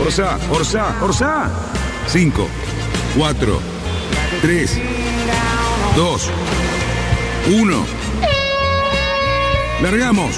Orsa, 0.00 0.38
Orsa, 0.50 0.96
Orsa. 1.02 1.50
5, 2.06 2.48
4, 3.16 3.60
3, 4.42 4.78
2, 5.96 6.30
1. 7.60 7.86
Largamos. 9.82 10.36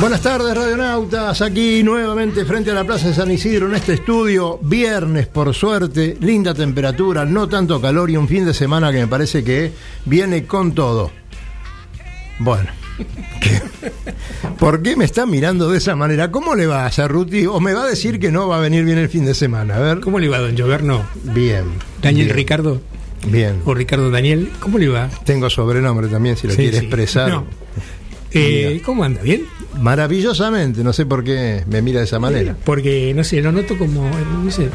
Buenas 0.00 0.20
tardes, 0.20 0.54
radionautas. 0.54 1.42
Aquí 1.42 1.82
nuevamente 1.82 2.44
frente 2.44 2.70
a 2.70 2.74
la 2.74 2.84
Plaza 2.84 3.08
de 3.08 3.14
San 3.14 3.30
Isidro 3.30 3.66
en 3.66 3.74
este 3.74 3.94
estudio. 3.94 4.58
Viernes, 4.62 5.26
por 5.26 5.52
suerte, 5.54 6.16
linda 6.20 6.54
temperatura, 6.54 7.24
no 7.24 7.48
tanto 7.48 7.80
calor 7.80 8.10
y 8.10 8.16
un 8.16 8.28
fin 8.28 8.44
de 8.44 8.54
semana 8.54 8.92
que 8.92 8.98
me 8.98 9.08
parece 9.08 9.42
que 9.42 9.72
viene 10.04 10.46
con 10.46 10.72
todo. 10.72 11.10
Bueno. 12.38 12.77
¿Qué? 13.40 13.60
¿Por 14.58 14.82
qué 14.82 14.96
me 14.96 15.04
está 15.04 15.26
mirando 15.26 15.70
de 15.70 15.78
esa 15.78 15.94
manera? 15.96 16.30
¿Cómo 16.30 16.54
le 16.54 16.66
va 16.66 16.86
a 16.86 16.90
Cerruti? 16.90 17.46
¿O 17.46 17.60
me 17.60 17.72
va 17.74 17.84
a 17.84 17.86
decir 17.86 18.18
que 18.18 18.30
no 18.30 18.48
va 18.48 18.58
a 18.58 18.60
venir 18.60 18.84
bien 18.84 18.98
el 18.98 19.08
fin 19.08 19.24
de 19.24 19.34
semana? 19.34 19.76
A 19.76 19.80
ver. 19.80 20.00
¿Cómo 20.00 20.18
le 20.18 20.28
va, 20.28 20.38
don 20.38 20.54
Lloverno? 20.56 21.04
Bien. 21.24 21.64
Daniel 22.02 22.26
bien, 22.26 22.36
Ricardo 22.36 22.80
Bien. 23.26 23.60
o 23.64 23.74
Ricardo 23.74 24.10
Daniel, 24.10 24.50
¿cómo 24.60 24.78
le 24.78 24.88
va? 24.88 25.08
Tengo 25.24 25.48
sobrenombre 25.50 26.08
también, 26.08 26.36
si 26.36 26.46
lo 26.46 26.52
Sí, 26.54 26.62
quiere 26.62 26.78
sí. 26.78 26.84
expresar. 26.86 27.28
No. 27.30 27.46
Eh, 28.32 28.82
¿Cómo 28.84 29.04
anda? 29.04 29.22
¿Bien? 29.22 29.46
Maravillosamente, 29.80 30.84
no 30.84 30.92
sé 30.92 31.06
por 31.06 31.24
qué 31.24 31.64
me 31.66 31.80
mira 31.82 32.00
de 32.00 32.04
esa 32.04 32.18
manera. 32.18 32.56
Porque, 32.64 33.12
no 33.14 33.24
sé, 33.24 33.40
lo 33.40 33.52
noto 33.52 33.78
como, 33.78 34.08
no 34.44 34.50
sé. 34.50 34.68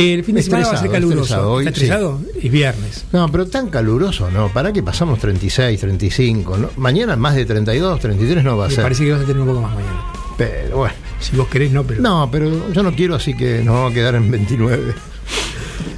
El 0.00 0.24
fin 0.24 0.34
de 0.36 0.42
semana 0.42 0.66
va 0.66 0.72
a 0.72 0.80
ser 0.80 0.90
caluroso. 0.90 1.52
hoy, 1.52 1.66
¿Está 1.66 1.70
estresado? 1.70 2.20
Es 2.42 2.50
viernes. 2.50 3.04
No, 3.12 3.30
pero 3.30 3.46
tan 3.46 3.68
caluroso 3.68 4.30
no. 4.30 4.48
¿Para 4.52 4.72
qué 4.72 4.82
pasamos 4.82 5.18
36, 5.18 5.78
35? 5.78 6.56
¿no? 6.56 6.70
Mañana 6.76 7.16
más 7.16 7.34
de 7.34 7.44
32, 7.44 8.00
33 8.00 8.42
no 8.44 8.56
va 8.56 8.64
a 8.64 8.68
Me 8.68 8.74
ser. 8.74 8.82
parece 8.84 9.04
que 9.04 9.12
vas 9.12 9.20
a 9.20 9.24
tener 9.24 9.40
un 9.40 9.48
poco 9.48 9.60
más 9.60 9.74
mañana. 9.74 10.04
Pero 10.38 10.76
bueno. 10.78 10.94
Si 11.20 11.36
vos 11.36 11.48
querés, 11.48 11.70
no, 11.70 11.84
pero. 11.84 12.00
No, 12.00 12.28
pero 12.32 12.72
yo 12.72 12.82
no 12.82 12.92
quiero, 12.94 13.14
así 13.14 13.34
que 13.34 13.62
nos 13.62 13.74
vamos 13.74 13.92
a 13.92 13.94
quedar 13.94 14.14
en 14.14 14.30
29. 14.30 14.94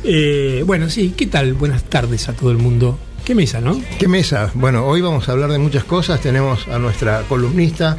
Eh, 0.05 0.65
bueno, 0.67 0.91
sí, 0.91 1.15
¿qué 1.17 1.29
tal? 1.29 1.55
Buenas 1.55 1.85
tardes 1.85 2.29
a 2.29 2.33
todo 2.33 2.51
el 2.51 2.59
mundo. 2.59 2.99
¿Qué 3.25 3.37
mesa, 3.37 3.61
no? 3.61 3.81
¿Qué 4.01 4.09
mesa? 4.09 4.51
Bueno, 4.55 4.85
hoy 4.85 5.01
vamos 5.01 5.29
a 5.29 5.33
hablar 5.33 5.51
de 5.53 5.59
muchas 5.59 5.85
cosas. 5.85 6.21
Tenemos 6.21 6.67
a 6.67 6.79
nuestra 6.81 7.23
columnista. 7.29 7.97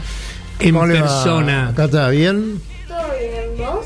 En 0.60 0.74
¿Cómo 0.74 0.86
le 0.86 0.96
va, 0.96 1.08
persona. 1.08 1.72
¿bien? 1.76 1.90
¿Todo 1.90 2.10
bien? 2.10 2.62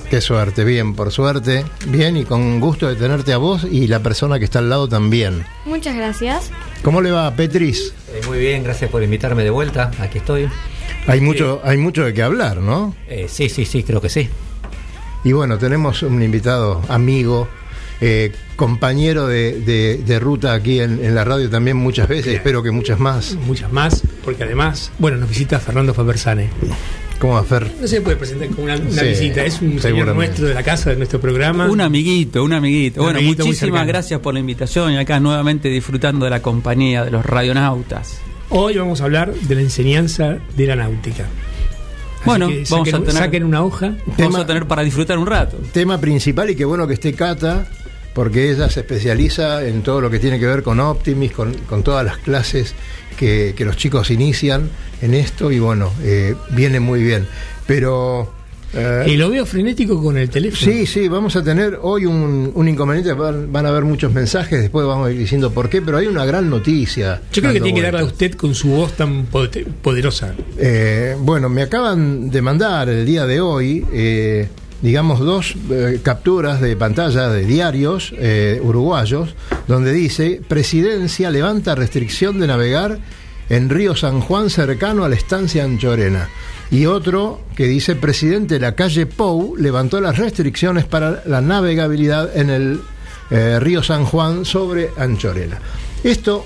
Qué 0.09 0.21
suerte, 0.21 0.63
bien, 0.63 0.95
por 0.95 1.11
suerte. 1.11 1.65
Bien, 1.87 2.15
y 2.15 2.23
con 2.23 2.61
gusto 2.61 2.87
de 2.87 2.95
tenerte 2.95 3.33
a 3.33 3.37
vos 3.37 3.65
y 3.69 3.87
la 3.87 3.99
persona 3.99 4.39
que 4.39 4.45
está 4.45 4.59
al 4.59 4.69
lado 4.69 4.87
también. 4.87 5.43
Muchas 5.65 5.97
gracias. 5.97 6.49
¿Cómo 6.81 7.01
le 7.01 7.11
va, 7.11 7.29
Petris? 7.35 7.93
Eh, 8.13 8.21
muy 8.25 8.39
bien, 8.39 8.63
gracias 8.63 8.89
por 8.89 9.03
invitarme 9.03 9.43
de 9.43 9.49
vuelta. 9.49 9.91
Aquí 9.99 10.19
estoy. 10.19 10.47
Hay 11.07 11.19
mucho, 11.19 11.59
hay 11.63 11.77
mucho 11.77 12.05
de 12.05 12.13
qué 12.13 12.23
hablar, 12.23 12.57
¿no? 12.57 12.95
Eh, 13.09 13.27
sí, 13.29 13.49
sí, 13.49 13.65
sí, 13.65 13.83
creo 13.83 13.99
que 13.99 14.07
sí. 14.09 14.29
Y 15.25 15.33
bueno, 15.33 15.57
tenemos 15.57 16.01
un 16.03 16.23
invitado, 16.23 16.81
amigo, 16.87 17.49
eh, 18.01 18.31
compañero 18.55 19.27
de, 19.27 19.59
de- 19.61 19.97
de 20.05 20.19
ruta 20.19 20.53
aquí 20.53 20.79
en, 20.79 21.03
en 21.03 21.15
la 21.15 21.23
radio 21.23 21.49
también 21.49 21.77
muchas 21.77 22.07
veces, 22.07 22.25
Bien. 22.25 22.37
espero 22.37 22.61
que 22.63 22.71
muchas 22.71 22.99
más. 22.99 23.35
Muchas 23.45 23.71
más, 23.71 24.03
porque 24.23 24.43
además, 24.43 24.91
bueno, 24.99 25.17
nos 25.17 25.29
visita 25.29 25.59
Fernando 25.59 25.93
Fabersane. 25.93 26.49
¿Cómo 27.19 27.33
va 27.33 27.39
a 27.39 27.45
ser? 27.45 27.67
No 27.81 27.87
se 27.87 27.99
puede 28.01 28.15
presentar 28.17 28.47
como 28.49 28.65
una, 28.65 28.75
una 28.75 28.91
Sí, 29.01 29.07
visita, 29.07 29.43
es 29.43 29.59
un 29.59 29.79
señor 29.79 30.13
nuestro 30.13 30.45
de 30.47 30.53
la 30.53 30.61
casa, 30.61 30.91
de 30.91 30.97
nuestro 30.97 31.19
programa. 31.19 31.67
Un 31.67 31.81
amiguito, 31.81 32.43
un 32.43 32.53
amiguito. 32.53 32.99
Un 33.01 33.05
bueno, 33.07 33.17
amiguito 33.19 33.43
muchísimas 33.45 33.87
gracias 33.87 34.19
por 34.19 34.35
la 34.35 34.39
invitación 34.39 34.91
y 34.93 34.97
acá 34.97 35.19
nuevamente 35.19 35.67
disfrutando 35.69 36.25
de 36.25 36.29
la 36.29 36.43
compañía 36.43 37.03
de 37.03 37.09
los 37.09 37.25
radionautas. 37.25 38.19
Hoy 38.49 38.77
vamos 38.77 39.01
a 39.01 39.05
hablar 39.05 39.33
de 39.33 39.55
la 39.55 39.61
enseñanza 39.61 40.37
de 40.55 40.67
la 40.67 40.75
náutica. 40.75 41.23
Así 41.23 42.23
Bueno, 42.25 42.47
que 42.49 42.63
vamos 42.69 42.87
saquen, 42.89 42.95
a 42.95 43.05
tener- 43.07 43.23
saquen 43.23 43.43
una 43.45 43.63
hoja. 43.63 43.93
Vamos 44.17 44.35
a 44.39 44.45
tener 44.45 44.67
para 44.67 44.83
disfrutar 44.83 45.17
un 45.17 45.25
rato. 45.25 45.57
Tema 45.73 45.99
principal 45.99 46.51
y 46.51 46.55
qué 46.55 46.65
bueno 46.65 46.85
que 46.87 46.93
esté 46.93 47.13
Cata, 47.13 47.67
porque 48.17 48.49
ella 48.49 48.67
se 48.67 48.79
especializa 48.79 49.63
en 49.63 49.83
todo 49.83 50.01
lo 50.01 50.09
que 50.09 50.17
tiene 50.17 50.39
que 50.39 50.47
ver 50.47 50.63
con 50.63 50.79
Optimis, 50.79 51.31
con, 51.33 51.53
con 51.69 51.83
todas 51.83 52.03
las 52.03 52.17
clases 52.17 52.73
que, 53.15 53.53
que 53.55 53.63
los 53.63 53.77
chicos 53.77 54.09
inician 54.09 54.71
en 55.03 55.13
esto 55.13 55.51
y 55.51 55.59
bueno, 55.59 55.91
eh, 56.01 56.33
viene 56.49 56.79
muy 56.79 57.03
bien. 57.03 57.27
Pero... 57.67 58.33
eh, 58.73 59.05
Y 59.07 59.17
lo 59.17 59.29
veo 59.29 59.45
frenético 59.45 60.01
con 60.01 60.17
el 60.17 60.31
teléfono. 60.31 60.59
Sí, 60.71 60.87
sí, 60.87 61.07
vamos 61.07 61.35
a 61.35 61.43
tener 61.43 61.77
hoy 61.79 62.07
un, 62.07 62.51
un 62.55 62.67
inconveniente, 62.67 63.13
van, 63.13 63.51
van 63.51 63.67
a 63.67 63.69
haber 63.69 63.83
muchos 63.83 64.11
mensajes, 64.11 64.61
después 64.61 64.87
vamos 64.87 65.09
a 65.09 65.11
ir 65.11 65.19
diciendo 65.19 65.51
por 65.51 65.69
qué, 65.69 65.83
pero 65.83 65.97
hay 65.97 66.07
una 66.07 66.25
gran 66.25 66.49
noticia. 66.49 67.21
Yo 67.31 67.43
creo 67.43 67.53
que 67.53 67.61
tiene 67.61 67.77
que 67.79 67.85
darle 67.85 67.99
a 67.99 68.05
usted 68.05 68.33
con 68.33 68.55
su 68.55 68.69
voz 68.69 68.93
tan 68.93 69.27
poderosa. 69.27 70.33
Eh, 70.57 71.15
bueno, 71.19 71.49
me 71.49 71.61
acaban 71.61 72.31
de 72.31 72.41
mandar 72.41 72.89
el 72.89 73.05
día 73.05 73.27
de 73.27 73.39
hoy, 73.41 73.85
eh, 73.93 74.47
digamos, 74.81 75.19
dos 75.19 75.55
eh, 75.71 75.99
capturas 76.03 76.61
de 76.61 76.75
pantalla 76.75 77.29
de 77.29 77.45
diarios 77.45 78.13
eh, 78.17 78.59
uruguayos, 78.63 79.35
donde 79.67 79.91
dice, 79.93 80.41
Presidencia 80.47 81.29
levanta 81.31 81.75
restricción 81.75 82.39
de 82.39 82.47
navegar 82.47 82.99
en 83.49 83.69
Río 83.69 83.95
San 83.95 84.19
Juan 84.21 84.49
cercano 84.49 85.03
a 85.05 85.09
la 85.09 85.15
estancia 85.15 85.63
Anchorena. 85.63 86.29
Y 86.69 86.85
otro 86.85 87.41
que 87.55 87.65
dice, 87.65 87.95
presidente, 87.95 88.59
la 88.59 88.75
calle 88.75 89.05
Pou 89.05 89.55
levantó 89.57 90.01
las 90.01 90.17
restricciones 90.17 90.85
para 90.85 91.23
la 91.25 91.39
navegabilidad 91.41 92.35
en 92.37 92.49
el 92.49 92.81
eh, 93.31 93.57
Río 93.59 93.81
San 93.83 94.03
Juan 94.05 94.43
sobre 94.45 94.89
Anchorena. 94.97 95.59
Esto 96.03 96.45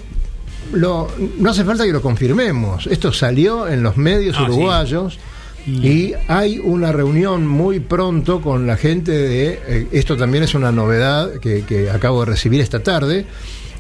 lo- 0.74 1.10
no 1.40 1.50
hace 1.50 1.64
falta 1.66 1.86
que 1.86 1.92
lo 1.92 2.02
confirmemos. 2.02 2.88
Esto 2.88 3.12
salió 3.12 3.68
en 3.68 3.82
los 3.84 3.98
medios 3.98 4.36
Ah, 4.40 4.44
uruguayos 4.44 5.18
y 5.68 6.14
hay 6.28 6.60
una 6.60 6.92
reunión 6.92 7.46
muy 7.46 7.80
pronto 7.80 8.42
con 8.42 8.66
la 8.66 8.78
gente 8.78 9.12
de... 9.12 9.60
eh, 9.68 9.88
esto 9.92 10.18
también 10.18 10.44
es 10.44 10.56
una 10.56 10.72
novedad 10.72 11.34
que, 11.40 11.64
que 11.64 11.90
acabo 11.90 12.22
de 12.22 12.32
recibir 12.32 12.62
esta 12.62 12.82
tarde. 12.82 13.26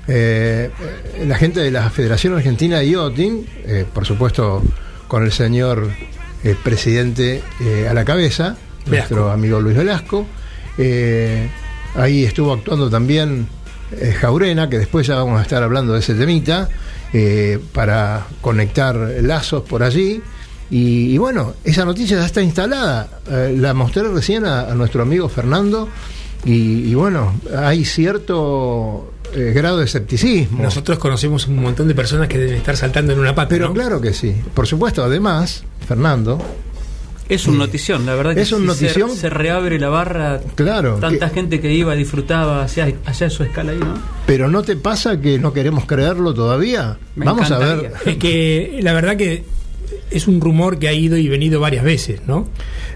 eh, 0.07 0.69
la 1.25 1.35
gente 1.37 1.59
de 1.59 1.71
la 1.71 1.89
Federación 1.89 2.35
Argentina 2.35 2.79
de 2.79 2.89
Yachting, 2.89 3.45
eh, 3.65 3.85
por 3.91 4.05
supuesto 4.05 4.61
con 5.07 5.23
el 5.23 5.31
señor 5.31 5.89
presidente 6.63 7.43
a 7.87 7.93
la 7.93 8.03
cabeza, 8.03 8.55
Velasco. 8.85 8.89
nuestro 9.15 9.31
amigo 9.31 9.59
Luis 9.59 9.77
Velasco. 9.77 10.25
Ahí 11.95 12.23
estuvo 12.23 12.53
actuando 12.53 12.89
también 12.89 13.47
Jaurena, 14.19 14.69
que 14.69 14.79
después 14.79 15.05
ya 15.05 15.15
vamos 15.15 15.39
a 15.39 15.43
estar 15.43 15.61
hablando 15.61 15.93
de 15.93 15.99
ese 15.99 16.15
temita, 16.15 16.69
para 17.73 18.25
conectar 18.39 18.95
lazos 19.21 19.63
por 19.63 19.83
allí. 19.83 20.21
Y, 20.71 21.13
y 21.13 21.17
bueno, 21.17 21.53
esa 21.65 21.83
noticia 21.85 22.17
ya 22.17 22.25
está 22.25 22.41
instalada. 22.41 23.19
Eh, 23.29 23.55
la 23.59 23.73
mostré 23.73 24.03
recién 24.03 24.45
a, 24.45 24.61
a 24.71 24.73
nuestro 24.75 25.01
amigo 25.03 25.27
Fernando. 25.29 25.89
Y, 26.45 26.89
y 26.89 26.95
bueno, 26.95 27.33
hay 27.55 27.83
cierto 27.85 29.13
eh, 29.35 29.51
grado 29.53 29.77
de 29.79 29.85
escepticismo. 29.85 30.63
Nosotros 30.63 30.97
conocemos 30.97 31.47
un 31.47 31.57
montón 31.61 31.87
de 31.87 31.93
personas 31.95 32.27
que 32.27 32.37
deben 32.37 32.55
estar 32.55 32.75
saltando 32.77 33.13
en 33.13 33.19
una 33.19 33.35
pata. 33.35 33.49
Pero 33.49 33.67
¿no? 33.67 33.73
claro 33.73 34.01
que 34.01 34.13
sí. 34.13 34.33
Por 34.53 34.65
supuesto, 34.65 35.03
además, 35.03 35.63
Fernando, 35.87 36.39
Es 37.29 37.47
un 37.47 37.57
notición, 37.57 38.05
la 38.05 38.15
verdad 38.15 38.33
que 38.33 38.41
Es 38.41 38.51
un 38.53 38.61
sí, 38.61 38.67
notición. 38.67 39.09
Se, 39.11 39.17
se 39.17 39.29
reabre 39.29 39.77
la 39.79 39.89
barra. 39.89 40.39
claro. 40.55 40.95
Tanta 40.99 41.29
que- 41.29 41.35
gente 41.35 41.59
que 41.61 41.71
iba, 41.73 41.93
disfrutaba, 41.95 42.63
hacia, 42.63 42.87
en 42.87 43.29
su 43.29 43.43
escala 43.43 43.73
ahí, 43.73 43.79
¿no? 43.79 43.93
pero 44.25 44.47
¿no 44.49 44.63
te 44.63 44.75
pasa 44.77 45.19
que 45.21 45.37
no 45.37 45.51
queremos 45.53 45.85
creerlo 45.85 46.33
todavía? 46.33 46.97
Me 47.15 47.25
Vamos 47.25 47.51
a 47.51 47.57
ver. 47.59 47.93
Es 48.05 48.17
que 48.17 48.79
la 48.81 48.93
verdad 48.93 49.15
que 49.17 49.43
es 50.11 50.27
un 50.27 50.41
rumor 50.41 50.77
que 50.77 50.87
ha 50.87 50.93
ido 50.93 51.17
y 51.17 51.27
venido 51.29 51.59
varias 51.59 51.83
veces, 51.83 52.21
¿no? 52.27 52.47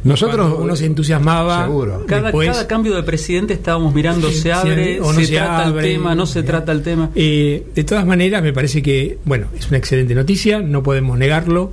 Nosotros- 0.03 0.47
Cuando 0.47 0.63
uno 0.65 0.75
se 0.75 0.85
entusiasmaba. 0.85 1.63
Seguro. 1.65 2.05
Cada, 2.05 2.23
después- 2.23 2.49
cada 2.49 2.67
cambio 2.67 2.95
de 2.95 3.03
presidente 3.03 3.53
estábamos 3.53 3.93
mirando, 3.93 4.29
se 4.31 4.51
abre, 4.51 4.99
o 5.01 5.13
no 5.13 5.19
se, 5.19 5.25
se 5.27 5.35
trata 5.35 5.65
abre, 5.67 5.87
el 5.87 5.95
tema, 5.97 6.13
no 6.15 6.25
se 6.25 6.41
ya. 6.41 6.45
trata 6.45 6.71
el 6.71 6.81
tema. 6.83 7.09
Eh, 7.15 7.65
de 7.73 7.83
todas 7.83 8.05
maneras, 8.05 8.43
me 8.43 8.53
parece 8.53 8.81
que, 8.83 9.17
bueno, 9.25 9.47
es 9.57 9.67
una 9.69 9.77
excelente 9.77 10.13
noticia, 10.13 10.59
no 10.61 10.83
podemos 10.83 11.17
negarlo. 11.17 11.71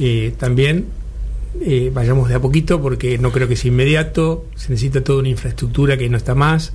Eh, 0.00 0.32
también 0.38 0.86
eh, 1.60 1.90
vayamos 1.92 2.28
de 2.28 2.36
a 2.36 2.40
poquito 2.40 2.80
porque 2.80 3.18
no 3.18 3.32
creo 3.32 3.48
que 3.48 3.56
sea 3.56 3.68
inmediato, 3.70 4.44
se 4.54 4.70
necesita 4.70 5.02
toda 5.02 5.18
una 5.20 5.28
infraestructura 5.28 5.96
que 5.96 6.08
no 6.08 6.16
está 6.16 6.34
más, 6.34 6.72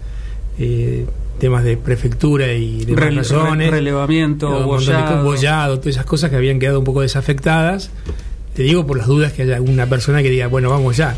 eh, 0.60 1.06
temas 1.40 1.64
de 1.64 1.78
prefectura 1.78 2.52
y 2.54 2.86
de 2.86 2.94
Rele- 2.96 3.18
razones, 3.18 3.70
re- 3.70 3.78
relevamiento, 3.78 4.64
bollado. 4.66 5.24
bollado, 5.24 5.80
todas 5.80 5.96
esas 5.96 6.06
cosas 6.06 6.30
que 6.30 6.36
habían 6.38 6.60
quedado 6.60 6.80
un 6.80 6.86
poco 6.86 7.02
desafectadas. 7.02 7.90
Te 8.56 8.64
digo 8.64 8.86
por 8.86 8.98
las 8.98 9.08
dudas 9.08 9.34
que 9.34 9.42
haya 9.44 9.56
alguna 9.56 9.88
persona 9.88 10.22
que 10.22 10.30
diga, 10.30 10.48
bueno, 10.48 10.70
vamos 10.70 10.96
ya. 10.98 11.16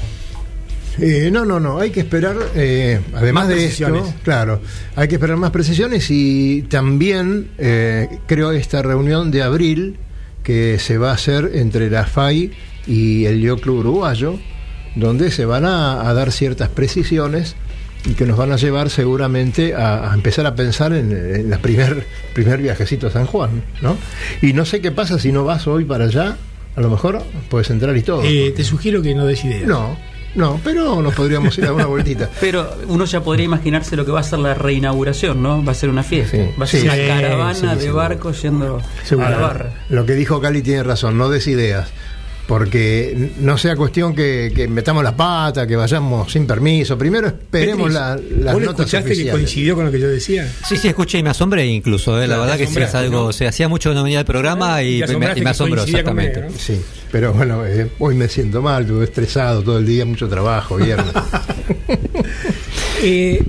Eh, 0.98 1.30
no, 1.32 1.44
no, 1.44 1.60
no, 1.60 1.80
hay 1.80 1.90
que 1.90 2.00
esperar, 2.00 2.38
eh, 2.56 3.02
además 3.14 3.48
Más 3.48 3.54
de 3.54 3.66
esto, 3.66 4.14
claro, 4.24 4.62
hay 4.96 5.10
que 5.10 5.16
esperar 5.16 5.36
más 5.36 5.52
precisiones 5.52 6.10
y 6.10 6.62
también 6.70 7.50
eh, 7.58 8.08
creo 8.28 8.54
esta 8.54 8.82
reunión 8.82 9.30
de 9.30 9.44
abril 9.44 9.98
que 10.42 10.80
se 10.80 10.98
va 10.98 11.12
a 11.12 11.16
hacer 11.16 11.52
entre 11.56 11.90
la 11.90 12.06
FAI 12.06 12.52
y 12.88 13.26
el 13.26 13.42
Yo 13.42 13.58
Club 13.58 13.80
Uruguayo, 13.80 14.40
donde 14.96 15.32
se 15.32 15.44
van 15.44 15.66
a, 15.66 16.08
a 16.10 16.14
dar 16.14 16.32
ciertas 16.32 16.70
precisiones 16.70 17.58
y 18.06 18.14
que 18.14 18.26
nos 18.26 18.38
van 18.38 18.52
a 18.52 18.58
llevar 18.58 18.90
seguramente 18.90 19.74
a, 19.76 20.12
a 20.12 20.14
empezar 20.14 20.46
a 20.46 20.56
pensar 20.56 20.94
en, 20.94 21.12
en 21.12 21.50
la 21.50 21.58
primer, 21.60 22.06
primer 22.34 22.62
viajecito 22.62 23.08
a 23.08 23.12
San 23.12 23.26
Juan, 23.26 23.64
¿no? 23.82 23.98
Y 24.42 24.54
no 24.54 24.66
sé 24.66 24.82
qué 24.82 24.92
pasa 24.92 25.18
si 25.20 25.32
no 25.32 25.44
vas 25.44 25.68
hoy 25.68 25.86
para 25.86 26.06
allá, 26.06 26.38
a 26.76 26.82
lo 26.82 26.90
mejor 26.90 27.22
puedes 27.50 27.70
entrar 27.70 27.96
y 27.98 28.02
todo. 28.04 28.22
Eh, 28.24 28.54
te 28.56 28.64
sugiero 28.64 29.02
que 29.02 29.16
no 29.16 29.26
des 29.26 29.44
ideas. 29.46 29.68
No, 29.68 29.98
no, 30.36 30.60
pero 30.64 31.02
nos 31.02 31.14
podríamos 31.16 31.58
ir 31.58 31.66
a 31.66 31.74
una 31.74 31.86
vueltita. 31.86 32.30
Pero 32.42 32.70
uno 32.90 33.06
ya 33.06 33.22
podría 33.24 33.46
imaginarse 33.46 33.96
lo 33.96 34.06
que 34.06 34.12
va 34.12 34.20
a 34.20 34.24
ser 34.24 34.40
la 34.40 34.54
reinauguración, 34.54 35.42
¿no? 35.42 35.64
Va 35.64 35.72
a 35.72 35.76
ser 35.76 35.90
una 35.90 36.04
fiesta. 36.04 36.36
Sí, 36.36 36.44
va 36.60 36.66
a 36.66 36.68
ser 36.68 36.82
sí. 36.82 36.86
una 36.88 36.96
Sí, 36.96 37.02
caravana 37.08 37.74
sí, 37.76 37.80
de 37.86 37.92
barcos 37.92 38.42
yendo 38.42 38.82
Seguro. 39.06 39.28
a 39.28 39.32
la 39.32 39.38
barra. 39.38 39.74
Lo 39.90 40.06
que 40.06 40.14
dijo 40.16 40.42
Cali 40.42 40.62
tiene 40.62 40.84
razón, 40.84 41.18
no 41.18 41.30
des 41.30 41.48
ideas. 41.48 41.88
Porque 42.48 43.12
n- 43.12 43.32
no 43.40 43.58
sea 43.58 43.76
cuestión 43.76 44.14
que, 44.14 44.52
que 44.56 44.68
metamos 44.68 45.04
la 45.04 45.16
pata, 45.16 45.66
que 45.66 45.76
vayamos 45.76 46.32
sin 46.32 46.46
permiso. 46.46 46.96
Primero 46.98 47.28
esperemos 47.28 47.88
Petris, 47.88 47.94
la, 47.96 48.16
las 48.44 48.54
¿Vos 48.54 48.64
notas 48.64 48.86
escuchaste 48.94 49.16
que 49.24 49.32
coincidió 49.32 49.76
con 49.76 49.86
lo 49.86 49.92
que 49.92 50.00
yo 50.00 50.08
decía? 50.08 50.48
Sí, 50.68 50.78
sí, 50.78 50.88
escuché 50.88 51.18
y 51.18 51.24
me 51.24 51.32
asombré 51.32 51.66
incluso, 51.66 52.22
eh, 52.22 52.28
la 52.28 52.38
verdad 52.38 52.58
que 52.58 52.68
sí 52.68 52.80
es 52.80 52.94
algo, 52.94 53.26
¿no? 53.26 53.34
se 53.34 53.48
hacía 53.48 53.68
mucho 53.68 53.90
que 53.90 53.96
no 53.96 54.04
venía 54.04 54.20
al 54.20 54.26
programa 54.26 54.84
y, 54.84 55.02
me, 55.18 55.34
y 55.36 55.42
me 55.42 55.50
asombró 55.50 55.84
exactamente. 55.84 56.34
conmigo, 56.42 56.54
¿no? 56.54 56.60
Sí, 56.60 56.80
pero 57.12 57.34
bueno, 57.34 57.66
eh, 57.66 57.90
hoy 57.98 58.14
me 58.14 58.28
siento 58.28 58.62
mal, 58.62 58.84
estuve 58.84 59.06
estresado 59.06 59.64
todo 59.64 59.80
el 59.80 59.86
día, 59.88 60.06
mucho 60.06 60.28
trabajo, 60.30 60.76
viernes. 60.78 61.14
Eh, 63.04 63.44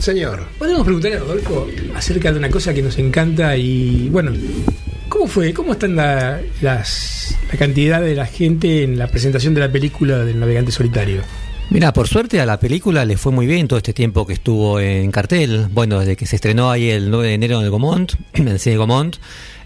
Señor, 0.00 0.44
Podemos 0.58 0.82
preguntarle 0.84 1.16
a 1.16 1.20
Rodolfo 1.20 1.66
acerca 1.94 2.32
de 2.32 2.38
una 2.38 2.50
cosa 2.50 2.72
que 2.74 2.82
nos 2.82 2.98
encanta 2.98 3.56
y 3.56 4.08
bueno, 4.10 4.32
¿cómo 5.14 5.28
fue? 5.28 5.54
¿Cómo 5.54 5.72
están 5.74 5.94
la, 5.94 6.40
las, 6.60 7.38
la 7.50 7.56
cantidad 7.56 8.00
de 8.00 8.16
la 8.16 8.26
gente 8.26 8.82
en 8.82 8.98
la 8.98 9.06
presentación 9.06 9.54
de 9.54 9.60
la 9.60 9.70
película 9.70 10.18
del 10.24 10.40
navegante 10.40 10.72
solitario? 10.72 11.22
Mira, 11.70 11.92
por 11.92 12.08
suerte 12.08 12.40
a 12.40 12.46
la 12.46 12.58
película 12.58 13.04
le 13.04 13.16
fue 13.16 13.30
muy 13.30 13.46
bien 13.46 13.68
todo 13.68 13.76
este 13.76 13.92
tiempo 13.92 14.26
que 14.26 14.32
estuvo 14.32 14.80
en 14.80 15.12
cartel. 15.12 15.68
Bueno, 15.70 16.00
desde 16.00 16.16
que 16.16 16.26
se 16.26 16.34
estrenó 16.34 16.68
ahí 16.68 16.90
el 16.90 17.12
9 17.12 17.28
de 17.28 17.34
enero 17.34 17.58
en 17.60 17.64
el 17.64 17.70
Gomont, 17.70 18.14
en 18.32 18.48
el 18.48 18.58
cine 18.58 18.76
Gomont, 18.76 19.16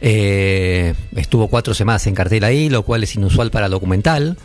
eh, 0.02 0.92
estuvo 1.16 1.48
cuatro 1.48 1.72
semanas 1.72 2.06
en 2.06 2.14
cartel 2.14 2.44
ahí, 2.44 2.68
lo 2.68 2.82
cual 2.82 3.02
es 3.02 3.14
inusual 3.14 3.50
para 3.50 3.66
el 3.66 3.72
documental. 3.72 4.36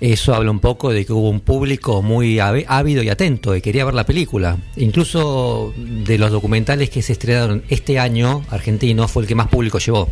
Eso 0.00 0.34
habla 0.34 0.50
un 0.50 0.60
poco 0.60 0.92
de 0.92 1.06
que 1.06 1.14
hubo 1.14 1.30
un 1.30 1.40
público 1.40 2.02
muy 2.02 2.40
ávido 2.40 3.02
y 3.02 3.08
atento 3.08 3.52
que 3.52 3.62
quería 3.62 3.86
ver 3.86 3.94
la 3.94 4.04
película. 4.04 4.58
Incluso 4.76 5.72
de 5.78 6.18
los 6.18 6.30
documentales 6.30 6.90
que 6.90 7.00
se 7.00 7.12
estrenaron 7.12 7.62
este 7.70 7.98
año, 7.98 8.44
argentino, 8.50 9.08
fue 9.08 9.22
el 9.22 9.28
que 9.28 9.34
más 9.34 9.48
público 9.48 9.78
llevó 9.78 10.10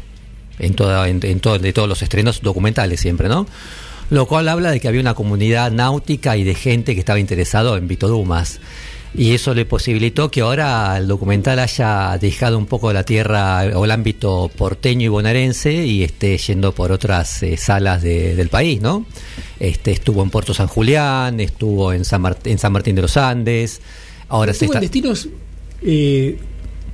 en 0.60 0.74
toda, 0.74 1.08
en, 1.08 1.20
en 1.24 1.40
todo- 1.40 1.58
de 1.58 1.72
todos 1.72 1.88
los 1.88 2.02
estrenos 2.02 2.40
documentales 2.42 3.00
siempre, 3.00 3.28
¿no? 3.28 3.46
Lo 4.10 4.26
cual 4.26 4.48
habla 4.48 4.70
de 4.70 4.80
que 4.80 4.88
había 4.88 5.00
una 5.00 5.14
comunidad 5.14 5.70
náutica 5.70 6.36
y 6.36 6.44
de 6.44 6.54
gente 6.54 6.94
que 6.94 7.00
estaba 7.00 7.18
interesado 7.20 7.76
en 7.76 7.86
Vito 7.88 8.08
Dumas. 8.08 8.60
Y 9.12 9.34
eso 9.34 9.54
le 9.54 9.64
posibilitó 9.64 10.30
que 10.30 10.40
ahora 10.42 10.96
el 10.96 11.08
documental 11.08 11.58
haya 11.58 12.16
dejado 12.20 12.56
un 12.58 12.66
poco 12.66 12.92
la 12.92 13.02
tierra 13.04 13.62
o 13.74 13.84
el 13.84 13.90
ámbito 13.90 14.48
porteño 14.56 15.06
y 15.06 15.08
bonaerense 15.08 15.84
y 15.84 16.04
esté 16.04 16.38
yendo 16.38 16.72
por 16.72 16.92
otras 16.92 17.42
eh, 17.42 17.56
salas 17.56 18.02
de- 18.02 18.36
del 18.36 18.48
país, 18.48 18.80
¿no? 18.80 19.06
Este, 19.58 19.90
estuvo 19.90 20.22
en 20.22 20.30
Puerto 20.30 20.54
San 20.54 20.68
Julián, 20.68 21.40
estuvo 21.40 21.92
en 21.92 22.04
San, 22.04 22.22
Mart- 22.22 22.46
en 22.46 22.58
San 22.58 22.72
Martín 22.72 22.94
de 22.94 23.02
los 23.02 23.16
Andes, 23.16 23.80
ahora 24.28 24.52
se 24.54 24.64
Estuvo 24.66 24.78
en 24.78 24.84
está... 24.84 24.92
destinos 24.92 25.28
eh, 25.82 26.38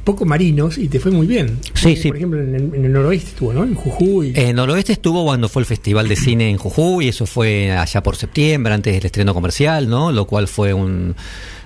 poco 0.06 0.25
marinos 0.25 0.79
y 0.79 0.88
te 0.88 1.00
fue 1.00 1.11
muy 1.11 1.26
bien. 1.26 1.58
Sí, 1.75 1.97
sí. 1.97 2.08
Por 2.08 2.17
ejemplo, 2.17 2.41
en 2.41 2.55
el, 2.55 2.75
en 2.75 2.85
el 2.85 2.93
noroeste 2.93 3.31
estuvo, 3.31 3.53
¿no? 3.53 3.64
En 3.64 3.75
Jujuy. 3.75 4.32
En 4.37 4.55
Noroeste 4.55 4.93
estuvo 4.93 5.25
cuando 5.25 5.49
fue 5.49 5.61
el 5.61 5.67
Festival 5.67 6.06
de 6.08 6.14
Cine 6.14 6.49
en 6.49 6.58
Jujuy, 6.58 7.08
eso 7.08 7.26
fue 7.26 7.73
allá 7.73 8.03
por 8.05 8.14
septiembre, 8.14 8.73
antes 8.73 8.94
del 8.94 9.05
estreno 9.05 9.35
comercial, 9.35 9.88
¿no? 9.88 10.12
Lo 10.12 10.26
cual 10.26 10.47
fue 10.47 10.73
un 10.73 11.17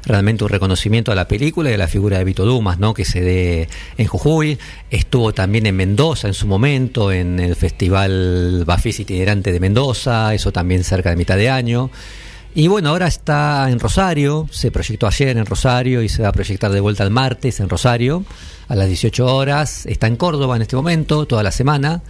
realmente 0.06 0.42
un 0.42 0.48
reconocimiento 0.48 1.12
a 1.12 1.14
la 1.14 1.28
película 1.28 1.70
y 1.70 1.74
a 1.74 1.76
la 1.76 1.86
figura 1.86 2.16
de 2.16 2.24
Vito 2.24 2.46
Dumas, 2.46 2.78
¿no? 2.78 2.94
Que 2.94 3.04
se 3.04 3.20
dé 3.20 3.68
en 3.98 4.06
Jujuy. 4.06 4.58
Estuvo 4.90 5.34
también 5.34 5.66
en 5.66 5.76
Mendoza 5.76 6.26
en 6.26 6.34
su 6.34 6.46
momento, 6.46 7.12
en 7.12 7.38
el 7.40 7.56
Festival 7.56 8.64
Bafis 8.66 9.00
Itinerante 9.00 9.52
de 9.52 9.60
Mendoza, 9.60 10.34
eso 10.34 10.50
también 10.50 10.82
cerca 10.82 11.10
de 11.10 11.16
mitad 11.16 11.36
de 11.36 11.50
año. 11.50 11.90
Y 12.54 12.66
bueno, 12.66 12.88
ahora 12.90 13.06
está 13.06 13.68
en 13.70 13.78
Rosario, 13.78 14.48
se 14.50 14.70
proyectó 14.72 15.06
ayer 15.06 15.36
en 15.36 15.46
Rosario 15.46 16.02
y 16.02 16.08
se 16.08 16.22
va 16.22 16.28
a 16.28 16.32
proyectar 16.32 16.70
de 16.72 16.80
vuelta 16.80 17.04
el 17.04 17.10
martes 17.10 17.60
en 17.60 17.68
Rosario 17.68 18.24
a 18.68 18.74
las 18.74 18.88
18 18.88 19.24
horas. 19.36 19.86
Está 19.86 20.08
en 20.08 20.16
Córdoba 20.16 20.56
en 20.56 20.62
este 20.62 20.74
momento, 20.76 21.26
toda 21.26 21.42
la 21.44 21.52
semana, 21.52 22.02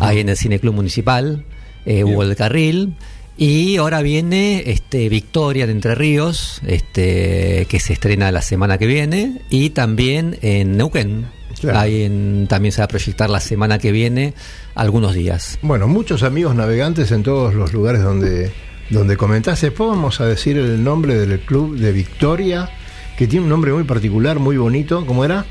ahí 0.00 0.20
en 0.20 0.28
el 0.28 0.36
Cine 0.36 0.60
Club 0.60 0.74
Municipal, 0.74 1.44
eh, 1.84 2.04
Hugo 2.04 2.24
del 2.26 2.36
Carril. 2.36 2.94
Y 3.36 3.76
ahora 3.76 4.02
viene 4.02 4.64
este 4.66 5.08
Victoria 5.08 5.66
de 5.66 5.72
Entre 5.72 5.94
Ríos, 5.94 6.60
este 6.66 7.66
que 7.68 7.78
se 7.80 7.92
estrena 7.92 8.30
la 8.32 8.42
semana 8.42 8.78
que 8.78 8.86
viene, 8.86 9.42
y 9.50 9.70
también 9.70 10.38
en 10.42 10.76
Neuquén. 10.76 11.26
Claro. 11.60 11.78
Ahí 11.80 12.02
en- 12.02 12.46
también 12.48 12.70
se 12.72 12.80
va 12.80 12.84
a 12.84 12.88
proyectar 12.88 13.28
la 13.30 13.40
semana 13.40 13.78
que 13.80 13.90
viene 13.90 14.34
algunos 14.76 15.12
días. 15.14 15.58
bueno, 15.62 15.88
muchos 15.88 16.22
amigos 16.22 16.54
navegantes 16.54 17.10
en 17.10 17.24
todos 17.24 17.52
los 17.54 17.72
lugares 17.72 18.00
donde, 18.02 18.52
donde 18.90 19.16
comentaste. 19.16 19.66
Después 19.66 19.90
vamos 19.90 20.20
a 20.20 20.26
decir 20.26 20.56
el 20.58 20.82
nombre 20.82 21.14
del 21.14 21.40
club 21.40 21.76
de 21.76 21.92
Victoria, 21.92 22.70
que 23.16 23.26
tiene 23.26 23.44
un 23.44 23.50
nombre 23.50 23.72
muy 23.72 23.84
particular, 23.84 24.38
muy 24.38 24.56
bonito. 24.56 25.04
¿Cómo 25.06 25.24
era? 25.24 25.44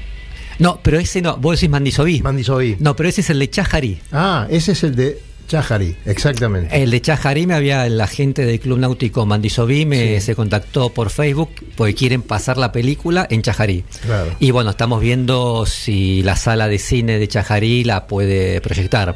No, 0.60 0.80
pero 0.82 1.00
ese 1.00 1.22
no, 1.22 1.38
vos 1.38 1.58
decís 1.58 1.70
Mandisoví. 1.70 2.22
Mandisoví. 2.22 2.78
No, 2.80 2.96
pero 2.96 3.10
ese 3.10 3.22
es 3.22 3.30
el 3.30 3.40
de 3.40 3.50
Chajarí. 3.50 4.00
Ah, 4.12 4.48
ese 4.50 4.72
es 4.72 4.84
el 4.84 4.96
de 4.96 5.22
Chajarí, 5.48 5.96
exactamente. 6.06 6.84
El 6.84 6.92
de 6.92 7.00
Chajarí 7.00 7.48
me 7.48 7.54
había, 7.54 7.88
la 7.90 8.08
gente 8.08 8.46
del 8.46 8.60
Club 8.60 8.80
Náutico 8.80 9.26
Mandisoví 9.26 9.86
me 9.86 10.20
se 10.20 10.36
contactó 10.36 10.90
por 10.90 11.10
Facebook 11.10 11.52
porque 11.76 11.94
quieren 11.94 12.22
pasar 12.22 12.58
la 12.58 12.72
película 12.72 13.28
en 13.30 13.44
Chajarí. 13.44 13.86
Claro. 14.06 14.32
Y 14.40 14.52
bueno, 14.52 14.72
estamos 14.72 15.00
viendo 15.00 15.66
si 15.66 16.22
la 16.24 16.36
sala 16.36 16.68
de 16.68 16.80
cine 16.80 17.20
de 17.20 17.28
Chajarí 17.28 17.84
la 17.84 18.08
puede 18.08 18.60
proyectar. 18.62 19.16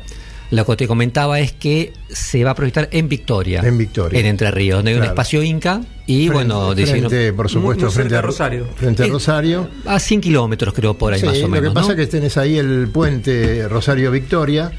Lo 0.51 0.65
que 0.65 0.75
te 0.75 0.87
comentaba 0.87 1.39
es 1.39 1.53
que 1.53 1.93
se 2.13 2.43
va 2.43 2.51
a 2.51 2.55
proyectar 2.55 2.89
en 2.91 3.07
Victoria. 3.09 3.61
En 3.63 3.77
Victoria. 3.77 4.19
En 4.19 4.25
Entre 4.25 4.51
Ríos, 4.51 4.77
donde 4.79 4.91
hay 4.91 4.97
un 4.97 5.03
espacio 5.03 5.41
Inca. 5.43 5.81
Y 6.07 6.27
Frente- 6.27 6.33
bueno, 6.33 6.71
frente, 6.73 6.81
decidieron- 6.81 7.35
por 7.37 7.49
supuesto, 7.49 7.85
muy 7.85 7.93
frente 7.93 8.15
a 8.17 8.21
Rosario. 8.21 8.67
Frente 8.75 9.03
a 9.03 9.07
Rosario. 9.07 9.69
a 9.85 9.97
100 9.99 10.19
kilómetros 10.19 10.73
creo 10.73 10.95
por 10.97 11.13
ahí 11.13 11.21
Sí, 11.21 11.25
más 11.27 11.37
o 11.37 11.41
lo 11.43 11.47
menos. 11.47 11.69
que 11.69 11.73
pasa 11.75 11.87
¿no? 11.87 11.93
es 11.93 11.99
que 11.99 12.07
tenés 12.07 12.35
ahí 12.37 12.57
el 12.57 12.89
puente 12.91 13.67
Rosario 13.69 14.11
Victoria. 14.11 14.71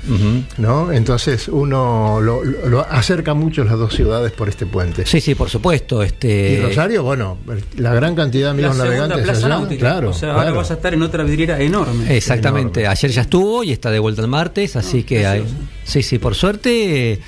¿no? 0.59 0.93
Entonces 0.93 1.49
uno 1.49 2.21
lo, 2.21 2.45
lo- 2.45 2.69
lo 2.69 2.81
acerca 2.81 3.33
mucho 3.33 3.65
las 3.65 3.79
dos 3.79 3.95
ciudades 3.95 4.33
por 4.33 4.49
este 4.51 4.67
puente. 4.67 5.07
Sí, 5.07 5.21
sí, 5.23 5.35
por 5.35 5.49
supuesto. 5.49 6.03
Este, 6.03 6.53
Y 6.55 6.61
Rosario, 6.61 7.03
bueno, 7.03 7.39
la 7.79 7.95
gran 7.95 8.15
cantidad 8.15 8.53
de 8.55 8.61
La 8.61 8.69
amigos 8.69 8.85
navegantes 8.85 9.23
plaza 9.23 9.47
allá, 9.47 9.49
náutica. 9.57 9.81
claro, 9.81 10.11
o 10.11 10.15
sea, 10.15 10.35
ahora 10.35 10.51
vas 10.53 10.71
a 10.71 10.75
estar 10.75 10.93
en 10.93 11.03
otra 11.03 11.25
vidriera 11.25 11.59
enorme. 11.61 12.15
Exactamente, 12.15 12.81
Enorme. 12.81 12.93
ayer 12.93 13.11
ya 13.11 13.23
estuvo 13.23 13.65
y 13.65 13.73
está 13.73 13.91
de 13.91 14.01
vuelta 14.01 14.21
el 14.21 14.29
martes, 14.29 14.77
así 14.77 15.05
que 15.05 15.25
hay, 15.27 15.45
sí, 15.85 16.03
sí, 16.03 16.19
por 16.19 16.35
suerte 16.35 17.21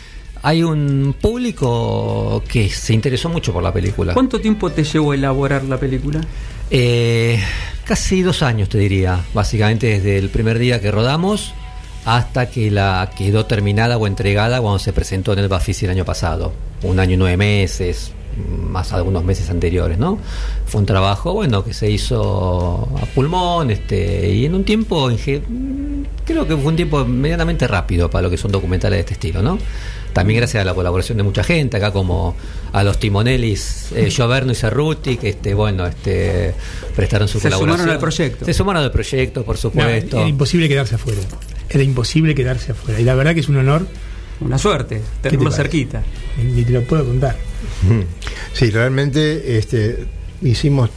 hay 0.45 0.63
un 0.63 1.17
público 1.19 2.43
que 2.47 2.69
se 2.69 2.93
interesó 2.93 3.31
mucho 3.31 3.51
por 3.51 3.63
la 3.63 3.73
película. 3.73 4.13
¿Cuánto 4.13 4.39
tiempo 4.43 4.71
te 4.71 4.85
llevó 4.85 5.15
elaborar 5.15 5.65
la 5.65 5.79
película? 5.79 6.21
Eh, 6.71 7.43
casi 7.87 8.21
dos 8.21 8.43
años 8.43 8.69
te 8.69 8.77
diría, 8.77 9.25
básicamente 9.33 9.87
desde 9.87 10.19
el 10.19 10.29
primer 10.29 10.59
día 10.59 10.83
que 10.83 10.91
rodamos 10.91 11.55
hasta 12.05 12.51
que 12.51 12.71
la 12.71 13.11
quedó 13.17 13.47
terminada 13.47 13.97
o 13.97 14.07
entregada 14.07 14.61
cuando 14.61 14.79
se 14.79 14.93
presentó 14.93 15.33
en 15.33 15.39
el 15.39 15.49
Bafisi 15.49 15.87
el 15.87 15.93
año 15.93 16.05
pasado, 16.05 16.53
un 16.83 17.01
año 17.01 17.15
y 17.15 17.17
nueve 17.17 17.39
meses, 17.39 18.13
más 18.71 18.93
algunos 18.93 19.25
meses 19.25 19.49
anteriores, 19.49 19.97
¿no? 19.97 20.19
Fue 20.67 20.79
un 20.79 20.87
trabajo, 20.87 21.33
bueno, 21.33 21.65
que 21.65 21.73
se 21.73 21.91
hizo 21.91 22.87
a 23.01 23.07
pulmón, 23.15 23.71
este, 23.71 24.29
y 24.29 24.45
en 24.45 24.55
un 24.55 24.65
tiempo 24.65 25.11
creo 26.27 26.47
que 26.47 26.55
fue 26.55 26.67
un 26.67 26.77
tiempo 26.77 27.03
medianamente 27.07 27.67
rápido 27.67 28.11
para 28.11 28.25
lo 28.25 28.31
que 28.31 28.37
son 28.37 28.53
documentales 28.53 28.99
de 28.99 29.01
este 29.01 29.13
estilo, 29.15 29.41
¿no? 29.41 29.59
También 30.15 30.39
gracias 30.39 30.63
a 30.63 30.65
la 30.65 30.73
colaboración 30.75 31.19
de 31.19 31.25
mucha 31.25 31.45
gente, 31.45 31.77
acá 31.77 31.91
como 31.93 32.35
a 32.73 32.83
los 32.85 32.99
timonelis 32.99 33.89
eh, 33.95 34.11
Gioverno 34.11 34.53
y 34.53 34.55
Cerruti, 34.55 35.17
que 35.19 35.29
este, 35.31 35.53
bueno, 35.55 35.87
este 35.87 36.55
prestaron 36.97 37.29
su 37.29 37.39
Se 37.41 37.49
colaboración. 37.49 37.77
sumaron 37.79 37.95
al 37.95 38.01
proyecto. 38.01 38.45
Se 38.47 38.55
sumaron 38.55 38.83
al 38.85 38.93
proyecto, 38.93 39.45
por 39.45 39.57
No, 39.57 39.61
supuesto. 39.61 40.19
era 40.21 40.29
imposible 40.29 40.69
quedarse 40.69 40.95
afuera. 40.95 41.21
Era 41.69 41.83
imposible 41.83 42.35
quedarse 42.35 42.73
afuera. 42.73 43.01
Y 43.01 43.05
la 43.05 43.15
verdad 43.15 43.35
que 43.35 43.41
es 43.41 43.49
un 43.49 43.57
honor, 43.57 43.87
Una 44.41 44.57
suerte, 44.59 45.01
te 45.21 45.31
tenerlo 45.31 45.51
cerquita. 45.51 46.03
ni 46.43 46.63
te 46.63 46.73
lo 46.73 46.83
puedo 46.85 47.05
contar. 47.05 47.37
Sí, 48.53 48.71
realmente 48.71 49.59
este, 49.59 50.07
hicimos 50.43 50.91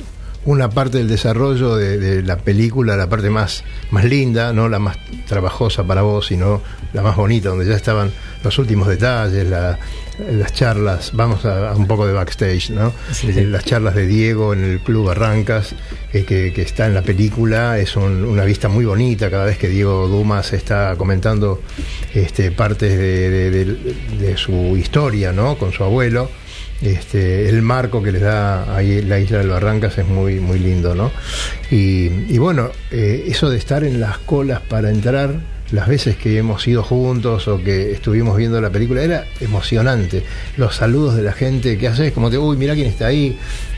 una 0.48 0.70
parte 0.70 0.98
del 0.98 1.08
desarrollo 1.10 1.76
de, 1.76 1.98
de 1.98 2.24
la 2.24 2.38
película, 2.38 2.96
la 2.96 3.08
parte 3.10 3.30
más, 3.30 3.64
más 3.92 4.06
linda, 4.06 4.54
no 4.54 4.70
la 4.70 4.80
más 4.80 4.98
trabajosa 5.28 5.84
para 5.84 6.02
vos, 6.02 6.28
sino 6.28 6.62
la 6.94 7.02
más 7.02 7.16
bonita, 7.18 7.50
donde 7.50 7.66
ya 7.66 7.76
estaban 7.76 8.12
los 8.44 8.58
últimos 8.58 8.88
detalles, 8.88 9.46
la- 9.48 9.78
las 10.32 10.52
charlas, 10.54 11.12
vamos 11.14 11.46
a, 11.46 11.70
a 11.72 11.76
un 11.76 11.86
poco 11.86 12.08
de 12.08 12.14
backstage, 12.14 12.72
¿no? 12.72 12.92
Sí, 13.12 13.32
sí. 13.34 13.40
Eh, 13.42 13.44
Las 13.46 13.66
charlas 13.66 13.94
de 13.94 14.08
Diego 14.08 14.54
en 14.54 14.64
el 14.64 14.80
Club 14.80 15.06
Barrancas, 15.08 15.76
eh, 16.14 16.24
que, 16.24 16.52
que 16.54 16.62
está 16.64 16.88
en 16.88 16.96
la 16.96 17.04
película, 17.04 17.78
es 17.78 17.96
un- 17.98 18.24
una 18.26 18.44
vista 18.44 18.68
muy 18.70 18.86
bonita 18.86 19.30
cada 19.30 19.46
vez 19.46 19.58
que 19.60 19.68
Diego 19.68 20.08
Dumas 20.08 20.54
está 20.54 20.96
comentando 20.98 21.62
este, 22.16 22.50
partes 22.52 22.98
de, 22.98 23.30
de- 23.30 23.52
de- 23.52 23.76
de 24.18 24.38
su 24.38 24.76
historia, 24.78 25.34
¿no? 25.34 25.58
Con 25.58 25.72
su 25.74 25.84
abuelo. 25.84 26.32
Este, 26.82 27.50
el 27.50 27.64
marco 27.64 28.04
que 28.04 28.12
les 28.12 28.22
da 28.22 28.76
ahí 28.76 29.02
la 29.02 29.20
isla 29.20 29.40
del 29.40 29.50
Barrancas 29.50 29.98
es 29.98 30.08
muy, 30.08 30.40
muy 30.40 30.60
lindo, 30.60 30.94
¿no? 30.94 31.12
Y, 31.72 32.10
y 32.30 32.38
bueno, 32.38 32.70
eh, 32.92 33.26
eso 33.28 33.50
de 33.50 33.58
estar 33.58 33.84
en 33.84 34.00
las 34.00 34.20
colas 34.20 34.62
para 34.62 34.92
entrar, 34.92 35.40
las 35.72 35.88
veces 35.88 36.18
que 36.18 36.38
hemos 36.38 36.68
ido 36.68 36.84
juntos 36.84 37.48
o 37.48 37.62
que 37.64 37.92
estuvimos 37.92 38.38
viendo 38.38 38.62
la 38.62 38.70
película, 38.70 39.02
era 39.02 39.26
emocionante. 39.42 40.24
Los 40.56 40.76
saludos 40.76 41.16
de 41.16 41.24
la 41.24 41.34
gente 41.34 41.78
que 41.78 41.88
haces, 41.88 42.14
como 42.14 42.30
te, 42.30 42.38
uy, 42.38 42.58
mira 42.58 42.76
quién 42.76 42.88
está 42.88 43.08
ahí. 43.08 43.38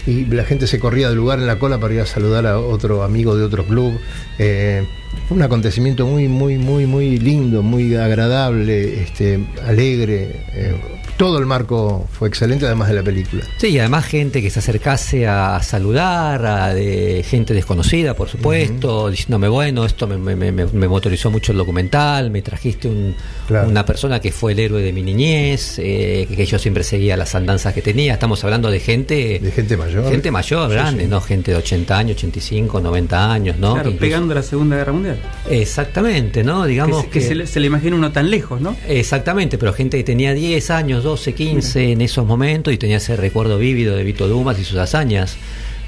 Y 0.10 0.25
la 0.25 0.44
gente 0.44 0.66
se 0.68 0.80
corría 0.80 1.10
del 1.10 1.18
lugar 1.18 1.39
en 1.39 1.46
la 1.48 1.60
cola 1.60 1.78
para 1.80 1.94
ir 1.94 2.00
a 2.01 2.06
saludar 2.06 2.46
a 2.48 2.58
otro 2.60 3.04
amigo 3.04 3.36
de 3.36 3.44
otro 3.44 3.63
club. 3.66 4.00
Eh, 4.39 4.84
fue 5.28 5.38
un 5.38 5.44
acontecimiento 5.44 6.06
muy, 6.08 6.28
muy, 6.28 6.58
muy, 6.58 6.86
muy 6.86 7.18
lindo, 7.20 7.62
muy 7.62 7.96
agradable, 7.96 9.04
este, 9.04 9.39
alegre. 9.66 10.36
eh, 10.54 10.75
todo 11.18 11.38
el 11.38 11.46
marco 11.46 12.08
fue 12.13 12.30
excelente, 12.30 12.66
además 12.66 12.88
de 12.88 12.94
la 12.94 13.04
película. 13.04 13.44
Sí, 13.58 13.68
y 13.68 13.80
además 13.80 14.06
gente 14.06 14.42
que 14.42 14.50
se 14.50 14.60
acercase 14.60 15.28
a 15.28 15.62
saludar, 15.62 16.46
a 16.46 16.74
de 16.74 17.25
gente 17.28 17.54
desconocida, 17.54 18.13
por 18.13 18.30
supuesto, 18.30 19.10
diciéndome, 19.10 19.50
bueno, 19.50 19.84
esto 19.84 20.08
me, 20.08 20.18
me- 20.18 20.50
me- 20.54 20.66
me 20.66 20.88
motorizó 20.88 21.30
mucho 21.30 21.51
el 21.51 21.58
documental, 21.58 22.32
me 22.32 22.42
trajiste 22.42 22.88
un- 22.88 23.16
Claro. 23.50 23.68
una 23.68 23.86
persona 23.86 24.22
que 24.22 24.32
fue 24.32 24.54
el 24.54 24.60
héroe 24.60 24.82
de 24.82 24.94
mi 24.94 25.01
niñez, 25.01 25.75
eh, 25.80 26.25
que 26.34 26.46
yo 26.46 26.58
siempre 26.58 26.84
seguía 26.86 27.18
las 27.18 27.36
andanzas 27.36 27.74
que 27.74 27.82
tenía. 27.82 28.13
Estamos 28.13 28.42
hablando 28.46 28.72
de 28.72 28.80
gente... 28.80 29.39
De 29.44 29.51
gente 29.51 29.75
mayor. 29.75 29.99
Gente 30.08 30.32
mayor, 30.32 30.70
grande, 30.72 31.03
sí. 31.03 31.10
¿no? 31.10 31.22
Gente 31.22 31.51
de 31.51 31.58
80 31.58 31.98
años, 31.98 32.18
85, 32.18 32.79
90 32.79 33.32
años, 33.32 33.58
¿no? 33.58 33.74
Claro, 33.74 33.84
Que 33.89 33.96
incluso- 33.96 34.00
pegando 34.00 34.34
la 34.36 34.44
Segunda 34.44 34.75
Guerra 34.77 34.94
Mundial. 34.94 35.20
Exactamente, 35.50 36.44
¿no? 36.44 36.63
Que, 36.63 36.70
Digamos 36.70 37.01
se, 37.03 37.10
que 37.10 37.22
se 37.22 37.36
le, 37.36 37.48
se 37.48 37.60
le 37.60 37.68
imagina 37.68 37.96
uno 37.96 38.12
tan 38.12 38.29
lejos, 38.29 38.62
¿no? 38.62 38.75
Exactamente, 38.88 39.58
pero 39.58 39.74
gente 39.74 39.98
que 39.98 40.03
tenía 40.03 40.34
10 40.34 40.70
años, 40.72 41.03
12, 41.03 41.34
15 41.34 41.91
en 41.91 42.01
esos 42.01 42.25
momentos 42.25 42.74
y 42.74 42.77
tenía 42.77 42.98
ese 42.98 43.15
recuerdo 43.15 43.58
vívido 43.58 43.96
de 43.96 44.03
Vito 44.03 44.27
Dumas 44.27 44.58
y 44.60 44.63
sus 44.63 44.77
hazañas. 44.77 45.38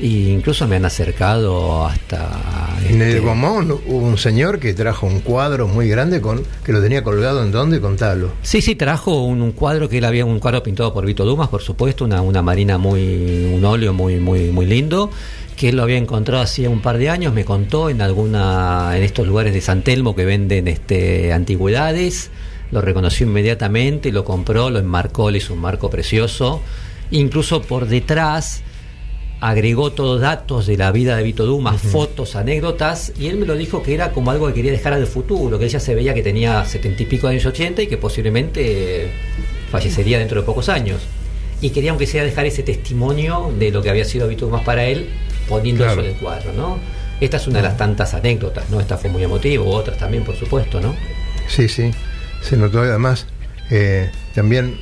Incluso 0.02 0.68
me 0.68 0.78
han 0.78 0.86
acercado 0.86 1.86
hasta... 1.86 2.76
En 2.90 3.02
este, 3.02 3.18
el 3.18 3.22
Gomón 3.22 3.72
hubo 3.72 3.98
un 4.08 4.18
señor 4.18 4.60
que 4.60 4.74
trajo 4.74 5.06
un 5.06 5.20
cuadro 5.20 5.68
muy 5.68 5.88
grande 5.90 6.22
con 6.22 6.44
que 6.64 6.72
lo 6.72 6.82
tenía 6.82 7.04
colgado 7.04 7.44
en 7.44 7.52
donde, 7.52 7.80
contalo. 7.80 8.32
Sí, 8.42 8.62
sí, 8.62 8.74
trajo 8.76 9.24
un, 9.24 9.42
un 9.44 9.52
cuadro 9.52 9.88
que 9.90 10.00
él 10.00 10.06
había, 10.06 10.26
un 10.26 10.40
cuadro 10.40 10.64
pintado 10.64 10.92
por 10.92 11.06
Vito 11.06 11.24
Dumas, 11.24 11.50
por 11.50 11.62
supuesto, 11.62 12.04
una, 12.04 12.22
una 12.22 12.42
marina 12.42 12.80
muy, 12.80 13.52
un 13.54 13.64
óleo 13.64 13.94
muy, 13.94 14.20
muy, 14.20 14.50
muy 14.50 14.66
lindo, 14.66 15.12
que 15.56 15.70
él 15.70 15.76
lo 15.76 15.84
había 15.84 15.98
encontrado 15.98 16.42
hacía 16.42 16.72
un 16.72 16.82
par 16.82 16.98
de 16.98 17.10
años, 17.10 17.32
me 17.36 17.46
contó 17.46 17.92
en 17.92 18.02
alguna, 18.02 18.98
en 18.98 19.04
estos 19.04 19.28
lugares 19.28 19.54
de 19.54 19.62
San 19.62 19.84
Telmo 19.84 20.16
que 20.16 20.26
venden 20.26 20.68
este 20.68 21.32
antigüedades, 21.32 22.32
lo 22.72 22.82
reconoció 22.82 23.28
inmediatamente, 23.28 24.12
lo 24.12 24.26
compró, 24.26 24.72
lo 24.72 24.80
enmarcó, 24.80 25.30
le 25.30 25.38
hizo 25.38 25.54
un 25.54 25.60
marco 25.60 25.92
precioso, 25.92 26.62
incluso 27.12 27.62
por 27.62 27.88
detrás 27.88 28.64
agregó 29.42 29.92
todos 29.92 30.22
datos 30.22 30.68
de 30.68 30.78
la 30.78 30.92
vida 30.92 31.18
de 31.18 31.24
Vito 31.24 31.46
Dumas, 31.48 31.82
fotos, 31.82 32.36
anécdotas, 32.36 33.12
y 33.20 33.28
él 33.28 33.38
me 33.38 33.48
lo 33.48 33.56
dijo 33.56 33.82
que 33.82 33.94
era 33.96 34.12
como 34.12 34.30
algo 34.32 34.48
que 34.48 34.54
quería 34.54 34.72
dejar 34.72 34.94
al 34.94 35.08
futuro, 35.08 35.58
que 35.58 35.66
ella 35.66 35.80
se 35.80 35.96
veía 35.96 36.14
que 36.14 36.22
tenía 36.22 36.64
setenta 36.66 37.02
y 37.02 37.08
pico 37.08 37.28
de 37.28 37.34
años 37.34 37.46
80 37.48 37.82
y 37.82 37.88
que 37.88 37.98
posiblemente 37.98 39.10
fallecería 39.72 40.20
dentro 40.20 40.42
de 40.42 40.46
pocos 40.46 40.70
años. 40.70 41.02
Y 41.60 41.72
quería 41.72 41.90
aunque 41.92 42.06
sea 42.08 42.24
dejar 42.24 42.46
ese 42.46 42.62
testimonio 42.64 43.52
de 43.58 43.72
lo 43.72 43.82
que 43.82 43.90
había 43.90 44.06
sido 44.06 44.28
Vito 44.28 44.46
Dumas 44.46 44.64
para 44.64 44.86
él, 44.86 45.10
poniendo 45.50 45.84
Claro. 45.86 46.02
eso 46.02 46.10
en 46.10 46.16
el 46.16 46.22
cuadro, 46.22 46.54
¿no? 46.54 46.78
Esta 47.20 47.38
es 47.38 47.48
una 47.48 47.58
de 47.58 47.64
las 47.64 47.78
tantas 47.78 48.14
anécdotas, 48.14 48.70
¿no? 48.70 48.80
Esta 48.80 48.98
fue 48.98 49.10
muy 49.10 49.24
emotiva, 49.24 49.64
otras 49.64 49.98
también, 49.98 50.24
por 50.24 50.36
supuesto, 50.36 50.80
¿no? 50.80 50.96
Sí, 51.48 51.68
sí, 51.68 51.92
se 52.42 52.58
notó 52.58 52.80
además 52.80 53.26
eh, 53.72 54.10
también 54.36 54.80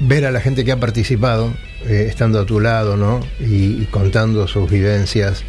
ver 0.00 0.26
a 0.26 0.30
la 0.30 0.40
gente 0.40 0.64
que 0.64 0.72
ha 0.72 0.80
participado 0.80 1.52
eh, 1.86 2.06
estando 2.08 2.40
a 2.40 2.46
tu 2.46 2.60
lado, 2.60 2.96
¿no? 2.96 3.20
Y, 3.40 3.84
contando 3.86 4.46
sus 4.48 4.70
vivencias. 4.70 5.44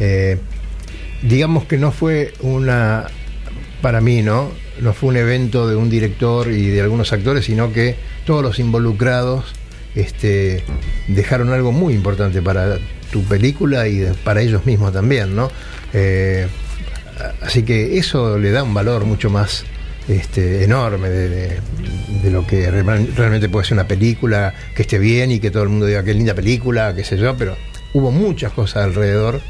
Eh, 0.00 0.38
digamos 1.22 1.64
que 1.64 1.78
no 1.78 1.92
fue 1.92 2.32
una, 2.40 3.06
para 3.80 4.00
mí, 4.00 4.22
¿no? 4.22 4.50
No 4.80 4.92
fue 4.92 5.10
un 5.10 5.16
evento 5.16 5.68
de 5.68 5.76
un 5.76 5.90
director 5.90 6.50
y 6.50 6.68
de 6.68 6.80
algunos 6.80 7.12
actores, 7.12 7.44
sino 7.44 7.72
que 7.72 7.96
todos 8.24 8.42
los 8.42 8.58
involucrados 8.58 9.52
este, 9.94 10.64
dejaron 11.08 11.52
algo 11.52 11.72
muy 11.72 11.94
importante 11.94 12.40
para 12.40 12.78
tu 13.10 13.22
película 13.24 13.86
y 13.88 14.06
para 14.24 14.40
ellos 14.40 14.64
mismos 14.64 14.92
también, 14.92 15.36
¿no? 15.36 15.50
Eh, 15.92 16.46
así 17.42 17.62
que 17.62 17.98
eso 17.98 18.38
le 18.38 18.50
da 18.50 18.62
un 18.62 18.72
valor 18.72 19.04
mucho 19.04 19.28
más 19.28 19.64
este, 20.08 20.64
enorme 20.64 21.08
de, 21.08 21.28
de- 21.28 21.60
de 22.22 22.30
lo 22.30 22.46
que 22.46 22.70
re- 22.70 22.82
realmente 22.82 23.48
puede 23.48 23.64
ser 23.66 23.74
una 23.74 23.86
película 23.88 24.54
que 24.76 24.82
esté 24.82 24.98
bien 24.98 25.30
y 25.32 25.40
que 25.40 25.50
todo 25.50 25.62
el 25.64 25.68
mundo 25.70 25.86
diga 25.86 26.02
qué 26.04 26.14
linda 26.14 26.34
película, 26.34 26.94
qué 26.94 27.04
sé 27.04 27.16
yo, 27.16 27.36
pero 27.36 27.56
hubo 27.94 28.10
muchas 28.10 28.52
cosas 28.52 28.84
alrededor 28.84 29.40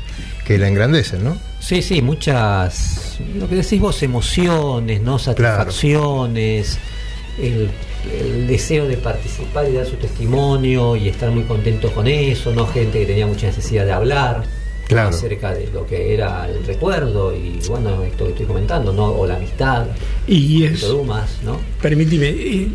que 0.46 0.58
la 0.58 0.68
engrandecen, 0.68 1.22
¿no? 1.24 1.36
Sí, 1.60 1.82
sí, 1.82 2.02
muchas, 2.02 3.18
lo 3.36 3.48
que 3.48 3.56
decís 3.56 3.80
vos, 3.80 4.02
emociones, 4.02 5.00
¿no? 5.02 5.18
Satisfacciones, 5.18 6.78
el, 7.40 7.70
el 8.20 8.46
deseo 8.46 8.86
de 8.88 8.96
participar 8.96 9.68
y 9.68 9.74
dar 9.74 9.86
su 9.86 9.96
testimonio 9.96 10.96
y 10.96 11.08
estar 11.08 11.30
muy 11.30 11.44
contentos 11.44 11.92
con 11.92 12.06
eso, 12.08 12.52
¿no? 12.52 12.66
Gente 12.66 13.00
que 13.00 13.06
tenía 13.06 13.26
mucha 13.26 13.46
necesidad 13.46 13.84
de 13.84 13.92
hablar 13.92 14.42
Claro. 14.88 15.08
acerca 15.10 15.54
de 15.54 15.68
lo 15.72 15.86
que 15.86 16.12
era 16.12 16.46
el 16.48 16.64
recuerdo 16.66 17.34
y, 17.34 17.58
bueno, 17.68 18.02
esto 18.02 18.24
que 18.24 18.30
estoy 18.32 18.46
comentando, 18.46 18.92
¿no? 18.92 19.06
O 19.06 19.26
la 19.26 19.36
amistad, 19.36 19.86
Y 20.26 20.64
es, 20.64 20.72
Vito 20.74 20.92
Dumas, 20.92 21.38
¿no? 21.44 21.58
permíteme, 21.80 22.28
eh, 22.28 22.68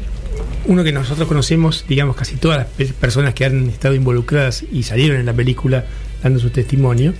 uno 0.65 0.83
que 0.83 0.91
nosotros 0.91 1.27
conocemos, 1.27 1.85
digamos, 1.87 2.15
casi 2.15 2.35
todas 2.37 2.57
las 2.59 2.67
pe- 2.67 2.85
personas 2.99 3.33
que 3.33 3.45
han 3.45 3.69
estado 3.69 3.93
involucradas 3.93 4.63
y 4.71 4.83
salieron 4.83 5.19
en 5.19 5.25
la 5.27 5.33
película 5.33 5.85
dando 6.23 6.39
su 6.39 6.49
testimonio, 6.49 7.13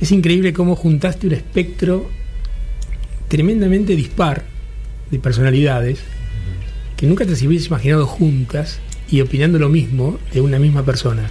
es 0.00 0.10
increíble 0.10 0.52
cómo 0.52 0.74
juntaste 0.74 1.26
un 1.28 1.34
espectro 1.34 2.08
tremendamente 3.28 3.96
dispar 3.96 4.44
de 5.10 5.18
personalidades 5.18 6.00
que 6.96 7.06
nunca 7.06 7.24
te 7.24 7.32
hubieses 7.46 7.68
imaginado 7.68 8.06
juntas 8.06 8.80
y 9.10 9.20
opinando 9.20 9.58
lo 9.58 9.68
mismo 9.68 10.18
de 10.32 10.40
una 10.40 10.58
misma 10.58 10.82
persona. 10.84 11.30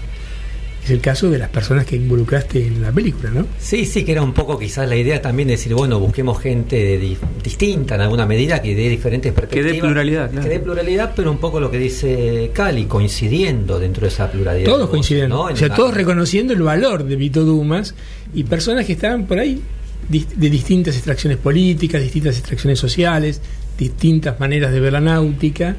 Es 0.84 0.90
el 0.90 1.00
caso 1.00 1.30
de 1.30 1.38
las 1.38 1.48
personas 1.50 1.86
que 1.86 1.96
involucraste 1.96 2.68
en 2.68 2.82
la 2.82 2.92
película, 2.92 3.30
¿no? 3.30 3.48
Sí, 3.58 3.86
sí, 3.86 4.04
que 4.04 4.12
era 4.12 4.22
un 4.22 4.34
poco 4.34 4.60
quizás 4.60 4.88
la 4.90 4.98
idea 4.98 5.22
también 5.22 5.48
de 5.48 5.54
decir, 5.54 5.74
bueno, 5.74 5.98
busquemos 6.00 6.42
gente 6.42 6.76
de 6.76 6.98
di- 6.98 7.18
distinta 7.42 7.96
en 7.96 8.02
alguna 8.02 8.26
medida, 8.26 8.62
que 8.62 8.76
dé 8.76 8.90
diferentes 8.90 9.32
perspectivas. 9.32 9.78
pluralidad, 9.80 10.30
claro. 10.30 10.44
Que 10.46 10.54
dé 10.54 10.60
pluralidad, 10.60 11.14
pero 11.16 11.32
un 11.32 11.38
poco 11.38 11.62
lo 11.62 11.72
que 11.72 11.78
dice 11.80 12.52
Cali, 12.54 12.84
coincidiendo 12.86 13.80
dentro 13.80 14.02
de 14.02 14.08
esa 14.10 14.30
pluralidad. 14.30 14.66
Todos 14.66 14.90
¿no? 15.30 15.44
o 15.44 15.56
sea, 15.56 15.70
la- 15.70 15.76
todos 15.76 15.94
reconociendo 15.94 16.52
el 16.54 16.62
valor 16.62 17.06
de 17.06 17.16
Vito 17.16 17.46
Dumas 17.46 17.96
y 18.34 18.44
personas 18.44 18.86
que 18.86 18.94
estaban 18.94 19.26
por 19.26 19.40
ahí 19.40 19.62
de 20.10 20.50
distintas 20.50 20.96
extracciones 20.96 21.38
políticas, 21.38 22.02
distintas 22.02 22.38
extracciones 22.38 22.78
sociales, 22.78 23.40
distintas 23.78 24.38
maneras 24.40 24.74
de 24.74 24.80
ver 24.82 24.92
la 24.92 25.00
náutica 25.00 25.78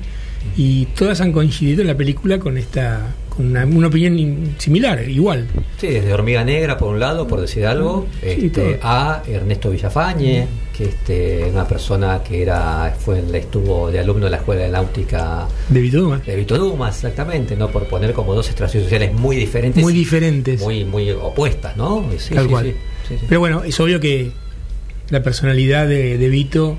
y 0.57 0.87
todas 0.87 1.21
han 1.21 1.33
coincidido 1.33 1.81
en 1.83 1.89
la 1.89 1.97
película 1.97 2.39
con 2.39 2.57
esta 2.59 3.15
con 3.35 3.47
una, 3.47 3.67
una 3.67 3.89
opinión 3.89 4.17
in- 4.17 4.55
similar, 4.59 5.09
igual. 5.09 5.49
Sí, 5.81 5.89
desde 5.89 6.13
Hormiga 6.13 6.45
Negra, 6.45 6.79
por 6.79 6.91
un 6.91 7.01
lado, 7.01 7.27
por 7.27 7.41
decir 7.41 7.67
algo, 7.67 8.07
Sí, 8.23 8.47
este, 8.47 8.79
a 8.81 9.23
Ernesto 9.27 9.71
Villafañe, 9.71 10.47
que 10.77 10.85
este, 10.85 11.45
una 11.51 11.67
persona 11.67 12.23
que 12.23 12.43
era 12.43 12.95
fue 12.97 13.25
estuvo 13.35 13.91
de 13.91 13.99
alumno 13.99 14.27
de 14.27 14.31
la 14.31 14.37
Escuela 14.37 14.63
de 14.63 14.69
Náutica 14.69 15.49
De 15.69 15.81
Vito 15.81 16.01
Dumas. 16.01 16.25
de 16.25 16.37
Vito 16.37 16.57
Dumas, 16.57 16.95
exactamente, 16.95 17.57
¿no? 17.57 17.69
Por 17.71 17.89
poner 17.89 18.13
como 18.13 18.35
dos 18.35 18.47
extracciones 18.47 18.85
sociales 18.87 19.13
muy 19.13 19.35
diferentes. 19.35 19.83
Muy 19.83 19.93
diferentes. 19.93 20.61
Muy, 20.61 20.85
muy 20.85 21.11
opuestas, 21.11 21.77
¿no? 21.77 22.05
Sí, 22.19 22.35
Tal 22.35 22.45
sí, 22.45 22.51
cual. 22.51 22.75
Pero 23.29 23.41
bueno, 23.41 23.65
es 23.65 23.79
obvio 23.81 23.99
que 23.99 24.31
la 25.11 25.25
personalidad 25.25 25.89
de, 25.89 26.19
de 26.19 26.29
Vito 26.29 26.77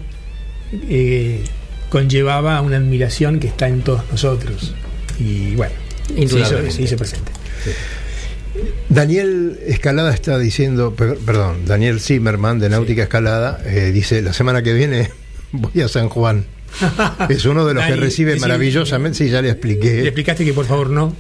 eh, 0.90 1.42
conllevaba 1.96 2.60
una 2.60 2.76
admiración 2.76 3.40
que 3.40 3.48
está 3.48 3.70
en 3.70 3.80
todos 3.82 4.02
nosotros. 4.12 4.74
Y 5.18 5.56
bueno, 5.56 5.74
se 6.14 6.40
hizo, 6.40 6.70
se 6.70 6.82
hizo 6.82 6.98
presente. 6.98 7.32
Daniel 8.90 9.58
Escalada 9.66 10.14
está 10.14 10.38
diciendo, 10.38 10.94
per- 10.94 11.18
perdón, 11.20 11.66
Daniel 11.66 12.02
Zimmerman 12.02 12.60
de 12.60 12.68
Náutica 12.68 13.04
Escalada 13.04 13.62
eh, 13.66 13.94
dice, 13.94 14.22
la 14.22 14.34
semana 14.34 14.62
que 14.62 14.74
viene 14.74 15.10
voy 15.54 15.82
a 15.82 15.88
San 15.88 16.10
Juan. 16.10 16.44
Es 17.30 17.46
uno 17.46 17.66
de 17.66 17.74
los 17.76 17.86
que 17.86 17.96
recibe 17.96 18.36
maravillosamente, 18.42 19.18
sí, 19.18 19.30
ya 19.30 19.38
le 19.42 19.48
Le 19.48 19.52
expliqué, 19.54 20.02
explicaste 20.04 20.44
que 20.44 20.52
por 20.52 20.66
favor 20.66 20.90
no. 20.90 21.16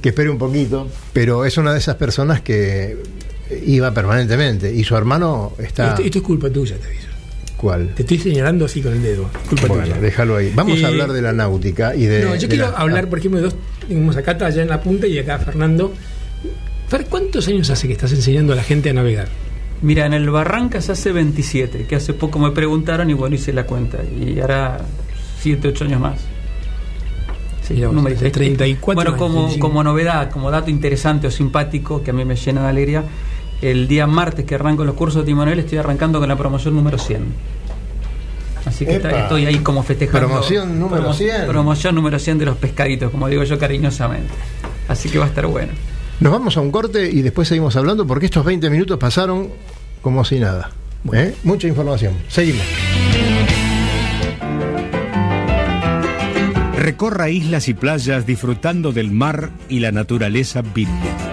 que 0.00 0.08
espere 0.08 0.30
un 0.30 0.38
poquito, 0.38 0.88
pero 1.12 1.44
es 1.44 1.58
una 1.58 1.74
de 1.74 1.80
esas 1.80 1.96
personas 1.96 2.40
que 2.40 2.96
iba 3.66 3.92
permanentemente 3.92 4.72
y 4.72 4.84
su 4.84 4.96
hermano 4.96 5.52
está... 5.58 5.90
Esto, 5.90 6.02
esto 6.02 6.18
es 6.18 6.24
culpa 6.24 6.48
tuya, 6.48 6.76
te 6.78 6.86
aviso. 6.86 7.08
¿Cuál? 7.64 7.88
Te 7.94 8.02
estoy 8.02 8.18
señalando 8.18 8.66
así 8.66 8.82
con 8.82 8.92
el 8.92 9.02
dedo. 9.02 9.30
Es 9.42 9.48
culpa 9.48 9.66
Bueno, 9.68 9.84
tuya. 9.84 9.96
déjalo 9.98 10.36
ahí. 10.36 10.52
Vamos 10.54 10.78
Eh, 10.78 10.84
a 10.84 10.88
hablar 10.88 11.12
de 11.12 11.22
la 11.22 11.32
náutica 11.32 11.96
y 11.96 12.04
de... 12.04 12.22
no, 12.26 12.34
yo 12.34 12.42
de 12.42 12.48
quiero 12.48 12.70
la- 12.70 12.76
hablar, 12.76 13.08
por 13.08 13.18
ejemplo, 13.20 13.40
de 13.40 13.46
dos. 13.46 13.56
Tenemos 13.88 14.14
a 14.18 14.22
Cata 14.22 14.44
allá 14.44 14.60
en 14.60 14.68
la 14.68 14.82
punta 14.82 15.06
y 15.06 15.18
acá 15.18 15.38
Fernando. 15.38 15.94
Fer, 16.88 17.06
¿cuántos 17.06 17.48
años 17.48 17.70
hace 17.70 17.86
que 17.86 17.94
estás 17.94 18.12
enseñando 18.12 18.52
a 18.52 18.56
la 18.56 18.62
gente 18.62 18.90
a 18.90 18.92
navegar? 18.92 19.28
Mira, 19.80 20.04
en 20.04 20.12
el 20.12 20.28
Barrancas 20.28 20.90
hace 20.90 21.10
27, 21.12 21.86
que 21.86 21.96
hace 21.96 22.12
poco 22.12 22.38
me 22.38 22.50
preguntaron 22.50 23.08
y 23.08 23.14
bueno, 23.14 23.34
hice 23.34 23.54
la 23.54 23.64
cuenta. 23.64 24.00
Y 24.04 24.38
ahora 24.40 24.80
7, 25.40 25.68
8 25.68 25.84
años 25.86 26.00
más. 26.02 26.20
Sí, 27.62 27.82
vos, 27.82 27.94
número 27.94 28.14
tenés 28.14 28.32
34 28.34 28.94
Bueno, 28.94 29.16
como, 29.16 29.34
35. 29.46 29.66
como 29.66 29.82
novedad, 29.82 30.30
como 30.30 30.50
dato 30.50 30.68
interesante 30.70 31.28
o 31.28 31.30
simpático 31.30 32.02
que 32.02 32.10
a 32.10 32.12
mí 32.12 32.26
me 32.26 32.36
llena 32.36 32.64
de 32.64 32.68
alegría, 32.68 33.04
el 33.70 33.88
día 33.88 34.06
martes 34.06 34.44
que 34.44 34.54
arranco 34.54 34.84
los 34.84 34.94
cursos 34.94 35.22
de 35.22 35.26
timonel 35.26 35.58
estoy 35.58 35.78
arrancando 35.78 36.20
con 36.20 36.28
la 36.28 36.36
promoción 36.36 36.74
número 36.74 36.98
100. 36.98 37.24
Así 38.66 38.86
que 38.86 38.96
Epa. 38.96 39.10
estoy 39.10 39.46
ahí 39.46 39.58
como 39.58 39.82
festejando. 39.82 40.28
Promoción 40.28 40.78
número 40.78 41.12
100. 41.12 41.46
Promoción 41.46 41.94
número 41.94 42.18
100 42.18 42.38
de 42.38 42.44
los 42.46 42.56
pescaditos, 42.56 43.10
como 43.10 43.28
digo 43.28 43.44
yo 43.44 43.58
cariñosamente. 43.58 44.32
Así 44.88 45.08
que 45.08 45.18
va 45.18 45.26
a 45.26 45.28
estar 45.28 45.46
bueno. 45.46 45.72
Nos 46.20 46.32
vamos 46.32 46.56
a 46.56 46.60
un 46.60 46.70
corte 46.70 47.10
y 47.10 47.22
después 47.22 47.48
seguimos 47.48 47.76
hablando 47.76 48.06
porque 48.06 48.26
estos 48.26 48.44
20 48.44 48.70
minutos 48.70 48.98
pasaron 48.98 49.50
como 50.00 50.24
si 50.24 50.38
nada. 50.38 50.70
¿Eh? 51.12 51.34
Mucha 51.42 51.68
información. 51.68 52.14
Seguimos. 52.28 52.62
Recorra 56.76 57.30
islas 57.30 57.68
y 57.68 57.74
playas 57.74 58.26
disfrutando 58.26 58.92
del 58.92 59.10
mar 59.10 59.50
y 59.68 59.80
la 59.80 59.90
naturaleza 59.90 60.62
virgen. 60.62 61.23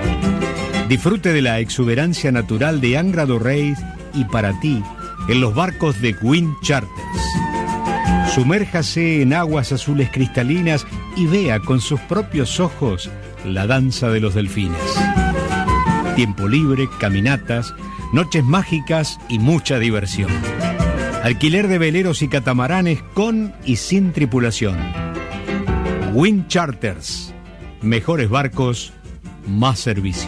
Disfrute 0.92 1.32
de 1.32 1.42
la 1.42 1.60
exuberancia 1.60 2.34
natural 2.34 2.82
de 2.82 2.98
Angra 2.98 3.26
do 3.26 3.40
Reis 3.40 3.80
y 4.14 4.26
para 4.26 4.60
ti 4.60 4.84
en 5.30 5.40
los 5.40 5.56
barcos 5.56 6.02
de 6.02 6.14
Wind 6.22 6.54
Charters. 6.64 6.92
Sumérjase 8.36 9.22
en 9.22 9.34
aguas 9.34 9.72
azules 9.72 10.10
cristalinas 10.12 10.86
y 11.16 11.28
vea 11.28 11.62
con 11.62 11.80
sus 11.80 11.98
propios 12.02 12.60
ojos 12.60 13.10
la 13.46 13.68
danza 13.68 14.10
de 14.10 14.20
los 14.20 14.34
delfines. 14.34 14.82
Tiempo 16.18 16.50
libre, 16.50 16.90
caminatas, 17.00 17.74
noches 18.12 18.44
mágicas 18.44 19.18
y 19.30 19.40
mucha 19.40 19.80
diversión. 19.80 20.30
Alquiler 21.24 21.70
de 21.70 21.78
veleros 21.78 22.22
y 22.22 22.28
catamaranes 22.28 23.02
con 23.14 23.54
y 23.64 23.78
sin 23.78 24.12
tripulación. 24.12 24.78
Wind 26.12 26.50
Charters. 26.50 27.34
Mejores 27.82 28.30
barcos, 28.30 28.92
más 29.48 29.80
servicio. 29.80 30.28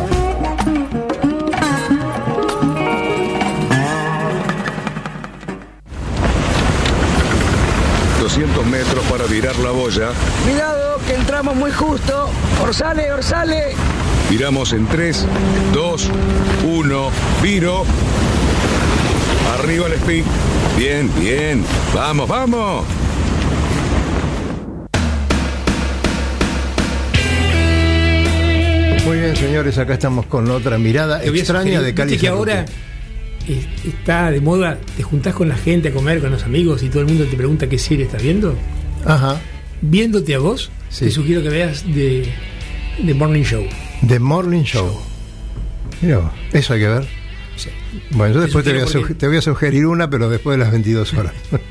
metros 8.71 9.03
para 9.05 9.25
virar 9.25 9.55
la 9.57 9.71
boya. 9.71 10.09
Cuidado, 10.43 10.97
que 11.05 11.15
entramos 11.15 11.55
muy 11.55 11.71
justo. 11.71 12.29
Orsale, 12.63 13.11
orsale. 13.11 13.75
Viramos 14.31 14.71
en 14.71 14.87
3, 14.87 15.25
2, 15.73 16.09
1, 16.63 17.09
viro. 17.43 17.83
Arriba 19.59 19.87
el 19.87 19.93
speed. 19.93 20.23
Bien, 20.77 21.11
bien. 21.19 21.63
Vamos, 21.93 22.29
vamos. 22.29 22.85
Muy 29.05 29.17
bien, 29.19 29.35
señores, 29.35 29.77
acá 29.77 29.93
estamos 29.93 30.25
con 30.27 30.49
otra 30.51 30.77
mirada 30.77 31.23
extraña 31.23 31.81
de 31.81 31.93
Cali. 31.93 32.17
que 32.17 32.27
ahora 32.27 32.65
está 33.83 34.29
de 34.31 34.39
moda, 34.39 34.77
te 34.95 35.03
juntás 35.03 35.33
con 35.33 35.49
la 35.49 35.55
gente 35.55 35.89
a 35.89 35.91
comer 35.91 36.21
con 36.21 36.31
los 36.31 36.43
amigos 36.43 36.83
y 36.83 36.89
todo 36.89 37.01
el 37.01 37.07
mundo 37.07 37.25
te 37.25 37.35
pregunta 37.35 37.67
qué 37.67 37.77
serie 37.79 38.05
estás 38.05 38.21
viendo. 38.21 38.55
Ajá. 39.05 39.41
Viéndote 39.81 40.35
a 40.35 40.39
vos, 40.39 40.69
Sí. 40.89 41.05
te 41.05 41.11
sugiero 41.11 41.41
que 41.41 41.49
veas 41.49 41.83
de, 41.93 42.31
de 43.01 43.13
Morning 43.13 43.43
Show. 43.43 43.63
The 44.07 44.19
Morning 44.19 44.63
Show. 44.63 44.99
Mira, 46.01 46.31
eso 46.53 46.73
hay 46.73 46.79
que 46.79 46.87
ver. 46.87 47.07
Sí. 47.55 47.69
Bueno, 48.11 48.35
yo 48.35 48.41
después 48.41 48.63
te 48.65 48.71
voy, 48.73 48.81
a 48.81 48.85
sugiero 48.87 49.07
suge- 49.09 49.17
te 49.17 49.27
voy 49.27 49.37
a 49.37 49.41
sugerir 49.41 49.85
una, 49.85 50.09
pero 50.09 50.29
después 50.29 50.57
de 50.57 50.63
las 50.63 50.71
22 50.71 51.13
horas. 51.13 51.33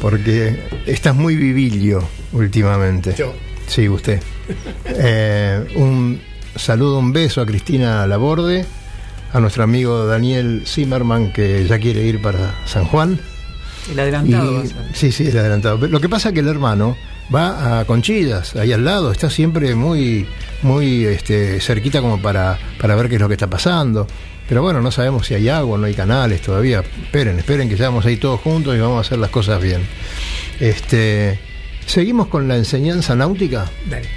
Porque 0.00 0.60
estás 0.86 1.14
muy 1.16 1.36
vivillo 1.36 2.02
últimamente. 2.32 3.14
Yo. 3.16 3.34
Sí, 3.66 3.88
usted. 3.88 4.22
Eh, 4.84 5.64
un 5.76 6.20
saludo, 6.54 6.98
un 6.98 7.12
beso 7.12 7.40
a 7.40 7.46
Cristina 7.46 8.06
Laborde, 8.06 8.64
a 9.32 9.40
nuestro 9.40 9.64
amigo 9.64 10.06
Daniel 10.06 10.62
Zimmerman, 10.66 11.32
que 11.32 11.66
ya 11.66 11.78
quiere 11.78 12.02
ir 12.04 12.20
para 12.22 12.54
San 12.66 12.84
Juan. 12.84 13.18
El 13.90 13.98
adelantado 13.98 14.54
va 14.54 14.60
a 14.60 14.64
Y- 14.64 14.68
ser. 14.68 14.76
sí, 14.92 15.12
sí, 15.12 15.26
el 15.28 15.38
adelantado. 15.38 15.78
Lo 15.88 16.00
que 16.00 16.08
pasa 16.08 16.28
es 16.28 16.34
que 16.34 16.40
el 16.40 16.48
hermano 16.48 16.96
va 17.34 17.80
a 17.80 17.84
Conchillas, 17.86 18.54
ahí 18.54 18.72
al 18.72 18.84
lado, 18.84 19.10
está 19.10 19.30
siempre 19.30 19.74
muy, 19.74 20.26
muy 20.62 21.04
este, 21.04 21.60
cerquita 21.60 22.00
como 22.00 22.20
para, 22.20 22.58
para 22.80 22.94
ver 22.96 23.08
qué 23.08 23.16
es 23.16 23.20
lo 23.20 23.28
que 23.28 23.34
está 23.34 23.48
pasando. 23.48 24.06
Pero 24.48 24.62
bueno, 24.62 24.80
no 24.80 24.90
sabemos 24.92 25.26
si 25.26 25.34
hay 25.34 25.48
agua, 25.48 25.76
no 25.76 25.86
hay 25.86 25.94
canales 25.94 26.40
todavía. 26.40 26.80
Esperen, 27.04 27.38
esperen 27.38 27.68
que 27.68 27.76
ya 27.76 27.86
vamos 27.88 28.06
ahí 28.06 28.16
todos 28.16 28.40
juntos 28.40 28.76
y 28.76 28.78
vamos 28.78 28.98
a 28.98 29.00
hacer 29.00 29.18
las 29.18 29.30
cosas 29.30 29.60
bien. 29.62 29.82
Este, 30.60 31.38
Seguimos 31.86 32.26
con 32.28 32.48
la 32.48 32.56
enseñanza 32.56 33.14
náutica. 33.14 33.70
Dale. 33.88 34.08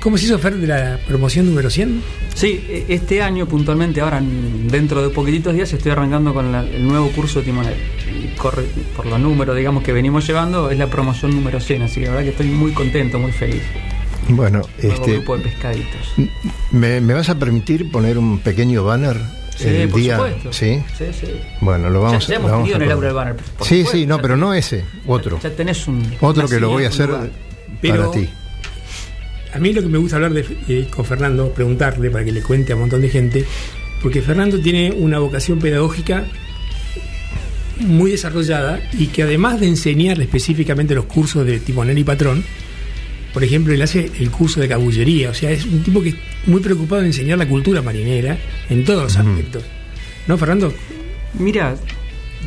¿Cómo 0.00 0.16
se 0.18 0.24
hizo 0.26 0.38
Fer 0.38 0.56
de 0.56 0.66
la 0.66 0.98
promoción 1.06 1.46
número 1.46 1.68
100? 1.70 2.02
Sí, 2.34 2.64
e- 2.68 2.86
este 2.88 3.22
año 3.22 3.46
puntualmente, 3.46 4.00
ahora 4.00 4.18
en- 4.18 4.66
dentro 4.68 5.02
de 5.02 5.10
poquititos 5.10 5.54
días 5.54 5.70
estoy 5.72 5.92
arrancando 5.92 6.32
con 6.34 6.52
la- 6.52 6.62
el 6.62 6.86
nuevo 6.86 7.08
curso 7.10 7.40
de 7.40 7.46
timonel. 7.46 7.74
Y 8.08 8.34
corre, 8.36 8.64
por 8.96 9.04
los 9.06 9.20
números, 9.20 9.56
digamos, 9.56 9.82
que 9.82 9.92
venimos 9.92 10.26
llevando, 10.26 10.70
es 10.70 10.78
la 10.78 10.86
promoción 10.88 11.32
número 11.32 11.60
100, 11.60 11.82
así 11.82 12.00
que 12.00 12.06
la 12.06 12.12
verdad 12.12 12.24
que 12.24 12.30
estoy 12.30 12.46
muy 12.48 12.72
contento, 12.72 13.18
muy 13.18 13.32
feliz. 13.32 13.62
Bueno, 14.30 14.62
Nuevo 14.82 14.94
este, 14.94 15.12
grupo 15.14 15.36
de 15.38 15.44
pescaditos. 15.44 16.00
¿me, 16.72 17.00
me 17.00 17.14
vas 17.14 17.28
a 17.28 17.38
permitir 17.38 17.90
poner 17.90 18.18
un 18.18 18.38
pequeño 18.40 18.84
banner 18.84 19.16
Sí, 19.56 19.68
el 19.68 19.88
por 19.90 20.00
día. 20.00 20.16
supuesto. 20.16 20.52
Sí. 20.52 20.82
Sí, 20.96 21.04
sí. 21.12 21.26
Bueno, 21.60 21.90
lo 21.90 22.00
vamos, 22.00 22.26
ya, 22.26 22.34
ya 22.34 22.34
lo 22.34 22.40
hemos 22.40 22.50
vamos 22.52 22.68
tenido 22.68 22.74
a 22.74 22.84
en 22.86 22.90
el 22.98 23.00
del 23.04 23.14
Banner. 23.14 23.36
por 23.36 23.66
Sí, 23.66 23.76
supuesto, 23.80 23.92
sí, 23.98 24.06
no, 24.06 24.18
pero 24.22 24.36
no 24.38 24.54
ese, 24.54 24.84
otro. 25.06 25.38
Ya 25.42 25.50
tenés 25.50 25.86
un. 25.86 26.02
Otro 26.20 26.48
que 26.48 26.58
lo 26.60 26.70
voy 26.70 26.84
a 26.84 26.88
hacer. 26.88 27.10
Pero- 27.82 28.10
para 28.10 28.20
ti. 28.20 28.28
A 29.52 29.58
mí 29.58 29.72
lo 29.72 29.82
que 29.82 29.88
me 29.88 29.98
gusta 29.98 30.16
hablar 30.16 30.32
de, 30.32 30.46
eh, 30.68 30.86
con 30.88 31.04
Fernando, 31.04 31.52
preguntarle 31.52 32.08
para 32.10 32.24
que 32.24 32.32
le 32.32 32.40
cuente 32.40 32.72
a 32.72 32.76
un 32.76 32.82
montón 32.82 33.02
de 33.02 33.08
gente, 33.10 33.44
porque 34.00 34.22
Fernando 34.22 34.60
tiene 34.60 34.92
una 34.92 35.18
vocación 35.18 35.58
pedagógica 35.58 36.24
muy 37.80 38.10
desarrollada 38.12 38.80
y 38.92 39.06
que 39.08 39.22
además 39.24 39.58
de 39.60 39.66
enseñarle 39.66 40.24
específicamente 40.24 40.94
los 40.94 41.06
cursos 41.06 41.44
de 41.46 41.58
timonel 41.60 41.98
y 41.98 42.04
patrón, 42.04 42.44
por 43.32 43.44
ejemplo, 43.44 43.72
él 43.72 43.82
hace 43.82 44.10
el 44.18 44.30
curso 44.30 44.60
de 44.60 44.68
cabullería, 44.68 45.30
o 45.30 45.34
sea, 45.34 45.50
es 45.50 45.64
un 45.64 45.82
tipo 45.82 46.02
que 46.02 46.10
es 46.10 46.16
muy 46.46 46.60
preocupado 46.60 47.02
en 47.02 47.08
enseñar 47.08 47.38
la 47.38 47.48
cultura 47.48 47.82
marinera 47.82 48.38
en 48.68 48.84
todos 48.84 49.04
los 49.04 49.16
aspectos. 49.16 49.64
¿No, 50.26 50.36
Fernando? 50.36 50.72
Mira, 51.38 51.76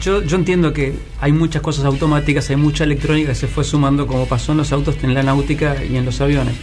yo, 0.01 0.23
yo 0.23 0.35
entiendo 0.35 0.73
que 0.73 0.93
hay 1.21 1.31
muchas 1.31 1.61
cosas 1.61 1.85
automáticas, 1.85 2.49
hay 2.49 2.57
mucha 2.57 2.83
electrónica 2.83 3.29
que 3.29 3.35
se 3.35 3.47
fue 3.47 3.63
sumando 3.63 4.07
como 4.07 4.27
pasó 4.27 4.51
en 4.51 4.59
los 4.59 4.71
autos, 4.71 4.95
en 5.03 5.13
la 5.13 5.23
náutica 5.23 5.77
y 5.83 5.95
en 5.95 6.05
los 6.05 6.19
aviones. 6.19 6.55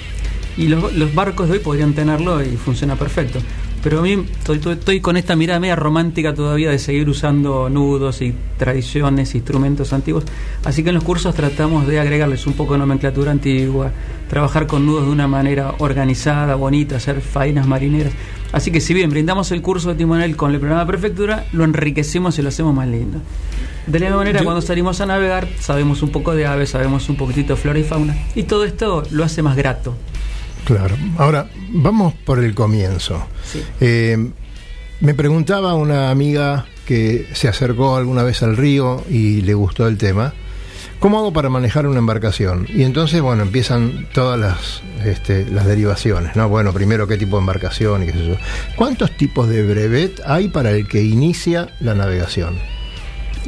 Y 0.57 0.69
los, 0.69 0.93
los 0.93 1.15
barcos 1.15 1.49
de 1.49 1.55
hoy 1.55 1.59
podrían 1.61 1.95
tenerlo 1.95 2.43
y 2.43 2.57
funciona 2.57 2.97
perfecto. 2.97 3.41
Pero 3.83 4.01
a 4.01 4.03
mí 4.03 4.13
estoy, 4.13 4.57
estoy- 4.59 4.75
estoy 4.75 5.01
con 5.01 5.17
esta 5.17 5.37
mirada 5.37 5.59
media 5.59 5.75
romántica 5.75 6.35
todavía 6.35 6.69
de 6.71 6.79
seguir 6.79 7.09
usando 7.09 7.71
nudos 7.71 8.21
y 8.21 8.35
tradiciones, 8.59 9.35
instrumentos 9.35 9.95
antiguos. 9.95 10.25
Así 10.65 10.83
que 10.83 10.91
en 10.91 10.97
los 10.97 11.05
cursos 11.05 11.35
tratamos 11.35 11.87
de 11.87 11.99
agregarles 11.99 12.47
un 12.47 12.53
poco 12.53 12.75
de 12.75 12.81
nomenclatura 12.81 13.31
antigua, 13.31 13.91
trabajar 14.29 14.67
con 14.67 14.85
nudos 14.85 15.07
de 15.07 15.11
una 15.13 15.27
manera 15.29 15.75
organizada, 15.79 16.57
bonita, 16.57 16.97
hacer 16.97 17.23
faenas 17.23 17.67
marineras. 17.67 18.13
Así 18.53 18.71
que 18.71 18.81
si 18.83 18.93
bien 18.93 19.09
brindamos 19.09 19.51
el 19.51 19.63
curso 19.63 19.89
de 19.91 19.95
timonel 19.95 20.37
con 20.37 20.51
el 20.53 20.59
programa 20.59 20.83
de 20.85 20.89
prefectura, 20.89 21.47
lo 21.53 21.65
enriquecemos 21.65 22.39
y 22.39 22.43
lo 22.43 22.49
hacemos 22.51 22.75
más 22.75 22.87
lindo. 22.89 23.19
De 23.87 23.99
la 23.99 24.07
misma 24.07 24.19
manera, 24.19 24.41
Yo- 24.41 24.45
cuando 24.45 24.61
salimos 24.61 25.01
a 25.01 25.07
navegar, 25.07 25.49
sabemos 25.59 26.03
un 26.03 26.11
poco 26.11 26.35
de 26.35 26.47
aves, 26.47 26.69
sabemos 26.71 27.09
un 27.09 27.17
poquitito 27.17 27.55
de 27.55 27.61
flora 27.61 27.79
y 27.79 27.85
fauna. 27.85 28.15
Y 28.35 28.43
todo 28.43 28.65
esto 28.65 29.05
lo 29.11 29.25
hace 29.25 29.43
más 29.43 29.57
grato. 29.57 29.95
Claro. 30.65 30.97
Ahora, 31.19 31.49
vamos 31.71 32.15
por 32.25 32.39
el 32.39 32.55
comienzo. 32.55 33.27
Sí. 33.45 33.63
Eh, 33.81 34.31
me 35.01 35.15
preguntaba 35.15 35.75
una 35.75 36.11
amiga 36.11 36.67
que 36.87 37.27
se 37.33 37.49
acercó 37.49 37.97
alguna 37.97 38.23
vez 38.23 38.43
al 38.43 38.57
río 38.57 39.03
y 39.09 39.41
le 39.43 39.55
gustó 39.55 39.87
el 39.89 39.97
tema, 39.97 40.35
¿cómo 40.99 41.19
hago 41.19 41.33
para 41.33 41.49
manejar 41.49 41.87
una 41.87 41.99
embarcación? 41.99 42.67
Y 42.69 42.83
entonces, 42.83 43.21
bueno, 43.23 43.43
empiezan 43.43 44.09
todas 44.13 44.39
las, 44.39 44.83
este, 45.05 45.47
las 45.47 45.67
derivaciones, 45.67 46.37
¿no? 46.37 46.49
Bueno, 46.49 46.73
primero, 46.73 47.07
¿qué 47.07 47.17
tipo 47.17 47.37
de 47.37 47.41
embarcación 47.41 48.03
y 48.03 48.07
qué 48.07 48.13
sé 48.13 48.27
yo? 48.27 48.37
¿Cuántos 48.77 49.17
tipos 49.17 49.49
de 49.49 49.63
brevet 49.67 50.21
hay 50.27 50.49
para 50.49 50.71
el 50.73 50.87
que 50.89 51.03
inicia 51.03 51.69
la 51.81 51.95
navegación? 51.95 52.57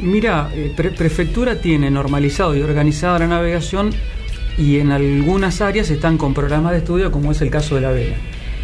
Mira, 0.01 0.49
eh, 0.55 0.73
pre- 0.75 0.91
prefectura 0.91 1.59
tiene 1.61 1.91
normalizado 1.91 2.55
y 2.55 2.61
organizada 2.61 3.19
la 3.19 3.27
navegación 3.27 3.91
y 4.57 4.77
en 4.77 4.91
algunas 4.91 5.61
áreas 5.61 5.89
están 5.89 6.17
con 6.17 6.33
programas 6.33 6.71
de 6.73 6.79
estudio 6.79 7.11
como 7.11 7.31
es 7.31 7.41
el 7.41 7.49
caso 7.49 7.75
de 7.75 7.81
la 7.81 7.91
vela. 7.91 8.15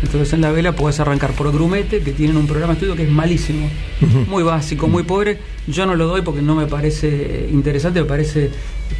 Entonces 0.02 0.32
en 0.34 0.42
la 0.42 0.52
vela 0.52 0.74
puedes 0.74 1.00
arrancar 1.00 1.34
por 1.34 1.52
grumete, 1.52 2.00
que 2.00 2.14
tienen 2.14 2.38
un 2.38 2.48
programa 2.48 2.74
de 2.74 2.78
estudio 2.78 2.96
que 2.96 3.04
es 3.04 3.10
malísimo, 3.10 3.68
muy 4.30 4.44
básico, 4.44 4.88
muy 4.88 5.04
pobre. 5.04 5.40
Yo 5.68 5.86
no 5.86 5.96
lo 5.96 6.08
doy 6.08 6.22
porque 6.22 6.42
no 6.42 6.56
me 6.56 6.68
parece 6.68 7.50
interesante, 7.52 8.00
me 8.02 8.08
parece 8.08 8.50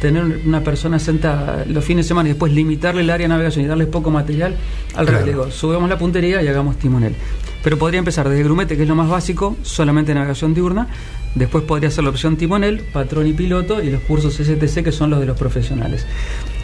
tener 0.00 0.40
una 0.44 0.62
persona 0.62 0.98
sentada 0.98 1.64
los 1.66 1.84
fines 1.84 2.04
de 2.04 2.08
semana 2.08 2.28
y 2.28 2.32
después 2.32 2.52
limitarle 2.52 3.00
el 3.00 3.10
área 3.10 3.24
de 3.24 3.28
navegación 3.28 3.64
y 3.64 3.68
darles 3.68 3.88
poco 3.88 4.10
material. 4.10 4.56
Al 4.94 5.06
Claro. 5.06 5.24
digo, 5.24 5.50
subamos 5.50 5.88
la 5.88 5.98
puntería 5.98 6.42
y 6.42 6.48
hagamos 6.48 6.76
timonel. 6.76 7.14
Pero 7.62 7.78
podría 7.78 7.98
empezar 7.98 8.28
desde 8.28 8.42
grumete, 8.42 8.76
que 8.76 8.82
es 8.82 8.88
lo 8.88 8.94
más 8.94 9.08
básico, 9.08 9.56
solamente 9.62 10.14
navegación 10.14 10.54
diurna. 10.54 10.88
Después 11.34 11.62
podría 11.62 11.90
ser 11.90 12.04
la 12.04 12.10
opción 12.10 12.36
timonel, 12.36 12.80
patrón 12.92 13.26
y 13.28 13.32
piloto 13.32 13.80
y 13.82 13.90
los 13.90 14.00
cursos 14.02 14.34
STC 14.34 14.82
que 14.82 14.90
son 14.90 15.10
los 15.10 15.20
de 15.20 15.26
los 15.26 15.38
profesionales. 15.38 16.04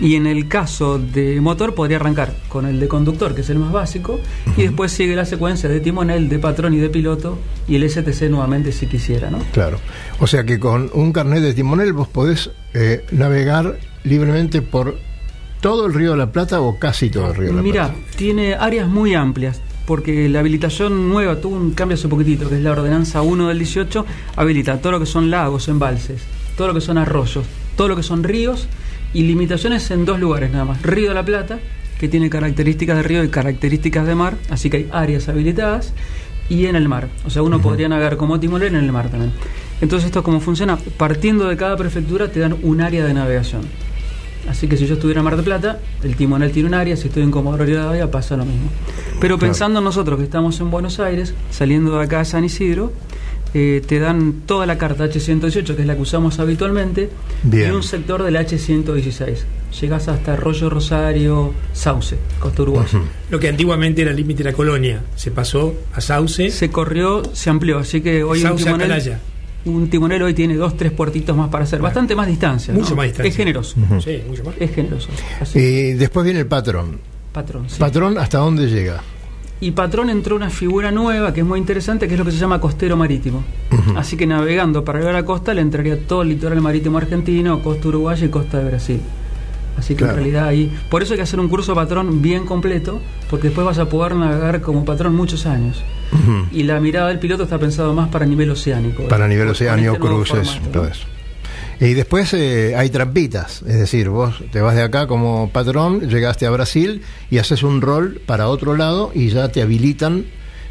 Y 0.00 0.16
en 0.16 0.26
el 0.26 0.48
caso 0.48 0.98
de 0.98 1.40
motor 1.40 1.74
podría 1.74 1.98
arrancar 1.98 2.34
con 2.48 2.66
el 2.66 2.80
de 2.80 2.88
conductor, 2.88 3.34
que 3.34 3.42
es 3.42 3.50
el 3.50 3.58
más 3.60 3.70
básico, 3.72 4.18
y 4.56 4.62
después 4.62 4.90
sigue 4.90 5.14
la 5.14 5.24
secuencia 5.24 5.68
de 5.68 5.78
timonel, 5.80 6.28
de 6.28 6.38
patrón 6.40 6.74
y 6.74 6.78
de 6.78 6.88
piloto 6.88 7.38
y 7.68 7.76
el 7.76 7.88
STC 7.88 8.22
nuevamente 8.28 8.72
si 8.72 8.86
quisiera, 8.86 9.30
¿no? 9.30 9.38
Claro. 9.52 9.78
O 10.18 10.26
sea 10.26 10.44
que 10.44 10.58
con 10.58 10.90
un 10.94 11.12
carnet 11.12 11.42
de 11.42 11.54
timonel 11.54 11.92
vos 11.92 12.08
podés 12.08 12.50
eh, 12.74 13.04
navegar 13.12 13.78
libremente 14.02 14.62
por 14.62 14.98
todo 15.60 15.86
el 15.86 15.94
Río 15.94 16.12
de 16.12 16.16
la 16.16 16.32
Plata 16.32 16.60
o 16.60 16.78
casi 16.78 17.08
todo 17.10 17.30
el 17.30 17.36
Río 17.36 17.48
de 17.50 17.54
la 17.54 17.62
Mira, 17.62 17.88
Plata. 17.92 18.00
tiene 18.16 18.54
áreas 18.54 18.88
muy 18.88 19.14
amplias, 19.14 19.60
porque 19.86 20.28
la 20.28 20.40
habilitación 20.40 21.08
nueva 21.08 21.40
tuvo 21.40 21.56
un 21.56 21.72
cambio 21.72 21.94
hace 21.94 22.08
poquitito, 22.08 22.48
que 22.48 22.56
es 22.56 22.62
la 22.62 22.72
ordenanza 22.72 23.22
1 23.22 23.48
del 23.48 23.58
18, 23.58 24.04
habilita 24.36 24.80
todo 24.80 24.92
lo 24.92 25.00
que 25.00 25.06
son 25.06 25.30
lagos, 25.30 25.68
embalses, 25.68 26.22
todo 26.56 26.68
lo 26.68 26.74
que 26.74 26.80
son 26.80 26.98
arroyos, 26.98 27.46
todo 27.76 27.88
lo 27.88 27.96
que 27.96 28.02
son 28.02 28.24
ríos 28.24 28.68
y 29.14 29.22
limitaciones 29.22 29.90
en 29.90 30.04
dos 30.04 30.18
lugares 30.18 30.50
nada 30.50 30.64
más. 30.64 30.82
Río 30.82 31.08
de 31.08 31.14
la 31.14 31.24
Plata, 31.24 31.58
que 31.98 32.08
tiene 32.08 32.28
características 32.28 32.96
de 32.96 33.02
río 33.02 33.24
y 33.24 33.28
características 33.28 34.06
de 34.06 34.14
mar, 34.14 34.36
así 34.50 34.68
que 34.68 34.78
hay 34.78 34.88
áreas 34.92 35.28
habilitadas, 35.28 35.94
y 36.48 36.66
en 36.66 36.76
el 36.76 36.88
mar. 36.88 37.08
O 37.24 37.30
sea, 37.30 37.42
uno 37.42 37.60
podría 37.60 37.88
navegar 37.88 38.16
como 38.16 38.38
timonel 38.38 38.74
en 38.74 38.84
el 38.84 38.92
mar 38.92 39.08
también. 39.08 39.32
Entonces, 39.80 40.06
esto 40.06 40.22
cómo 40.22 40.40
funciona, 40.40 40.76
partiendo 40.76 41.48
de 41.48 41.56
cada 41.56 41.76
prefectura 41.76 42.30
te 42.30 42.40
dan 42.40 42.56
un 42.62 42.80
área 42.80 43.04
de 43.04 43.14
navegación. 43.14 43.62
Así 44.48 44.68
que 44.68 44.76
si 44.76 44.86
yo 44.86 44.94
estuviera 44.94 45.20
en 45.20 45.24
Mar 45.24 45.36
del 45.36 45.44
Plata, 45.44 45.80
el 46.02 46.16
timonel 46.16 46.52
tiene 46.52 46.68
un 46.68 46.74
área, 46.74 46.96
si 46.96 47.08
estoy 47.08 47.22
en 47.22 47.30
Comodoro 47.30 47.64
Rivadavia 47.64 48.10
pasa 48.10 48.36
lo 48.36 48.44
mismo. 48.44 48.68
Pero 49.20 49.36
Claro. 49.36 49.50
pensando 49.52 49.80
nosotros 49.80 50.18
que 50.18 50.24
estamos 50.24 50.58
en 50.60 50.70
Buenos 50.70 51.00
Aires, 51.00 51.34
saliendo 51.50 51.98
de 51.98 52.04
acá 52.04 52.20
a 52.20 52.24
San 52.24 52.44
Isidro, 52.44 52.92
eh, 53.54 53.82
te 53.86 53.98
dan 53.98 54.42
toda 54.44 54.66
la 54.66 54.76
carta 54.76 55.04
H118, 55.04 55.74
que 55.76 55.82
es 55.82 55.86
la 55.88 55.94
que 55.96 56.02
usamos 56.02 56.38
habitualmente, 56.40 57.08
Bien. 57.42 57.72
y 57.72 57.74
un 57.74 57.82
sector 57.82 58.22
del 58.22 58.36
H116. 58.36 59.44
Llegás 59.80 60.08
hasta 60.08 60.34
Arroyo 60.34 60.68
Rosario, 60.70 61.52
Sauce, 61.72 62.16
Costa 62.38 62.62
Uruguaya. 62.62 63.00
Lo 63.30 63.38
que 63.38 63.48
antiguamente 63.48 64.02
era 64.02 64.10
el 64.10 64.16
límite 64.16 64.42
de 64.42 64.50
la 64.50 64.56
colonia, 64.56 65.02
se 65.16 65.30
pasó 65.30 65.74
a 65.94 66.00
Sauce. 66.00 66.50
Se 66.50 66.70
corrió, 66.70 67.22
se 67.32 67.50
amplió, 67.50 67.78
así 67.78 68.00
que 68.00 68.22
hoy 68.24 68.38
un 68.38 68.48
Sauce 68.48 68.64
timonel, 68.64 68.92
Atalaya. 68.92 69.20
Un 69.66 69.88
timonel 69.90 70.22
hoy 70.22 70.34
tiene 70.34 70.54
dos, 70.56 70.76
tres 70.76 70.92
puertitos 70.92 71.36
más 71.36 71.48
para 71.48 71.64
hacer, 71.64 71.80
bastante 71.80 72.14
más 72.16 72.26
distancia. 72.26 72.72
Mucho 72.72 72.90
¿no? 72.90 72.96
más 72.96 73.06
distancia. 73.06 73.28
Es 73.30 73.36
generoso, 73.36 73.76
Sí, 74.02 74.22
mucho 74.28 74.44
más. 74.44 74.54
es 74.58 74.74
generoso. 74.74 75.08
Así, 75.40 75.58
Y 75.58 75.92
después 75.94 76.24
viene 76.24 76.40
el 76.40 76.46
patrón. 76.46 76.98
patrón. 77.32 77.64
sí. 77.68 77.76
¿Patrón 77.78 78.16
hasta 78.18 78.38
dónde 78.38 78.68
llega? 78.68 79.02
Y 79.58 79.70
Patrón 79.70 80.10
entró 80.10 80.36
una 80.36 80.50
figura 80.50 80.90
nueva 80.90 81.32
que 81.32 81.40
es 81.40 81.46
muy 81.46 81.58
interesante, 81.58 82.06
que 82.06 82.12
es 82.12 82.18
lo 82.18 82.26
que 82.26 82.30
se 82.32 82.36
llama 82.36 82.60
costero 82.60 82.94
marítimo. 82.94 83.42
Así 83.96 84.14
que 84.16 84.26
navegando 84.26 84.84
para 84.84 84.98
llegar 84.98 85.14
a 85.14 85.20
la 85.20 85.24
costa 85.24 85.54
le 85.54 85.62
entraría 85.62 85.98
todo 86.06 86.20
el 86.22 86.28
litoral 86.28 86.60
marítimo 86.60 86.98
argentino, 86.98 87.62
costa 87.62 87.88
uruguaya 87.88 88.26
y 88.26 88.28
costa 88.28 88.58
de 88.58 88.64
Brasil. 88.66 89.00
Así 89.78 89.94
que 89.94 89.98
Claro. 89.98 90.12
en 90.12 90.16
realidad 90.18 90.46
ahí. 90.48 90.72
Por 90.90 91.02
eso 91.02 91.12
hay 91.12 91.18
que 91.18 91.22
hacer 91.24 91.38
un 91.40 91.48
curso 91.48 91.74
patrón 91.74 92.22
bien 92.22 92.46
completo, 92.46 93.00
porque 93.28 93.48
después 93.48 93.66
vas 93.66 93.78
a 93.78 93.86
poder 93.88 94.14
navegar 94.16 94.60
como 94.60 94.84
patrón 94.84 95.14
muchos 95.14 95.46
años. 95.46 95.82
Y 96.52 96.62
la 96.62 96.80
mirada 96.80 97.08
del 97.08 97.18
piloto 97.18 97.42
está 97.42 97.58
pensado 97.58 97.92
más 97.92 98.08
para 98.08 98.24
nivel 98.26 98.50
oceánico. 98.50 99.06
Para 99.08 99.28
nivel 99.28 99.48
oceánico, 99.48 99.94
este 99.94 100.06
cruces, 100.06 100.50
formato, 100.50 100.70
todo 100.70 100.86
eso. 100.88 101.04
Y 101.78 101.92
después 101.92 102.32
eh, 102.32 102.74
hay 102.74 102.88
trampitas, 102.88 103.60
es 103.66 103.78
decir, 103.78 104.08
vos 104.08 104.42
te 104.50 104.62
vas 104.62 104.74
de 104.74 104.82
acá 104.82 105.06
como 105.06 105.50
patrón, 105.50 106.08
llegaste 106.08 106.46
a 106.46 106.50
Brasil 106.50 107.02
y 107.30 107.36
haces 107.36 107.62
un 107.62 107.82
rol 107.82 108.18
para 108.24 108.48
otro 108.48 108.76
lado 108.76 109.10
y 109.14 109.28
ya 109.28 109.48
te 109.50 109.60
habilitan 109.60 110.24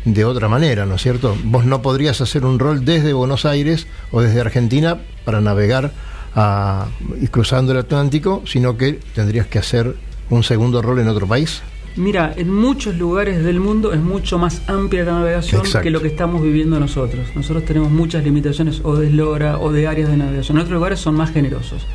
de 0.05 0.25
otra 0.25 0.47
manera, 0.47 0.87
¿no 0.87 0.95
es 0.95 1.03
cierto? 1.03 1.37
Vos 1.43 1.65
no 1.65 1.83
podrías 1.83 2.21
hacer 2.21 2.43
un 2.43 2.57
rol 2.57 2.85
desde 2.85 3.13
Buenos 3.13 3.45
Aires 3.45 3.85
o 4.11 4.21
desde 4.21 4.41
Argentina 4.41 4.97
para 5.25 5.41
navegar 5.41 5.91
a, 6.35 6.87
y 7.21 7.27
cruzando 7.27 7.71
el 7.71 7.79
Atlántico, 7.79 8.43
sino 8.45 8.77
que 8.77 8.99
tendrías 9.13 9.47
que 9.47 9.59
hacer 9.59 9.95
un 10.29 10.43
segundo 10.43 10.81
rol 10.81 10.99
en 10.99 11.07
otro 11.07 11.27
país. 11.27 11.61
Mira, 11.95 12.33
en 12.35 12.53
muchos 12.53 12.95
lugares 12.95 13.41
del 13.43 13.61
mundo 13.61 13.93
es 13.93 14.01
mucho 14.01 14.37
más 14.37 14.61
amplia 14.67 15.05
la 15.05 15.13
navegación 15.13 15.61
Exacto. 15.61 15.83
que 15.83 15.91
lo 15.91 16.01
que 16.01 16.09
estamos 16.09 16.41
viviendo 16.41 16.77
nosotros. 16.77 17.29
Nosotros 17.35 17.63
tenemos 17.63 17.89
muchas 17.89 18.23
limitaciones 18.23 18.81
o 18.83 18.97
de 18.97 19.07
eslora 19.07 19.59
o 19.59 19.71
de 19.71 19.87
áreas 19.87 20.09
de 20.09 20.17
navegación. 20.17 20.57
En 20.57 20.63
otros 20.63 20.73
lugares 20.73 20.99
son 20.99 21.15
más 21.15 21.31
generosos. 21.31 21.85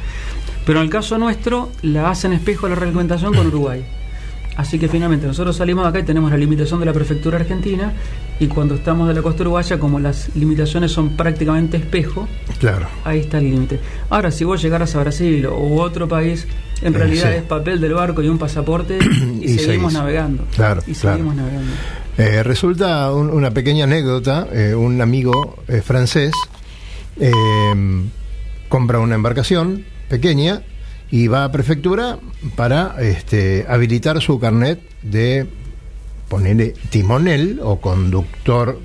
Pero 0.65 0.79
en 0.79 0.87
el 0.87 0.91
caso 0.91 1.19
nuestro, 1.19 1.71
la 1.83 2.09
hacen 2.09 2.33
espejo 2.33 2.67
la 2.67 2.77
reglamentación 2.77 3.35
con 3.35 3.47
Uruguay. 3.49 3.85
Así 4.57 4.79
que 4.79 4.89
finalmente 4.89 5.27
nosotros 5.27 5.57
salimos 5.57 5.85
de 5.85 5.89
acá 5.91 5.99
y 6.01 6.03
tenemos 6.03 6.31
la 6.31 6.37
limitación 6.37 6.81
de 6.81 6.87
la 6.87 6.93
prefectura 6.93 7.39
argentina 7.39 7.93
y 8.39 8.47
cuando 8.49 8.75
estamos 8.75 9.09
de 9.09 9.15
la 9.15 9.23
costa 9.23 9.43
uruguaya, 9.43 9.79
como 9.79 9.99
las 10.01 10.35
limitaciones 10.37 10.93
son 10.93 11.11
prácticamente 11.17 11.77
espejo, 11.79 12.29
Claro. 12.59 12.87
ahí 13.05 13.21
está 13.21 13.39
el 13.39 13.45
límite. 13.51 13.81
Ahora, 14.11 14.31
si 14.31 14.45
vos 14.45 14.61
llegaras 14.61 14.95
a 14.97 15.01
Brasil 15.01 15.47
o 15.47 15.81
otro 15.81 16.09
país, 16.09 16.47
en 16.83 16.95
Eh, 16.95 16.99
realidad 16.99 17.31
sí. 17.31 17.37
es 17.39 17.43
papel 17.45 17.81
del 17.81 17.95
barco 17.95 18.23
y 18.23 18.29
un 18.29 18.39
pasaporte 18.39 18.99
y, 19.41 19.45
Y 19.45 19.59
seguimos 19.59 19.93
seguís. 19.93 19.95
navegando. 19.95 20.45
Claro, 20.55 20.83
y 20.87 20.93
claro. 20.93 21.17
seguimos 21.17 21.37
navegando. 21.37 21.71
Eh, 22.19 22.43
resulta 22.43 23.13
un- 23.15 23.31
una 23.31 23.51
pequeña 23.53 23.85
anécdota, 23.85 24.47
eh, 24.53 24.75
un 24.75 25.01
amigo 25.01 25.57
eh, 25.69 25.81
francés 25.81 26.33
compra 28.69 28.99
una 29.01 29.15
embarcación 29.15 29.85
pequeña 30.09 30.63
y 31.11 31.27
va 31.27 31.45
a 31.45 31.53
prefectura 31.53 32.19
para 32.57 32.97
este, 33.01 33.67
habilitar 33.69 34.21
su 34.21 34.39
carnet 34.39 34.81
de 35.03 35.47
ponerle 36.29 36.75
timonel 36.91 37.61
o 37.63 37.81
conductor 37.81 38.79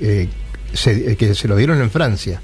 eh, 0.00 0.28
se, 0.74 1.16
que 1.16 1.34
se 1.34 1.48
lo 1.48 1.56
dieron 1.56 1.80
en 1.80 1.90
Francia. 1.90 2.40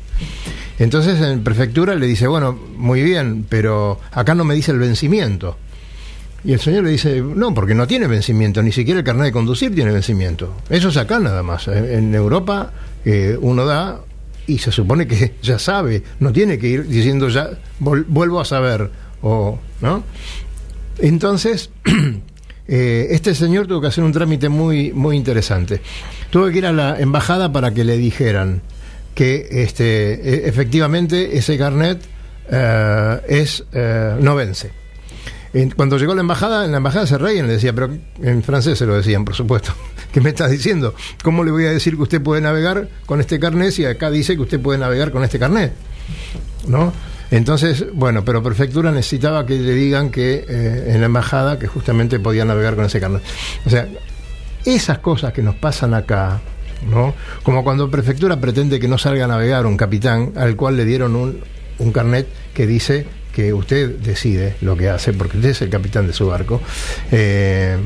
Entonces 0.79 1.21
en 1.21 1.43
prefectura 1.43 1.95
le 1.95 2.07
dice, 2.07 2.27
bueno, 2.27 2.59
muy 2.77 3.03
bien, 3.03 3.45
pero 3.49 4.01
acá 4.13 4.35
no 4.35 4.45
me 4.45 4.55
dice 4.55 4.73
el 4.73 4.79
vencimiento. 4.79 5.57
Y 6.45 6.53
el 6.53 6.61
señor 6.61 6.85
le 6.85 6.91
dice, 6.91 7.21
no, 7.21 7.53
porque 7.53 7.75
no 7.75 7.87
tiene 7.87 8.07
vencimiento, 8.07 8.63
ni 8.63 8.71
siquiera 8.73 9.01
el 9.01 9.05
carnet 9.05 9.27
de 9.27 9.33
conducir 9.33 9.75
tiene 9.75 9.91
vencimiento. 9.91 10.55
Eso 10.71 10.89
es 10.89 10.97
acá 10.97 11.19
nada 11.19 11.43
más. 11.43 11.67
En 11.69 12.15
Europa 12.15 12.73
eh, 13.05 13.37
uno 13.41 13.67
da 13.67 14.01
y 14.47 14.59
se 14.59 14.73
supone 14.73 15.07
que 15.07 15.35
ya 15.43 15.59
sabe, 15.59 16.03
no 16.21 16.33
tiene 16.33 16.59
que 16.59 16.69
ir 16.69 16.87
diciendo 16.87 17.29
ya, 17.29 17.51
vuelvo 17.81 18.41
a 18.41 18.45
saber, 18.45 18.91
o, 19.23 19.59
¿no? 19.81 20.03
Entonces, 20.99 21.71
eh, 22.69 23.09
este 23.11 23.35
señor 23.35 23.67
tuvo 23.67 23.81
que 23.81 23.87
hacer 23.89 24.05
un 24.05 24.13
trámite 24.13 24.49
muy, 24.49 24.93
muy 24.93 25.17
interesante. 25.17 25.81
Tuvo 26.31 26.49
que 26.51 26.59
ir 26.59 26.67
a 26.67 26.73
la 26.73 26.99
embajada 27.01 27.53
para 27.53 27.73
que 27.73 27.85
le 27.85 27.97
dijeran 27.97 28.63
que 29.15 29.49
este, 29.51 30.13
e- 30.15 30.49
efectivamente 30.49 31.37
ese 31.39 31.57
carnet 31.59 32.01
eh, 32.51 33.21
es, 33.29 33.65
eh, 33.73 34.17
no 34.21 34.35
vence. 34.35 34.71
En- 35.55 35.71
Cuando 35.71 35.97
llegó 35.99 36.13
a 36.13 36.15
la 36.15 36.21
embajada, 36.21 36.65
en 36.65 36.73
la 36.73 36.77
embajada 36.79 37.07
se 37.07 37.17
reían, 37.19 37.47
le 37.47 37.55
decía, 37.55 37.73
pero 37.73 37.91
en 38.23 38.43
francés 38.43 38.79
se 38.79 38.87
lo 38.87 38.95
decían, 38.95 39.25
por 39.25 39.35
supuesto. 39.35 39.73
¿Qué 40.13 40.21
me 40.21 40.31
estás 40.31 40.51
diciendo? 40.51 40.95
¿Cómo 41.23 41.45
le 41.45 41.51
voy 41.51 41.65
a 41.67 41.71
decir 41.71 41.97
que 41.97 42.03
usted 42.03 42.23
puede 42.23 42.41
navegar 42.41 42.89
con 43.07 43.21
este 43.21 43.39
carnet 43.39 43.73
si 43.73 43.85
acá 43.85 44.11
dice 44.11 44.35
que 44.37 44.43
usted 44.43 44.61
puede 44.61 44.79
navegar 44.79 45.11
con 45.13 45.23
este 45.25 45.39
carnet? 45.39 45.73
¿No? 46.67 46.93
Entonces, 47.31 47.87
bueno, 47.93 48.25
pero 48.25 48.43
prefectura 48.43 48.91
necesitaba 48.91 49.45
que 49.45 49.59
le 49.59 49.75
digan 49.75 50.11
que 50.11 50.45
eh, 50.49 50.93
en 50.95 51.01
la 51.01 51.07
embajada 51.07 51.59
que 51.59 51.67
justamente 51.67 52.19
podía 52.21 52.45
navegar 52.45 52.75
con 52.75 52.85
ese 52.87 53.01
carnet. 53.01 53.23
O 53.67 53.71
sea, 53.71 53.87
esas 54.65 54.99
cosas 54.99 55.33
que 55.33 55.43
nos 55.43 55.55
pasan 55.55 55.95
acá, 55.95 56.41
¿no? 56.91 57.15
Como 57.43 57.65
cuando 57.65 57.91
prefectura 57.91 58.41
pretende 58.41 58.81
que 58.81 58.89
no 58.89 58.99
salga 58.99 59.25
a 59.25 59.29
navegar 59.29 59.67
un 59.67 59.77
capitán 59.77 60.33
al 60.37 60.57
cual 60.57 60.77
le 60.77 60.85
dieron 60.85 61.17
un, 61.17 61.41
un 61.79 61.93
carnet 61.93 62.27
que 62.55 62.67
dice 62.67 63.07
que 63.33 63.53
usted 63.53 63.99
decide 63.99 64.57
lo 64.63 64.77
que 64.77 64.89
hace, 64.89 65.13
porque 65.13 65.37
usted 65.37 65.51
es 65.51 65.63
el 65.63 65.71
capitán 65.71 66.07
de 66.07 66.13
su 66.13 66.27
barco. 66.27 66.61
Eh, 67.13 67.77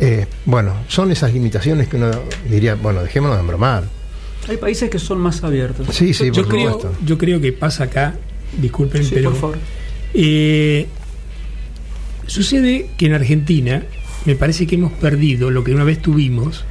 eh, 0.00 0.26
bueno, 0.44 0.84
son 0.88 1.10
esas 1.10 1.32
limitaciones 1.32 1.88
que 1.88 1.96
uno 1.96 2.10
diría, 2.48 2.74
bueno, 2.74 3.02
dejémonos 3.02 3.36
de 3.36 3.40
embromar. 3.40 3.84
Hay 4.48 4.56
países 4.58 4.90
que 4.90 4.98
son 4.98 5.18
más 5.18 5.42
abiertos. 5.42 5.86
Sí, 5.94 6.12
sí, 6.14 6.26
yo, 6.26 6.42
por 6.42 6.48
creo, 6.48 6.72
supuesto. 6.74 6.98
yo 7.04 7.18
creo 7.18 7.40
que 7.40 7.52
pasa 7.52 7.84
acá, 7.84 8.14
disculpen, 8.60 9.04
Sí, 9.04 9.10
pero 9.14 9.30
por 9.30 9.40
favor. 9.40 9.58
eh, 10.14 10.86
sucede 12.26 12.90
que 12.96 13.06
en 13.06 13.14
Argentina 13.14 13.84
me 14.24 14.34
parece 14.36 14.66
que 14.66 14.74
hemos 14.76 14.92
perdido 14.92 15.50
lo 15.50 15.64
que 15.64 15.74
una 15.74 15.84
vez 15.84 16.00
tuvimos, 16.00 16.64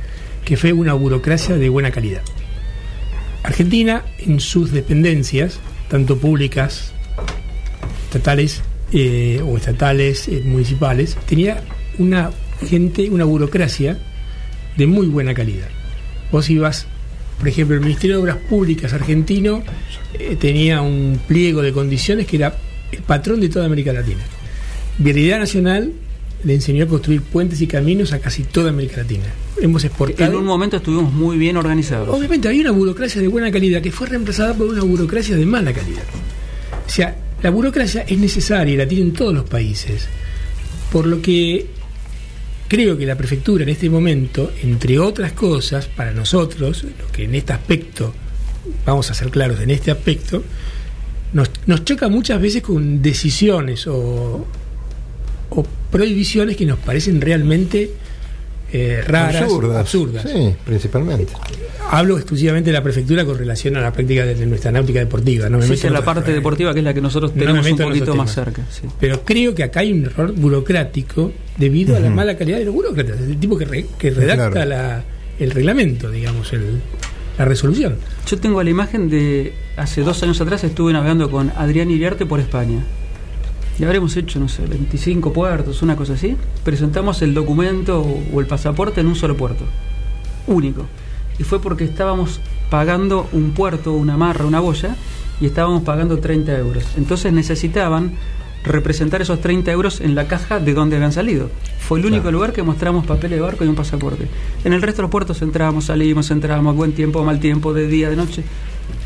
que 0.45 0.57
fue 0.57 0.73
una 0.73 0.93
burocracia 0.93 1.55
de 1.55 1.69
buena 1.69 1.91
calidad. 1.91 2.21
Argentina, 3.43 4.03
en 4.19 4.39
sus 4.39 4.71
dependencias, 4.71 5.59
tanto 5.89 6.17
públicas, 6.17 6.91
estatales 8.05 8.61
eh, 8.91 9.41
o 9.45 9.57
estatales, 9.57 10.27
eh, 10.27 10.41
municipales, 10.45 11.17
tenía 11.27 11.63
una 11.97 12.31
gente, 12.67 13.09
una 13.09 13.25
burocracia 13.25 13.97
de 14.77 14.87
muy 14.87 15.07
buena 15.07 15.33
calidad. 15.33 15.67
Vos 16.31 16.49
ibas, 16.49 16.87
por 17.43 17.49
ejemplo, 17.49 17.75
el 17.75 17.81
Ministerio 17.81 18.15
de 18.15 18.21
Obras 18.21 18.37
Públicas 18.37 18.93
argentino 18.93 19.63
eh, 20.17 20.37
tenía 20.39 20.81
un 20.81 21.19
pliego 21.27 21.61
de 21.61 21.73
condiciones 21.73 22.25
que 22.25 22.37
era 22.37 22.55
el 22.89 22.99
patrón 22.99 23.41
de 23.41 23.49
toda 23.49 23.65
América 23.65 23.91
Latina. 23.91 24.21
Vialidad 24.97 25.39
Nacional 25.39 25.91
le 26.45 26.53
enseñó 26.53 26.85
a 26.85 26.87
construir 26.87 27.21
puentes 27.21 27.59
y 27.59 27.67
caminos 27.67 28.13
a 28.13 28.19
casi 28.19 28.43
toda 28.43 28.69
América 28.69 29.01
Latina. 29.01 29.25
Hemos 29.59 29.83
exportado. 29.83 30.31
En 30.31 30.37
un 30.37 30.45
momento 30.45 30.77
estuvimos 30.77 31.11
muy 31.11 31.37
bien 31.37 31.57
organizados. 31.57 32.07
Obviamente 32.07 32.47
había 32.47 32.61
una 32.61 32.71
burocracia 32.71 33.21
de 33.21 33.27
buena 33.27 33.51
calidad 33.51 33.81
que 33.81 33.91
fue 33.91 34.07
reemplazada 34.07 34.53
por 34.53 34.67
una 34.67 34.83
burocracia 34.83 35.35
de 35.35 35.45
mala 35.45 35.73
calidad. 35.73 36.03
O 36.87 36.89
sea, 36.89 37.13
la 37.41 37.49
burocracia 37.49 38.05
es 38.07 38.17
necesaria 38.19 38.73
y 38.73 38.77
la 38.77 38.87
tienen 38.87 39.11
todos 39.11 39.33
los 39.33 39.43
países. 39.43 40.07
Por 40.93 41.07
lo 41.07 41.21
que 41.21 41.65
creo 42.73 42.97
que 42.97 43.05
la 43.05 43.15
prefectura 43.15 43.61
en 43.61 43.69
este 43.69 43.87
momento, 43.87 44.51
entre 44.63 44.97
otras 44.97 45.33
cosas, 45.33 45.85
para 45.85 46.11
nosotros, 46.11 46.83
lo 46.83 47.11
que 47.11 47.25
en 47.25 47.35
este 47.35 47.53
aspecto, 47.53 48.11
vamos 48.83 49.11
a 49.11 49.13
ser 49.13 49.29
claros, 49.29 49.59
en 49.59 49.69
este 49.69 49.91
aspecto, 49.91 50.43
nos, 51.33 51.51
nos 51.67 51.85
choca 51.85 52.09
muchas 52.09 52.41
veces 52.41 52.63
con 52.63 52.99
decisiones 52.99 53.85
o, 53.85 54.47
o 55.51 55.63
prohibiciones 55.91 56.57
que 56.57 56.65
nos 56.65 56.79
parecen 56.79 57.21
realmente 57.21 57.91
eh, 58.73 59.01
raras, 59.07 59.43
absurdas. 59.43 59.77
absurdas. 59.77 60.23
Sí, 60.29 60.55
principalmente. 60.65 61.31
Hablo 61.91 62.15
exclusivamente 62.17 62.71
de 62.71 62.73
la 62.73 62.81
prefectura 62.81 63.23
con 63.23 63.37
relación 63.37 63.77
a 63.77 63.81
la 63.81 63.93
práctica 63.93 64.25
de 64.25 64.45
nuestra 64.47 64.71
náutica 64.71 64.99
deportiva. 64.99 65.47
No 65.49 65.59
me 65.59 65.65
Sí, 65.65 65.71
meto 65.71 65.87
en 65.87 65.93
la 65.93 66.03
parte 66.03 66.31
deportiva 66.33 66.73
que 66.73 66.79
es 66.79 66.85
la 66.85 66.93
que 66.93 67.01
nosotros 67.01 67.31
no 67.31 67.39
me 67.39 67.45
tenemos 67.45 67.71
un 67.71 67.77
poquito 67.77 68.15
más 68.15 68.33
cerca. 68.33 68.63
sí. 68.71 68.81
Pero 68.99 69.23
creo 69.23 69.53
que 69.53 69.63
acá 69.63 69.81
hay 69.81 69.91
un 69.93 70.05
error 70.05 70.31
burocrático 70.33 71.31
debido 71.57 71.95
a 71.95 71.99
la 71.99 72.09
mala 72.09 72.35
calidad 72.35 72.57
de 72.57 72.65
los 72.65 72.73
burócratas, 72.73 73.19
el 73.19 73.37
tipo 73.37 73.57
que, 73.57 73.65
re- 73.65 73.85
que 73.97 74.09
redacta 74.09 74.49
Claro. 74.49 74.69
la- 74.69 75.03
el 75.39 75.51
reglamento, 75.51 76.09
digamos, 76.09 76.51
el- 76.53 76.81
la 77.37 77.45
resolución. 77.45 77.95
Yo 78.27 78.37
tengo 78.39 78.61
la 78.63 78.69
imagen 78.69 79.09
de 79.09 79.53
hace 79.77 80.01
dos 80.01 80.21
años 80.23 80.39
atrás 80.41 80.63
estuve 80.63 80.93
navegando 80.93 81.29
con 81.29 81.51
Adrián 81.55 81.91
Iriarte 81.91 82.25
por 82.25 82.39
España. 82.39 82.83
Y 83.79 83.83
habremos 83.85 84.15
hecho, 84.17 84.39
no 84.39 84.47
sé, 84.47 84.65
25 84.67 85.33
puertos, 85.33 85.81
una 85.81 85.95
cosa 85.95 86.13
así. 86.13 86.35
Presentamos 86.63 87.21
el 87.21 87.33
documento 87.33 88.01
o 88.33 88.39
el 88.39 88.45
pasaporte 88.45 89.01
en 89.01 89.07
un 89.07 89.15
solo 89.15 89.35
puerto. 89.35 89.65
Único. 90.47 90.85
Y 91.39 91.43
fue 91.43 91.59
porque 91.61 91.83
estábamos 91.83 92.39
pagando 92.69 93.27
un 93.31 93.51
puerto, 93.51 93.93
una 93.93 94.15
marra, 94.17 94.45
una 94.45 94.59
boya, 94.59 94.95
y 95.41 95.47
estábamos 95.47 95.81
pagando 95.83 96.19
30 96.19 96.55
euros. 96.57 96.83
Entonces 96.97 97.33
necesitaban 97.33 98.13
representar 98.63 99.21
esos 99.21 99.41
30 99.41 99.71
euros 99.71 99.99
en 99.99 100.15
la 100.15 100.27
caja 100.27 100.59
de 100.59 100.73
donde 100.73 100.95
habían 100.95 101.11
salido. 101.11 101.49
Fue 101.79 101.99
el 101.99 102.05
único 102.05 102.21
Claro. 102.23 102.37
lugar 102.37 102.53
que 102.53 102.63
mostramos 102.63 103.05
papeles 103.05 103.37
de 103.37 103.41
barco 103.41 103.65
y 103.65 103.67
un 103.67 103.75
pasaporte. 103.75 104.27
En 104.63 104.71
el 104.71 104.81
resto 104.81 104.97
de 104.97 105.01
los 105.03 105.11
puertos 105.11 105.41
entrábamos, 105.41 105.85
salimos, 105.85 106.31
entrábamos, 106.31 106.75
buen 106.75 106.93
tiempo, 106.93 107.23
mal 107.25 107.39
tiempo, 107.39 107.73
de 107.73 107.87
día, 107.87 108.09
de 108.09 108.15
noche. 108.15 108.43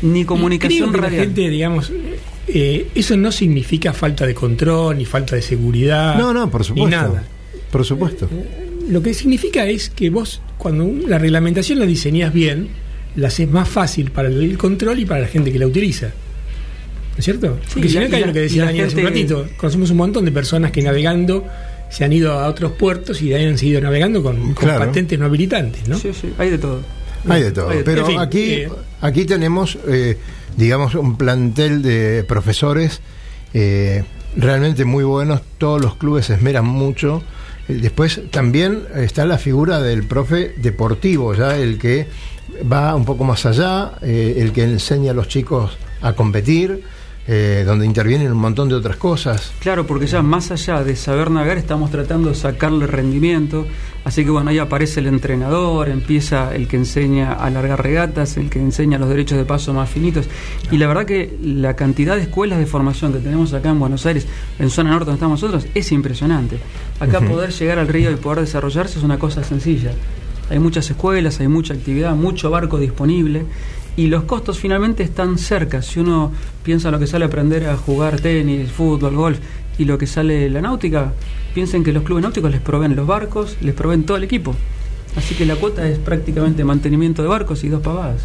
Ni 0.02 0.24
comunicación 0.24 0.90
Creo 0.92 1.04
que 1.04 1.10
la 1.10 1.22
gente, 1.22 1.48
digamos, 1.50 1.92
eh, 2.46 2.88
eso 2.94 3.16
no 3.16 3.32
significa 3.32 3.92
falta 3.92 4.26
de 4.26 4.34
control, 4.34 4.96
ni 4.98 5.04
falta 5.04 5.34
de 5.36 5.42
seguridad, 5.42 6.16
No, 6.16 6.32
no, 6.32 6.50
por 6.50 6.64
supuesto. 6.64 6.88
ni 6.88 6.90
nada. 6.94 7.24
Por 7.70 7.84
supuesto. 7.84 8.28
Lo 8.88 9.02
que 9.02 9.12
significa 9.12 9.66
es 9.66 9.90
que 9.90 10.08
vos, 10.10 10.40
cuando 10.56 10.84
un- 10.84 11.10
la 11.10 11.18
reglamentación 11.18 11.78
la 11.78 11.84
diseñas 11.86 12.32
bien, 12.32 12.68
la 13.16 13.28
haces 13.28 13.50
más 13.50 13.68
fácil 13.68 14.10
para 14.10 14.28
el 14.28 14.56
control 14.56 15.00
y 15.00 15.04
para 15.04 15.20
la 15.22 15.26
gente 15.28 15.52
que 15.52 15.58
la 15.58 15.66
utiliza. 15.66 16.06
¿No 16.06 17.18
es 17.18 17.24
cierto? 17.24 17.58
Sí, 17.66 17.70
Porque 17.74 17.88
si 17.88 17.98
no 17.98 18.08
cae 18.08 18.24
lo 18.26 18.32
que 18.32 18.40
decía 18.40 18.64
Daniel 18.66 18.86
hace 18.86 18.98
un 18.98 19.04
ratito, 19.04 19.46
conocemos 19.56 19.90
un 19.90 19.96
montón 19.96 20.24
de 20.24 20.30
personas 20.30 20.70
que 20.70 20.80
navegando 20.82 21.44
se 21.90 22.04
han 22.04 22.12
ido 22.12 22.32
a 22.32 22.46
otros 22.46 22.72
puertos 22.72 23.20
y 23.22 23.30
de 23.30 23.34
ahí 23.34 23.44
han 23.46 23.58
seguido 23.58 23.80
navegando 23.80 24.22
con, 24.22 24.36
con 24.54 24.54
Claro. 24.54 24.86
patentes 24.86 25.18
no 25.18 25.24
habilitantes, 25.24 25.88
¿no? 25.88 25.98
Sí, 25.98 26.10
sí, 26.18 26.28
hay 26.38 26.50
de 26.50 26.58
todo. 26.58 26.80
Hay 27.28 27.42
de 27.42 27.52
todo. 27.52 27.70
Hay 27.70 27.78
de- 27.78 27.84
Pero 27.84 28.00
en 28.02 28.06
fin, 28.06 28.18
aquí, 28.20 28.52
eh, 28.52 28.68
aquí 29.00 29.24
tenemos, 29.24 29.78
eh, 29.88 30.18
digamos, 30.56 30.94
un 30.94 31.16
plantel 31.16 31.82
de 31.82 32.24
profesores 32.26 33.00
eh, 33.54 34.04
realmente 34.36 34.84
muy 34.84 35.04
buenos. 35.04 35.40
Todos 35.58 35.80
los 35.80 35.96
clubes 35.96 36.26
se 36.26 36.34
esmeran 36.34 36.66
mucho. 36.66 37.22
Eh, 37.68 37.74
Después 37.74 38.20
también 38.30 38.84
está 38.94 39.24
la 39.26 39.38
figura 39.38 39.80
del 39.80 40.04
profe 40.04 40.54
deportivo, 40.58 41.34
ya 41.34 41.56
el 41.56 41.78
que 41.78 42.06
va 42.70 42.94
un 42.94 43.04
poco 43.04 43.24
más 43.24 43.44
allá, 43.46 43.92
eh, 44.02 44.36
el 44.38 44.52
que 44.52 44.64
enseña 44.64 45.10
a 45.12 45.14
los 45.14 45.28
chicos 45.28 45.76
a 46.00 46.12
competir, 46.14 46.82
eh, 47.30 47.62
donde 47.66 47.84
intervienen 47.84 48.32
un 48.32 48.38
montón 48.38 48.70
de 48.70 48.74
otras 48.74 48.96
cosas. 48.96 49.52
Claro, 49.60 49.86
porque 49.86 50.06
ya 50.06 50.22
más 50.22 50.50
allá 50.50 50.82
de 50.82 50.96
saber 50.96 51.30
navegar, 51.30 51.58
estamos 51.58 51.90
tratando 51.90 52.30
de 52.30 52.34
sacarle 52.34 52.86
rendimiento. 52.86 53.66
Así 54.02 54.24
que 54.24 54.30
bueno, 54.30 54.48
ahí 54.48 54.58
aparece 54.58 55.00
el 55.00 55.08
entrenador, 55.08 55.90
empieza 55.90 56.54
el 56.54 56.66
que 56.66 56.76
enseña 56.76 57.34
a 57.34 57.50
largar 57.50 57.82
regatas, 57.82 58.38
el 58.38 58.48
que 58.48 58.58
enseña 58.58 58.96
los 58.98 59.10
derechos 59.10 59.36
de 59.36 59.44
paso 59.44 59.74
más 59.74 59.90
finitos. 59.90 60.26
Y 60.70 60.78
la 60.78 60.86
verdad 60.86 61.04
que 61.04 61.36
la 61.42 61.76
cantidad 61.76 62.16
de 62.16 62.22
escuelas 62.22 62.60
de 62.60 62.64
formación 62.64 63.12
que 63.12 63.18
tenemos 63.18 63.52
acá 63.52 63.68
en 63.68 63.78
Buenos 63.78 64.06
Aires, 64.06 64.26
en 64.58 64.70
zona 64.70 64.92
norte 64.92 65.04
donde 65.04 65.18
estamos 65.18 65.42
nosotros, 65.42 65.66
es 65.74 65.92
impresionante. 65.92 66.58
Acá 66.98 67.20
poder 67.20 67.50
llegar 67.50 67.78
al 67.78 67.88
río 67.88 68.10
y 68.10 68.16
poder 68.16 68.40
desarrollarse 68.40 68.98
es 68.98 69.04
una 69.04 69.18
cosa 69.18 69.44
sencilla. 69.44 69.92
Hay 70.48 70.60
muchas 70.60 70.88
escuelas, 70.88 71.40
hay 71.40 71.48
mucha 71.48 71.74
actividad, 71.74 72.14
mucho 72.14 72.48
barco 72.48 72.78
disponible 72.78 73.44
y 73.98 74.06
los 74.06 74.22
costos 74.22 74.60
finalmente 74.60 75.02
están 75.02 75.38
cerca. 75.38 75.82
Si 75.82 75.98
uno 75.98 76.30
piensa 76.62 76.92
lo 76.92 77.00
que 77.00 77.08
sale 77.08 77.24
a 77.24 77.26
aprender 77.26 77.66
a 77.66 77.76
jugar 77.76 78.20
tenis, 78.20 78.70
fútbol, 78.70 79.16
golf 79.16 79.40
y 79.76 79.86
lo 79.86 79.98
que 79.98 80.06
sale 80.06 80.48
la 80.48 80.60
náutica, 80.60 81.14
piensen 81.52 81.82
que 81.82 81.92
los 81.92 82.04
clubes 82.04 82.22
náuticos 82.22 82.48
les 82.52 82.60
proveen 82.60 82.94
los 82.94 83.08
barcos, 83.08 83.56
les 83.60 83.74
proveen 83.74 84.06
todo 84.06 84.16
el 84.16 84.22
equipo. 84.22 84.54
Así 85.16 85.34
que 85.34 85.44
la 85.44 85.56
cuota 85.56 85.88
es 85.88 85.98
prácticamente 85.98 86.62
mantenimiento 86.62 87.22
de 87.22 87.28
barcos 87.28 87.64
y 87.64 87.70
dos 87.70 87.82
pavadas. 87.82 88.22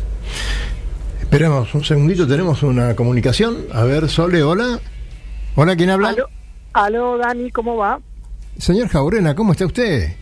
Esperamos 1.19 1.73
un 1.73 1.83
segundito, 1.83 2.27
tenemos 2.27 2.61
una 2.61 2.95
comunicación. 2.95 3.65
A 3.73 3.83
ver, 3.83 4.09
Sole, 4.09 4.43
hola. 4.43 4.79
Hola, 5.55 5.75
¿quién 5.75 5.89
habla? 5.89 6.09
Aló, 6.09 6.29
aló, 6.73 7.17
Dani, 7.17 7.49
¿cómo 7.49 7.77
va? 7.77 7.99
Señor 8.59 8.89
Jaurena, 8.89 9.33
¿cómo 9.33 9.53
está 9.53 9.65
usted? 9.65 10.17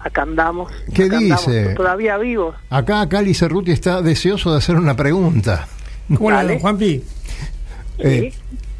Acá 0.00 0.22
andamos. 0.22 0.70
¿Qué 0.94 1.04
acá 1.04 1.18
andamos, 1.18 1.46
dice? 1.46 1.74
todavía 1.74 2.16
vivos. 2.18 2.56
Acá 2.70 3.08
Cali 3.08 3.34
Cerruti 3.34 3.70
está 3.72 4.02
deseoso 4.02 4.52
de 4.52 4.58
hacer 4.58 4.76
una 4.76 4.96
pregunta. 4.96 5.66
¿Cómo 6.14 6.30
le 6.30 6.36
Dale. 6.36 6.52
don 6.54 6.58
Juanpi? 6.60 7.02
Eh, 7.98 8.32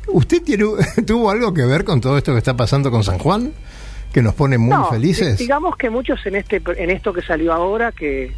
¿Usted 0.08 0.42
tiene, 0.42 0.64
tuvo 1.06 1.30
algo 1.30 1.52
que 1.54 1.64
ver 1.64 1.84
con 1.84 2.00
todo 2.00 2.16
esto 2.18 2.32
que 2.32 2.38
está 2.38 2.56
pasando 2.56 2.90
con 2.90 3.04
San 3.04 3.18
Juan? 3.18 3.52
Que 4.12 4.22
nos 4.22 4.34
pone 4.34 4.58
muy 4.58 4.70
No, 4.70 4.90
felices. 4.90 5.38
di- 5.38 5.44
digamos 5.44 5.76
que 5.76 5.88
muchos 5.90 6.24
en 6.26 6.34
este 6.36 6.60
en 6.76 6.90
esto 6.90 7.12
que 7.12 7.22
salió 7.22 7.52
ahora, 7.52 7.92
que 7.92 8.32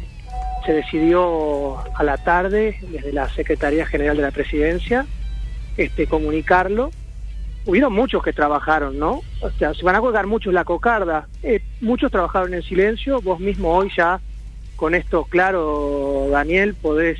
se 0.65 0.71
decidió 0.73 1.77
a 1.97 2.03
la 2.03 2.17
tarde 2.17 2.77
desde 2.91 3.11
la 3.11 3.27
Secretaría 3.33 3.85
General 3.87 4.15
de 4.15 4.23
la 4.23 4.31
Presidencia, 4.31 5.05
este 5.77 6.05
comunicarlo. 6.05 6.91
Hubieron 7.65 7.93
muchos 7.93 8.21
que 8.21 8.33
trabajaron, 8.33 8.99
¿no? 8.99 9.21
O 9.41 9.49
sea, 9.57 9.73
se 9.73 9.83
van 9.83 9.95
a 9.95 10.01
colgar 10.01 10.27
muchos 10.27 10.53
la 10.53 10.65
cocarda. 10.65 11.27
Eh, 11.41 11.61
muchos 11.81 12.11
trabajaron 12.11 12.53
en 12.53 12.61
silencio. 12.61 13.21
Vos 13.21 13.39
mismo 13.39 13.69
hoy 13.73 13.89
ya, 13.95 14.19
con 14.75 14.95
esto 14.95 15.25
claro, 15.25 16.27
Daniel, 16.31 16.75
podés... 16.75 17.19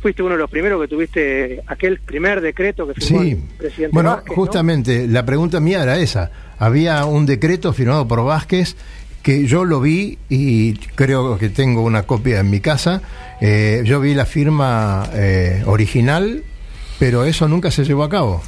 Fuiste 0.00 0.22
uno 0.22 0.32
de 0.34 0.40
los 0.40 0.50
primeros 0.50 0.80
que 0.82 0.88
tuviste 0.88 1.62
aquel 1.66 1.98
primer 1.98 2.42
decreto 2.42 2.86
que 2.86 2.92
firmó 2.92 3.22
Sí, 3.22 3.30
el 3.30 3.38
presidente 3.56 3.94
bueno, 3.94 4.10
Vázquez, 4.10 4.28
¿no? 4.28 4.34
justamente 4.34 5.06
la 5.08 5.24
pregunta 5.24 5.60
mía 5.60 5.82
era 5.82 5.96
esa. 5.98 6.30
Había 6.58 7.06
un 7.06 7.24
decreto 7.24 7.72
firmado 7.72 8.06
por 8.06 8.22
Vázquez 8.22 8.76
que 9.22 9.46
yo 9.46 9.64
lo 9.64 9.80
vi 9.80 10.18
y 10.28 10.74
creo 10.94 11.38
que 11.38 11.48
tengo 11.48 11.80
una 11.82 12.02
copia 12.02 12.40
en 12.40 12.50
mi 12.50 12.60
casa. 12.60 13.00
Eh, 13.40 13.80
yo 13.86 13.98
vi 13.98 14.12
la 14.12 14.26
firma 14.26 15.08
eh, 15.14 15.62
original, 15.64 16.44
pero 16.98 17.24
eso 17.24 17.48
nunca 17.48 17.70
se 17.70 17.84
llevó 17.84 18.04
a 18.04 18.10
cabo. 18.10 18.42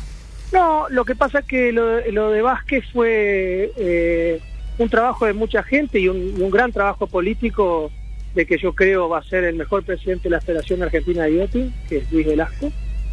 No, 0.56 0.86
lo 0.88 1.04
que 1.04 1.14
pasa 1.14 1.40
es 1.40 1.44
que 1.44 1.70
lo, 1.70 2.00
lo 2.10 2.30
de 2.30 2.40
Vázquez 2.40 2.82
fue 2.90 3.70
eh, 3.76 4.40
un 4.78 4.88
trabajo 4.88 5.26
de 5.26 5.34
mucha 5.34 5.62
gente 5.62 5.98
y 6.00 6.08
un, 6.08 6.34
y 6.34 6.40
un 6.40 6.50
gran 6.50 6.72
trabajo 6.72 7.06
político 7.06 7.90
de 8.34 8.46
que 8.46 8.56
yo 8.56 8.72
creo 8.74 9.06
va 9.06 9.18
a 9.18 9.22
ser 9.22 9.44
el 9.44 9.56
mejor 9.56 9.82
presidente 9.84 10.24
de 10.24 10.30
la 10.30 10.40
Federación 10.40 10.82
Argentina 10.82 11.24
de 11.24 11.36
Yachting, 11.36 11.74
que 11.90 11.98
es 11.98 12.10
Luis 12.10 12.26
Velasco. 12.26 12.72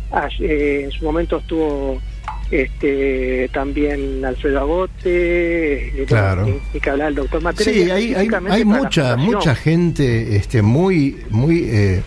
Ah, 0.09 0.29
eh, 0.39 0.83
en 0.85 0.91
su 0.91 1.03
momento 1.03 1.39
estuvo 1.39 2.01
este, 2.49 3.49
también 3.51 4.23
Alfredo 4.23 4.59
Agote, 4.61 6.01
eh, 6.01 6.05
Claro. 6.07 6.45
ni 6.73 6.79
que 6.79 6.89
hablar 6.89 7.07
del 7.07 7.15
doctor 7.15 7.41
Matera. 7.41 7.71
Sí, 7.71 7.91
hay, 7.91 8.13
hay, 8.13 8.63
mucha 8.63 9.17
mucha 9.17 9.53
gente 9.53 10.37
este, 10.37 10.61
muy 10.61 11.17
muy 11.29 11.67
eh, 11.69 12.03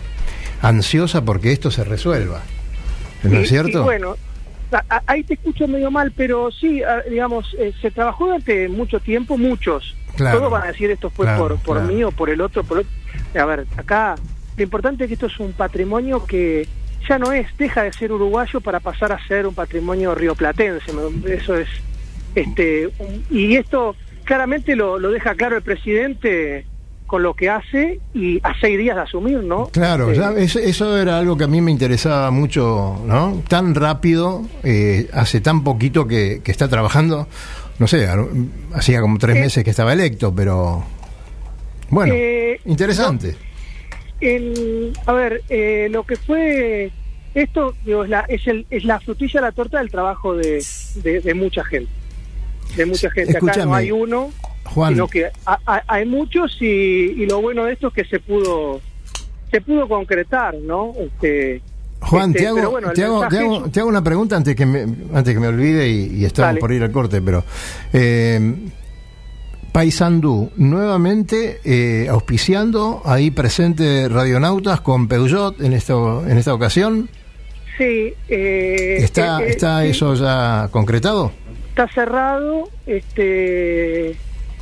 ansiosa 0.63 1.23
porque 1.23 1.51
esto 1.51 1.69
se 1.69 1.83
resuelva. 1.83 2.41
¿No 3.21 3.39
es 3.39 3.49
cierto? 3.49 3.81
y 3.81 3.83
bueno, 3.83 4.15
ahí 5.05 5.23
te 5.23 5.35
escucho 5.35 5.67
medio 5.67 5.89
mal, 5.91 6.11
pero 6.15 6.51
sí, 6.51 6.81
digamos, 7.09 7.55
eh, 7.59 7.73
se 7.81 7.91
trabajó 7.91 8.25
durante 8.25 8.67
mucho 8.69 8.99
tiempo, 8.99 9.37
muchos. 9.37 9.95
Claro. 10.15 10.39
Todos 10.39 10.51
van 10.51 10.63
a 10.63 10.67
decir 10.67 10.89
esto 10.91 11.09
fue 11.09 11.25
Claro, 11.25 11.39
por, 11.47 11.57
por 11.59 11.77
claro. 11.77 11.93
mí 11.93 12.03
o 12.03 12.11
por 12.11 12.29
el 12.29 12.41
otro, 12.41 12.63
por 12.63 12.79
otro. 12.79 12.91
A 13.39 13.45
ver, 13.45 13.65
acá 13.77 14.15
lo 14.57 14.63
importante 14.63 15.03
es 15.03 15.07
que 15.09 15.13
esto 15.13 15.27
es 15.27 15.39
un 15.39 15.53
patrimonio 15.53 16.25
que 16.25 16.67
ya 17.07 17.17
no 17.19 17.31
es, 17.31 17.47
deja 17.57 17.83
de 17.83 17.93
ser 17.93 18.11
uruguayo 18.11 18.59
para 18.59 18.79
pasar 18.79 19.11
a 19.11 19.27
ser 19.27 19.45
un 19.47 19.53
patrimonio 19.53 20.15
rioplatense. 20.15 20.91
Eso 21.27 21.55
es, 21.55 21.67
este, 22.35 22.87
un- 22.99 23.23
y 23.29 23.55
esto 23.55 23.95
claramente 24.23 24.75
lo, 24.75 24.99
lo 24.99 25.11
deja 25.11 25.35
claro 25.35 25.55
el 25.57 25.61
presidente 25.61 26.65
con 27.07 27.23
lo 27.23 27.33
que 27.33 27.49
hace 27.49 27.99
y 28.13 28.39
a 28.43 28.53
seis 28.61 28.77
días 28.77 28.95
de 28.97 29.01
asumir, 29.01 29.39
¿no? 29.39 29.67
Claro, 29.69 30.11
Eh, 30.11 30.15
ya 30.15 30.31
eso, 30.33 30.59
eso 30.59 30.97
era 30.97 31.17
algo 31.17 31.35
que 31.37 31.45
a 31.45 31.47
mí 31.47 31.61
me 31.61 31.71
interesaba 31.71 32.29
mucho, 32.29 33.01
¿no? 33.05 33.41
Tan 33.47 33.73
rápido, 33.73 34.43
eh, 34.63 35.07
hace 35.13 35.41
tan 35.41 35.63
poquito 35.63 36.05
que, 36.05 36.41
que 36.43 36.51
está 36.51 36.67
trabajando, 36.67 37.27
no 37.79 37.87
sé, 37.87 38.07
hacía 38.73 39.01
como 39.01 39.17
tres 39.17 39.37
Eh, 39.37 39.39
meses 39.39 39.63
que 39.63 39.69
estaba 39.71 39.93
electo, 39.93 40.33
pero 40.35 40.83
bueno, 41.89 42.13
eh, 42.15 42.59
interesante. 42.65 43.35
El, 44.19 44.93
a 45.05 45.13
ver, 45.13 45.43
eh, 45.49 45.87
lo 45.91 46.03
que 46.03 46.15
fue 46.15 46.91
esto 47.35 47.75
digo, 47.85 48.03
es, 48.03 48.09
la, 48.09 48.21
es, 48.27 48.47
el, 48.47 48.65
es 48.69 48.83
la 48.83 48.99
frutilla 48.99 49.39
de 49.41 49.45
la 49.47 49.51
torta 49.51 49.77
del 49.77 49.91
trabajo 49.91 50.35
de, 50.35 50.63
de, 51.03 51.21
de 51.21 51.33
mucha 51.35 51.63
gente. 51.63 51.91
De 52.75 52.85
mucha 52.85 53.09
gente. 53.11 53.37
Acá 53.37 53.63
no 53.63 53.73
hay 53.75 53.91
uno, 53.91 54.31
Juan. 54.67 54.93
sino 54.93 55.07
que 55.07 55.25
ha- 55.45 55.59
ha- 55.65 55.83
hay 55.87 56.05
muchos 56.05 56.57
y, 56.61 56.65
y 56.65 57.25
lo 57.25 57.41
bueno 57.41 57.65
de 57.65 57.73
esto 57.73 57.87
es 57.89 57.93
que 57.93 58.05
se 58.05 58.19
pudo 58.19 58.79
se 59.51 59.61
pudo 59.61 59.87
concretar, 59.87 60.55
¿no? 60.55 60.93
Este, 60.99 61.61
Juan, 62.01 62.29
este, 62.31 62.41
te, 62.43 62.47
hago, 62.47 62.69
bueno, 62.71 62.91
te, 62.91 63.03
hago, 63.03 63.19
te, 63.21 63.25
mensaje 63.25 63.43
hago, 63.45 63.65
es- 63.65 63.71
te 63.71 63.79
hago 63.79 63.89
una 63.89 64.03
pregunta 64.03 64.35
antes 64.35 64.55
que 64.55 64.65
me, 64.65 64.81
antes 65.13 65.33
que 65.33 65.39
me 65.39 65.47
olvide 65.47 65.87
y, 65.89 66.17
y 66.17 66.25
estamos 66.25 66.49
Dale. 66.49 66.59
por 66.59 66.71
ir 66.71 66.83
al 66.83 66.91
corte, 66.91 67.21
pero 67.21 67.43
eh, 67.93 68.55
Paysandú, 69.71 70.51
nuevamente 70.57 71.59
eh, 71.63 72.07
auspiciando, 72.09 73.01
ahí 73.05 73.29
presente 73.31 74.09
Radionautas 74.09 74.81
con 74.81 75.07
Peugeot 75.07 75.61
en, 75.61 75.73
esto, 75.73 76.25
en 76.27 76.37
esta 76.37 76.53
ocasión. 76.53 77.09
sí, 77.77 78.13
eh, 78.27 78.97
¿Está, 78.99 79.43
está 79.45 79.85
eso 79.85 80.13
ya 80.15 80.67
concretado? 80.71 81.31
está 81.69 81.87
cerrado. 81.89 82.69
Este, 82.87 84.15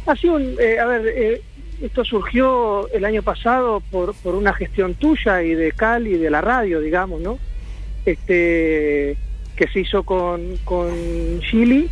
ha 0.06 0.16
sido 0.16 0.36
un, 0.36 0.56
eh, 0.60 0.80
a 0.80 0.86
ver, 0.86 1.08
eh, 1.08 1.42
esto 1.82 2.06
surgió 2.06 2.88
el 2.94 3.06
año 3.06 3.22
pasado 3.22 3.82
por, 3.92 4.16
por 4.16 4.36
una 4.36 4.54
gestión 4.54 4.94
tuya 4.96 5.44
y 5.44 5.54
de 5.56 5.72
Cali 5.72 6.14
y 6.14 6.18
de 6.18 6.30
la 6.30 6.42
radio, 6.42 6.80
digamos, 6.80 7.22
¿no? 7.22 7.38
Este, 8.06 9.18
que 9.56 9.68
se 9.74 9.80
hizo 9.82 10.04
con, 10.04 10.58
con 10.64 10.90
Chile. 11.42 11.88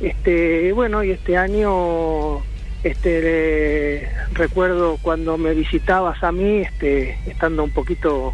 Este, 0.00 0.72
bueno, 0.72 1.02
y 1.02 1.10
este 1.10 1.36
año, 1.36 2.38
este, 2.84 4.08
recuerdo 4.32 4.98
cuando 5.02 5.38
me 5.38 5.54
visitabas 5.54 6.22
a 6.22 6.32
mí, 6.32 6.58
este, 6.60 7.18
estando 7.26 7.64
un 7.64 7.70
poquito 7.70 8.32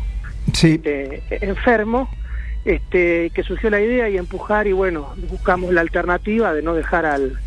Sí. 0.52 0.72
este, 0.74 1.22
enfermo, 1.40 2.10
este, 2.64 3.30
que 3.30 3.42
surgió 3.44 3.70
la 3.70 3.80
idea 3.80 4.08
y 4.08 4.18
empujar 4.18 4.66
y 4.66 4.72
bueno, 4.72 5.14
buscamos 5.30 5.72
la 5.72 5.80
alternativa 5.80 6.52
de 6.52 6.62
no 6.62 6.74
dejar 6.74 7.06
al... 7.06 7.38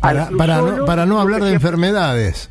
Para, 0.00 0.28
para, 0.30 0.58
no, 0.62 0.84
para 0.86 1.06
no 1.06 1.20
hablar 1.20 1.42
de 1.42 1.52
enfermedades. 1.52 2.48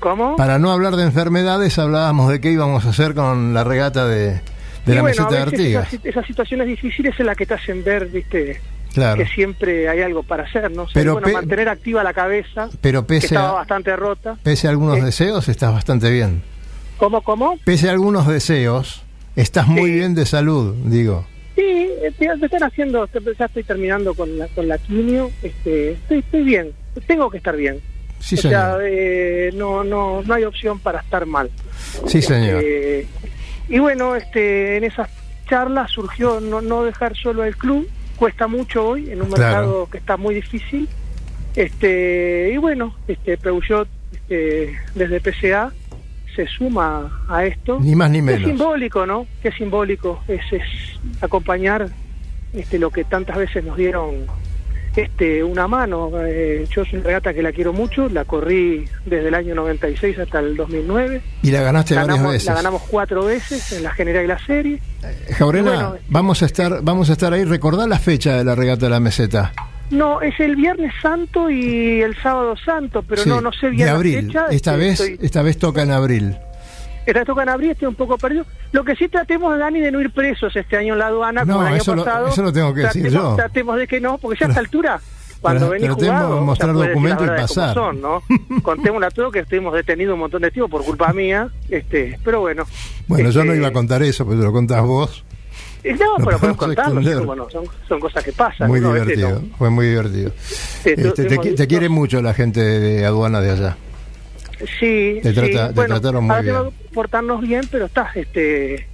¿Cómo? 0.00 0.36
Para 0.36 0.58
no 0.58 0.70
hablar 0.72 0.96
de 0.96 1.04
enfermedades, 1.04 1.78
hablábamos 1.78 2.30
de 2.30 2.40
qué 2.40 2.50
íbamos 2.50 2.84
a 2.86 2.90
hacer 2.90 3.14
con 3.14 3.54
la 3.54 3.62
regata 3.64 4.06
de, 4.06 4.26
de 4.32 4.40
Y 4.86 4.94
la 4.94 5.02
bueno, 5.02 5.04
meseta 5.16 5.28
de 5.30 5.38
Artigas. 5.42 5.92
esas, 5.92 6.04
esas 6.06 6.26
situaciones 6.26 6.66
difíciles 6.66 7.14
es 7.18 7.24
la 7.26 7.34
que 7.34 7.46
te 7.46 7.54
hacen 7.54 7.84
ver, 7.84 8.06
viste, 8.06 8.60
Claro. 8.94 9.16
que 9.22 9.26
siempre 9.28 9.88
hay 9.88 10.02
algo 10.02 10.22
para 10.22 10.42
hacer, 10.42 10.70
¿no? 10.70 10.86
Pero 10.92 11.14
bueno, 11.14 11.28
mantener 11.32 11.68
activa 11.68 12.02
la 12.02 12.12
cabeza, 12.12 12.68
Pero 12.80 13.02
que 13.02 13.14
pese 13.14 13.26
estaba 13.28 13.50
a, 13.50 13.52
bastante 13.54 13.94
rota. 13.96 14.36
pese 14.42 14.66
a 14.66 14.70
algunos 14.70 14.98
Eh. 14.98 15.04
deseos, 15.04 15.48
estás 15.48 15.72
bastante 15.72 16.10
bien. 16.10 16.42
¿Cómo, 16.98 17.22
cómo? 17.22 17.58
Pese 17.64 17.88
a 17.88 17.92
algunos 17.92 18.26
deseos, 18.26 19.02
estás 19.36 19.66
muy 19.68 19.90
Sí. 19.90 19.94
bien 19.96 20.14
de 20.14 20.26
salud, 20.26 20.74
digo. 20.84 21.26
Eh, 22.02 22.12
están 22.42 22.62
haciendo, 22.64 23.08
ya 23.38 23.44
estoy 23.46 23.62
terminando 23.64 24.14
con 24.14 24.38
la, 24.38 24.48
con 24.48 24.66
la 24.68 24.78
quimio, 24.78 25.30
este, 25.42 25.92
estoy, 25.92 26.18
estoy 26.18 26.42
bien, 26.42 26.72
tengo 27.06 27.30
que 27.30 27.38
estar 27.38 27.56
bien. 27.56 27.80
Sí, 28.18 28.36
o 28.36 28.38
sea, 28.38 28.50
señor. 28.76 28.82
eh, 28.86 29.50
no, 29.54 29.82
no, 29.84 30.22
no 30.22 30.34
hay 30.34 30.44
opción 30.44 30.78
para 30.78 31.00
estar 31.00 31.26
mal. 31.26 31.50
Sí, 32.06 32.22
señor. 32.22 32.60
Eh, 32.64 33.06
y 33.68 33.78
bueno, 33.78 34.14
este, 34.16 34.76
en 34.76 34.84
esas 34.84 35.08
charlas 35.48 35.90
surgió 35.90 36.40
no, 36.40 36.60
no 36.60 36.84
dejar 36.84 37.16
solo 37.16 37.44
el 37.44 37.56
club, 37.56 37.88
cuesta 38.16 38.46
mucho 38.46 38.86
hoy 38.86 39.10
en 39.10 39.22
un 39.22 39.28
Claro. 39.30 39.42
mercado 39.56 39.88
que 39.90 39.98
está 39.98 40.16
muy 40.16 40.34
difícil. 40.34 40.88
Este, 41.56 42.50
y 42.54 42.56
bueno, 42.56 42.94
este 43.08 43.36
Peugeot 43.36 43.88
este, 44.12 44.74
desde 44.94 45.20
PCA 45.20 45.72
se 46.34 46.46
suma 46.46 47.24
a 47.28 47.44
esto. 47.44 47.78
Ni 47.80 47.94
más 47.94 48.10
ni 48.10 48.18
Es 48.18 48.24
menos. 48.24 48.48
simbólico, 48.48 49.06
¿no? 49.06 49.26
Que 49.42 49.48
es 49.48 49.54
simbólico, 49.54 50.22
es, 50.28 50.40
es 50.52 50.62
acompañar 51.20 51.88
este 52.52 52.78
lo 52.78 52.90
que 52.90 53.04
tantas 53.04 53.36
veces 53.36 53.64
nos 53.64 53.76
dieron 53.76 54.26
este 54.96 55.42
una 55.42 55.66
mano. 55.66 56.10
Eh, 56.26 56.66
yo 56.70 56.82
es 56.82 56.92
una 56.92 57.02
regata 57.02 57.32
que 57.32 57.42
la 57.42 57.52
quiero 57.52 57.72
mucho, 57.72 58.08
la 58.08 58.24
corrí 58.24 58.84
desde 59.06 59.28
el 59.28 59.34
año 59.34 59.54
96 59.54 60.18
hasta 60.18 60.40
el 60.40 60.56
2009. 60.56 61.20
Y 61.42 61.50
la 61.50 61.62
ganaste 61.62 61.94
Ganamos- 61.94 62.08
varias 62.18 62.32
veces. 62.32 62.46
La 62.46 62.54
ganamos 62.54 62.82
cuatro 62.88 63.24
veces 63.24 63.72
en 63.72 63.82
la 63.84 63.90
general 63.92 64.24
y 64.24 64.28
la 64.28 64.38
serie. 64.38 64.80
Jaurena, 65.38 65.70
Bueno, 65.72 65.94
vamos 66.08 66.42
a 66.42 66.46
estar, 66.46 66.80
vamos 66.82 67.08
a 67.08 67.12
estar 67.12 67.32
ahí. 67.32 67.44
Recordá 67.44 67.86
la 67.86 67.98
fecha 67.98 68.36
de 68.36 68.44
la 68.44 68.54
regata 68.54 68.86
de 68.86 68.90
la 68.90 69.00
meseta. 69.00 69.52
No, 69.92 70.20
es 70.22 70.38
el 70.40 70.56
Viernes 70.56 70.92
Santo 71.00 71.50
y 71.50 72.00
el 72.00 72.16
Sábado 72.22 72.54
Santo, 72.56 73.02
pero 73.06 73.22
Sí, 73.22 73.28
no 73.28 73.40
no 73.40 73.52
sé 73.52 73.68
bien 73.68 73.80
de 73.80 73.84
la 73.86 73.92
abril. 73.92 74.26
fecha. 74.26 74.46
esta 74.50 74.72
este, 74.74 74.76
vez, 74.76 75.00
estoy- 75.00 75.18
esta 75.26 75.42
vez 75.42 75.58
toca 75.58 75.82
en 75.82 75.90
abril. 75.90 76.36
Esta 77.04 77.24
toca 77.24 77.42
en 77.42 77.48
abril, 77.48 77.70
estoy 77.72 77.88
un 77.88 77.94
poco 77.94 78.16
perdido. 78.16 78.46
Lo 78.72 78.84
que 78.84 78.94
sí 78.96 79.08
tratemos, 79.08 79.58
Dani, 79.58 79.80
de 79.80 79.90
no 79.92 80.00
ir 80.00 80.10
presos 80.12 80.54
este 80.56 80.76
año 80.76 80.94
en 80.94 80.98
la 81.00 81.08
aduana, 81.08 81.44
No, 81.44 81.54
como 81.54 81.66
el 81.66 81.72
año 81.74 81.82
eso 81.82 81.94
lo- 81.94 82.04
pasado. 82.04 82.28
eso 82.28 82.42
lo 82.42 82.52
tengo 82.52 82.72
que 82.72 82.80
decir 82.82 83.02
tratemos, 83.02 83.30
yo. 83.30 83.36
Tratemos 83.36 83.76
de 83.76 83.86
que 83.86 84.00
no, 84.00 84.18
porque 84.18 84.38
ya 84.40 84.46
a 84.46 84.48
esta 84.50 84.60
altura, 84.60 85.00
cuando 85.40 85.68
venís 85.70 85.90
jugado, 85.90 86.36
de 86.36 86.40
mostrar 86.40 86.70
ya 86.70 86.74
puedes 86.74 86.88
decir 86.94 87.02
documento 87.10 87.24
y 87.24 87.38
pasar. 87.40 87.74
son, 87.74 88.00
¿no? 88.00 88.22
Contémosle 88.62 89.06
a 89.06 89.10
todos 89.10 89.32
que 89.32 89.40
estuvimos 89.40 89.74
detenidos 89.74 90.14
un 90.14 90.20
montón 90.20 90.42
de 90.42 90.50
tiempo 90.52 90.68
por 90.70 90.84
culpa 90.86 91.12
mía, 91.12 91.48
este, 91.68 92.18
pero 92.24 92.40
bueno. 92.40 92.64
Bueno, 93.08 93.30
yo 93.30 93.40
no 93.44 93.50
Este, 93.52 93.58
iba 93.58 93.68
a 93.68 93.72
contar 93.72 94.02
eso, 94.04 94.24
pero 94.24 94.40
lo 94.40 94.52
contás 94.52 94.82
vos. 94.82 95.24
Eh, 95.84 95.94
No, 95.94 96.16
pero 96.24 96.38
podemos 96.38 96.56
contarlo, 96.56 97.00
extender. 97.00 97.14
sí, 97.14 97.20
cómo 97.20 97.34
no, 97.36 97.50
son, 97.50 97.64
son 97.88 98.00
cosas 98.00 98.22
que 98.24 98.32
pasan. 98.32 98.68
Muy 98.68 98.80
¿no? 98.80 98.92
Veces 98.92 99.08
divertido, 99.16 99.40
no. 99.40 99.56
fue 99.56 99.70
muy 99.70 99.86
divertido. 99.86 100.32
Sí, 100.38 100.90
Este, 100.96 101.24
te, 101.24 101.38
te 101.54 101.66
quiere 101.66 101.88
mucho 101.88 102.20
la 102.22 102.34
gente 102.34 102.60
de 102.60 103.04
aduana 103.06 103.40
de 103.40 103.50
allá. 103.50 103.76
Sí, 104.78 105.18
Te, 105.22 105.32
trata- 105.32 105.46
sí. 105.68 105.68
te 105.68 105.72
Bueno, 105.74 106.00
trataron 106.00 106.24
muy 106.24 106.42
bien. 106.42 106.56
portarnos 106.94 107.40
bien, 107.40 107.62
pero 107.70 107.86
está, 107.86 108.10
este, 108.14 108.86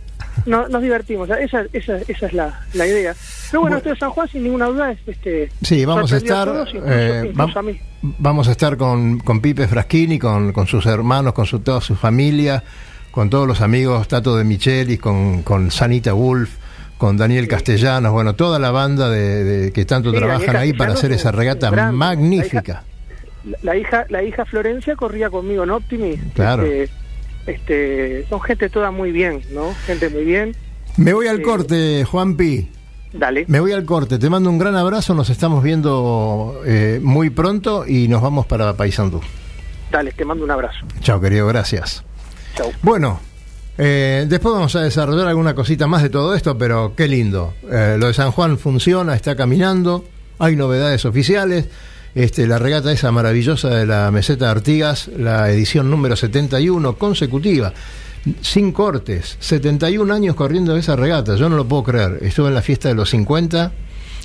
no, 0.46 0.66
nos 0.68 0.80
divertimos. 0.80 1.28
Esa, 1.28 1.62
esa, 1.74 1.96
esa 2.08 2.26
es 2.26 2.32
la, 2.32 2.60
la 2.72 2.86
idea. 2.86 3.14
Pero 3.50 3.60
bueno, 3.62 3.76
esto 3.76 3.90
de 3.90 3.96
San 3.96 4.10
Juan, 4.10 4.28
sin 4.28 4.44
ninguna 4.44 4.66
duda, 4.66 4.92
es, 4.92 4.98
este, 5.06 5.50
Sí, 5.62 5.84
vamos 5.84 6.10
a 6.12 6.16
estar, 6.16 6.46
todos, 6.48 6.68
incluso, 6.70 6.86
eh, 6.90 7.30
incluso 7.34 7.58
a 7.58 7.62
mí. 7.62 7.78
vamos 8.02 8.48
a 8.48 8.52
estar 8.52 8.76
con, 8.78 9.18
con 9.20 9.40
Pipe 9.40 9.68
Fraschini, 9.68 10.18
con, 10.18 10.52
con 10.52 10.66
sus 10.66 10.86
hermanos, 10.86 11.34
con 11.34 11.44
su, 11.44 11.58
toda 11.60 11.82
su 11.82 11.94
familia, 11.96 12.62
con 13.10 13.28
todos 13.28 13.46
los 13.46 13.60
amigos, 13.60 14.08
Tato 14.08 14.36
de 14.38 14.44
Michelis, 14.44 14.98
con, 15.00 15.42
con 15.42 15.70
Sanita 15.70 16.14
Wolf, 16.14 16.50
con 16.98 17.16
Daniel 17.16 17.48
Castellanos, 17.48 18.12
bueno, 18.12 18.34
toda 18.34 18.58
la 18.58 18.70
banda 18.70 19.08
de, 19.08 19.44
de- 19.44 19.72
que 19.72 19.84
tanto 19.84 20.10
Sí, 20.10 20.16
trabajan 20.18 20.56
ahí 20.56 20.72
para 20.74 20.92
hacer 20.92 21.12
es 21.12 21.20
esa 21.20 21.32
regata 21.32 21.70
magnífica. 21.92 22.82
La, 23.44 23.56
la 23.62 23.76
hija, 23.76 24.04
la 24.08 24.22
hija 24.22 24.44
Florencia 24.44 24.96
corría 24.96 25.30
conmigo 25.30 25.62
en 25.64 25.70
Optimi. 25.70 26.16
Claro. 26.34 26.64
Este, 26.64 26.90
este, 27.46 28.26
son 28.28 28.40
gente 28.42 28.68
toda 28.68 28.90
muy 28.90 29.12
bien, 29.12 29.40
¿no? 29.52 29.72
Gente 29.86 30.08
muy 30.10 30.24
bien. 30.24 30.54
Me 30.96 31.12
voy 31.14 31.28
al 31.28 31.38
Eh, 31.40 31.42
corte, 31.42 32.04
Juanpi. 32.04 32.68
Dale. 33.12 33.44
Me 33.48 33.60
voy 33.60 33.72
al 33.72 33.84
corte, 33.86 34.18
te 34.18 34.28
mando 34.28 34.50
un 34.50 34.58
gran 34.58 34.74
abrazo, 34.76 35.14
nos 35.14 35.30
estamos 35.30 35.62
viendo 35.62 36.60
eh, 36.66 37.00
muy 37.02 37.30
pronto 37.30 37.86
y 37.86 38.06
nos 38.08 38.20
vamos 38.20 38.44
para 38.44 38.74
Paysandú. 38.76 39.20
Dale, 39.90 40.12
te 40.12 40.24
mando 40.26 40.44
un 40.44 40.50
abrazo. 40.50 40.84
Chao, 41.00 41.18
querido, 41.18 41.46
gracias. 41.46 42.04
Chau. 42.54 42.70
Bueno, 42.82 43.18
eh, 43.80 44.26
después 44.28 44.52
vamos 44.52 44.74
a 44.74 44.82
desarrollar 44.82 45.28
alguna 45.28 45.54
cosita 45.54 45.86
más 45.86 46.02
de 46.02 46.10
todo 46.10 46.34
esto, 46.34 46.58
pero 46.58 46.94
qué 46.96 47.06
lindo. 47.06 47.54
Eh, 47.70 47.96
lo 47.98 48.08
de 48.08 48.14
San 48.14 48.32
Juan 48.32 48.58
funciona, 48.58 49.14
está 49.14 49.36
caminando, 49.36 50.04
hay 50.40 50.56
novedades 50.56 51.04
oficiales. 51.04 51.66
Este, 52.14 52.48
la 52.48 52.58
regata 52.58 52.90
esa 52.90 53.12
maravillosa 53.12 53.68
de 53.68 53.86
la 53.86 54.10
meseta 54.10 54.46
de 54.46 54.50
Artigas, 54.50 55.08
la 55.16 55.50
edición 55.50 55.88
número 55.88 56.16
71 56.16 56.96
consecutiva, 56.96 57.72
sin 58.40 58.72
cortes, 58.72 59.36
71 59.38 60.12
años 60.12 60.34
corriendo 60.34 60.76
esa 60.76 60.96
regata, 60.96 61.36
yo 61.36 61.48
no 61.48 61.56
lo 61.56 61.66
puedo 61.66 61.84
creer. 61.84 62.18
Estuve 62.22 62.48
en 62.48 62.54
la 62.54 62.62
fiesta 62.62 62.88
de 62.88 62.96
los 62.96 63.10
50, 63.10 63.70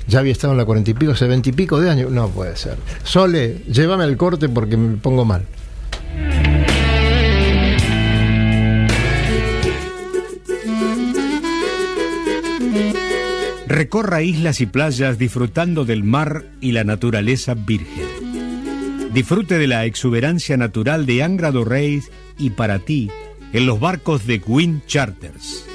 ya 0.08 0.18
había 0.18 0.32
estado 0.32 0.54
en 0.54 0.58
la 0.58 0.64
40 0.64 0.90
y 0.90 0.94
pico, 0.94 1.12
hace 1.12 1.28
20 1.28 1.50
y 1.50 1.52
pico 1.52 1.80
de 1.80 1.90
años, 1.90 2.10
no 2.10 2.28
puede 2.28 2.56
ser. 2.56 2.76
Sole, 3.04 3.62
llévame 3.68 4.02
al 4.02 4.16
corte 4.16 4.48
porque 4.48 4.76
me 4.76 4.96
pongo 4.96 5.24
mal. 5.24 5.46
Recorra 13.74 14.22
islas 14.22 14.60
y 14.60 14.66
playas 14.66 15.18
disfrutando 15.18 15.84
del 15.84 16.04
mar 16.04 16.44
y 16.60 16.70
la 16.70 16.84
naturaleza 16.84 17.54
virgen. 17.54 18.06
Disfrute 19.12 19.58
de 19.58 19.66
la 19.66 19.84
exuberancia 19.84 20.56
natural 20.56 21.06
de 21.06 21.24
Angra 21.24 21.50
do 21.50 21.66
y 22.38 22.50
para 22.50 22.78
ti 22.78 23.10
en 23.52 23.66
los 23.66 23.80
barcos 23.80 24.28
de 24.28 24.40
Queen 24.40 24.80
Charters. 24.86 25.66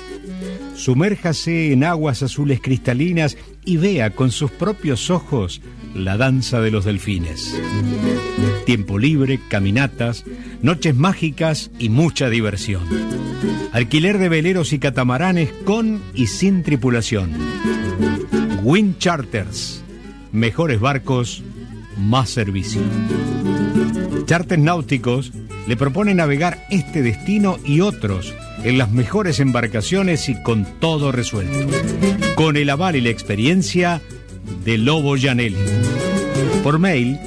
Sumérjase 0.75 1.73
en 1.73 1.83
aguas 1.83 2.23
azules 2.23 2.61
cristalinas 2.61 3.35
y 3.65 3.75
vea 3.75 4.11
con 4.11 4.31
sus 4.31 4.49
propios 4.49 5.09
ojos 5.09 5.61
la 5.93 6.17
danza 6.17 6.61
de 6.61 6.71
los 6.71 6.85
delfines. 6.85 7.59
Tiempo 8.65 8.99
libre, 8.99 9.39
caminatas, 9.49 10.23
noches 10.61 10.95
mágicas 10.95 11.71
y 11.79 11.89
mucha 11.89 12.29
diversión. 12.29 12.83
Alquiler 13.71 14.17
de 14.17 14.29
veleros 14.29 14.73
y 14.73 14.79
catamaranes 14.79 15.51
con 15.65 16.01
y 16.13 16.27
sin 16.27 16.63
tripulación. 16.63 17.31
Wind 18.63 18.97
Charters. 18.99 19.83
Mejores 20.31 20.79
barcos, 20.79 21.43
más 21.97 22.29
servicio. 22.29 22.81
Charters 24.25 24.61
náuticos 24.61 25.31
le 25.67 25.75
propone 25.75 26.13
navegar 26.13 26.65
este 26.69 27.01
destino 27.01 27.57
y 27.65 27.81
otros 27.81 28.33
en 28.63 28.77
las 28.77 28.91
mejores 28.91 29.39
embarcaciones 29.39 30.29
y 30.29 30.41
con 30.43 30.65
todo 30.79 31.11
resuelto. 31.11 31.67
Con 32.35 32.57
el 32.57 32.69
aval 32.69 32.95
y 32.95 33.01
la 33.01 33.09
experiencia 33.09 34.01
de 34.63 34.77
Lobo 34.77 35.17
Janelli. 35.17 35.57
Por 36.63 36.79
mail 36.79 37.19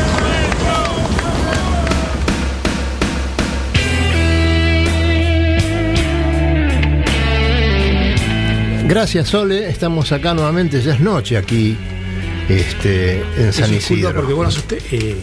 Gracias, 8.91 9.29
Sole. 9.29 9.69
Estamos 9.69 10.11
acá 10.11 10.33
nuevamente. 10.33 10.81
Ya 10.81 10.95
es 10.95 10.99
noche 10.99 11.37
aquí 11.37 11.77
este, 12.49 13.21
en 13.37 13.53
San 13.53 13.73
Isidro. 13.73 14.13
porque 14.13 14.33
bueno, 14.33 14.49
usted, 14.49 14.79
eh, 14.91 15.15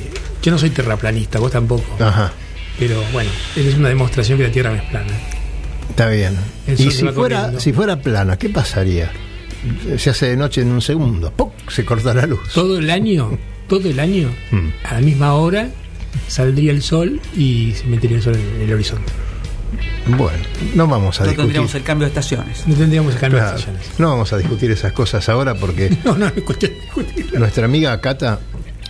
yo 0.43 0.51
no 0.53 0.59
soy 0.59 0.71
terraplanista, 0.71 1.39
vos 1.39 1.53
tampoco. 1.53 1.85
Ajá, 2.03 2.33
Pero 2.79 3.03
bueno, 3.12 3.29
es 3.57 3.75
una 3.75 3.91
demostración 3.91 4.39
que 4.39 4.45
la 4.45 4.51
Tierra 4.53 4.71
no 4.71 4.77
es 4.77 4.85
plana. 4.85 5.12
está 5.91 6.09
bien. 6.09 6.35
Y 6.66 6.77
si 6.77 6.91
fuera, 7.09 7.12
corriendo. 7.12 7.61
si 7.61 7.73
fuera 7.75 8.01
plana, 8.01 8.39
¿qué 8.39 8.49
pasaría? 8.49 9.12
Se 9.99 10.09
hace 10.09 10.29
de 10.31 10.37
noche 10.39 10.62
en 10.62 10.69
un 10.73 10.81
segundo. 10.81 11.31
¡Pum! 11.31 11.51
Se 11.69 11.85
corta 11.85 12.14
la 12.14 12.25
luz. 12.25 12.49
Todo 12.55 12.79
el 12.79 12.89
año, 12.89 13.37
todo 13.69 13.87
el 13.91 14.01
año, 14.01 14.31
Mm. 14.51 14.69
a 14.85 14.95
la 14.95 15.01
misma 15.03 15.35
hora, 15.35 15.69
saldría 16.27 16.71
el 16.71 16.81
sol 16.83 17.21
y 17.37 17.75
se 17.77 17.85
metería 17.85 18.16
el 18.16 18.23
sol 18.23 18.35
en 18.37 18.62
el 18.62 18.73
horizonte. 18.73 19.12
Bueno, 20.07 20.39
no 20.75 20.87
vamos 20.87 21.21
a 21.21 21.25
No 21.25 21.29
discutir. 21.31 21.37
tendríamos 21.37 21.75
el 21.75 21.83
cambio 21.83 22.07
de 22.07 22.09
estaciones. 22.11 22.66
No 22.66 22.75
tendríamos 22.75 23.14
Claro, 23.16 23.39
estaciones. 23.39 23.83
no 23.99 24.09
vamos 24.11 24.33
a 24.33 24.39
discutir 24.39 24.71
esas 24.71 24.93
cosas 24.93 25.29
ahora 25.29 25.55
porque 25.55 25.91
No, 26.05 26.12
no, 26.12 26.19
no 26.19 26.27
es 26.35 26.43
cuestión 26.43 26.73
de 26.73 26.81
discutirlo. 26.81 27.39
nuestra 27.39 27.64
amiga 27.66 28.01
Cata 28.01 28.41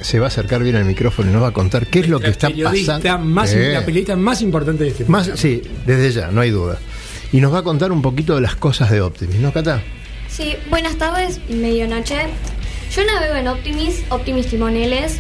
se 0.01 0.21
va 0.21 0.27
a 0.27 0.29
acercar 0.29 0.63
bien 0.63 0.77
al 0.77 0.85
micrófono 0.85 1.31
y 1.31 1.33
nos 1.33 1.43
va 1.43 1.49
a 1.49 1.53
contar 1.53 1.87
qué 1.89 2.01
es 2.01 2.09
lo 2.09 2.21
que 2.21 2.29
está 2.31 2.51
pasando. 2.51 3.19
Más, 3.19 3.53
Eh, 3.53 3.73
La 3.73 3.85
periodista 3.85 4.15
más 4.15 4.41
importante 4.43 4.85
de 4.85 4.91
este 4.91 5.05
más, 5.07 5.27
programa. 5.29 5.41
sí, 5.43 5.63
desde 5.87 6.13
ya, 6.13 6.31
no 6.31 6.41
hay 6.41 6.51
duda. 6.51 6.79
Y 7.33 7.41
nos 7.41 7.53
va 7.53 7.59
a 7.59 7.63
contar 7.63 7.91
un 7.91 8.01
poquito 8.01 8.37
de 8.37 8.41
las 8.41 8.55
cosas 8.55 8.91
de 8.91 9.01
Optimis, 9.01 9.41
¿no, 9.41 9.53
Cata? 9.53 9.83
Sí, 10.29 10.55
buenas 10.71 10.97
tardes, 10.97 11.41
medianoche. 11.51 12.17
Yo 12.95 13.05
navego 13.05 13.35
en 13.35 13.49
Optimis, 13.49 14.05
Optimis 14.11 14.47
Timoneles, 14.47 15.19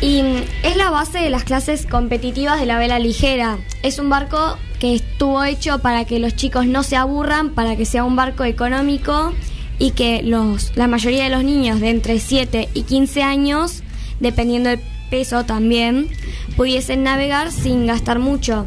y 0.00 0.22
es 0.62 0.76
la 0.76 0.90
base 0.90 1.18
de 1.18 1.28
las 1.28 1.42
clases 1.42 1.84
competitivas 1.84 2.60
de 2.60 2.66
la 2.66 2.78
vela 2.78 3.00
ligera. 3.00 3.58
Es 3.82 3.98
un 3.98 4.08
barco 4.08 4.56
que 4.78 4.94
estuvo 4.94 5.42
hecho 5.44 5.80
para 5.80 6.04
que 6.04 6.18
los 6.18 6.36
chicos 6.36 6.66
no 6.66 6.82
se 6.82 6.96
aburran, 6.96 7.50
para 7.50 7.76
que 7.76 7.84
sea 7.84 8.04
un 8.04 8.16
barco 8.16 8.44
económico 8.44 9.32
y 9.78 9.92
que 9.92 10.22
los, 10.22 10.76
la 10.76 10.88
mayoría 10.88 11.24
de 11.24 11.30
los 11.30 11.44
niños 11.44 11.80
de 11.80 11.90
entre 11.90 12.18
7 12.18 12.68
y 12.74 12.82
15 12.82 13.22
años, 13.22 13.82
dependiendo 14.20 14.70
del 14.70 14.80
peso 15.10 15.44
también, 15.44 16.08
pudiesen 16.56 17.02
navegar 17.02 17.52
sin 17.52 17.86
gastar 17.86 18.18
mucho. 18.18 18.66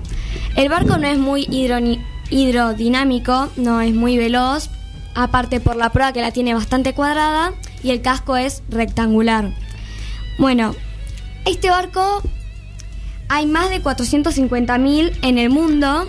El 0.55 0.69
barco 0.69 0.97
no 0.97 1.07
es 1.07 1.17
muy 1.17 1.47
hidrodinámico, 2.29 3.49
no 3.57 3.81
es 3.81 3.93
muy 3.93 4.17
veloz, 4.17 4.69
aparte 5.15 5.59
por 5.59 5.75
la 5.75 5.91
prueba 5.91 6.13
que 6.13 6.21
la 6.21 6.31
tiene 6.31 6.53
bastante 6.53 6.93
cuadrada 6.93 7.53
y 7.83 7.91
el 7.91 8.01
casco 8.01 8.37
es 8.37 8.63
rectangular. 8.69 9.53
Bueno, 10.37 10.75
este 11.45 11.69
barco 11.69 12.21
hay 13.31 13.45
más 13.45 13.69
de 13.69 13.81
450.000 13.81 15.13
en 15.21 15.37
el 15.37 15.49
mundo 15.49 16.05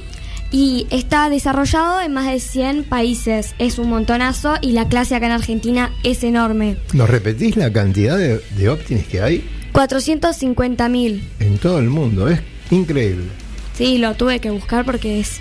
y 0.50 0.88
está 0.90 1.30
desarrollado 1.30 2.00
en 2.00 2.12
más 2.12 2.26
de 2.26 2.40
100 2.40 2.82
países. 2.82 3.54
Es 3.60 3.78
un 3.78 3.90
montonazo 3.90 4.56
y 4.60 4.72
la 4.72 4.88
clase 4.88 5.14
acá 5.14 5.26
en 5.26 5.32
Argentina 5.32 5.92
es 6.02 6.24
enorme. 6.24 6.78
¿Nos 6.92 7.08
repetís 7.08 7.56
la 7.56 7.72
cantidad 7.72 8.18
de, 8.18 8.38
de 8.56 9.04
que 9.08 9.22
hay 9.22 9.48
450.000. 9.72 11.22
en 11.38 11.58
todo 11.58 11.78
el 11.78 11.90
mundo? 11.90 12.26
Es 12.28 12.40
increíble. 12.72 13.26
Sí, 13.74 13.98
lo 13.98 14.14
tuve 14.14 14.40
que 14.40 14.50
buscar 14.50 14.84
porque 14.84 15.20
es... 15.20 15.40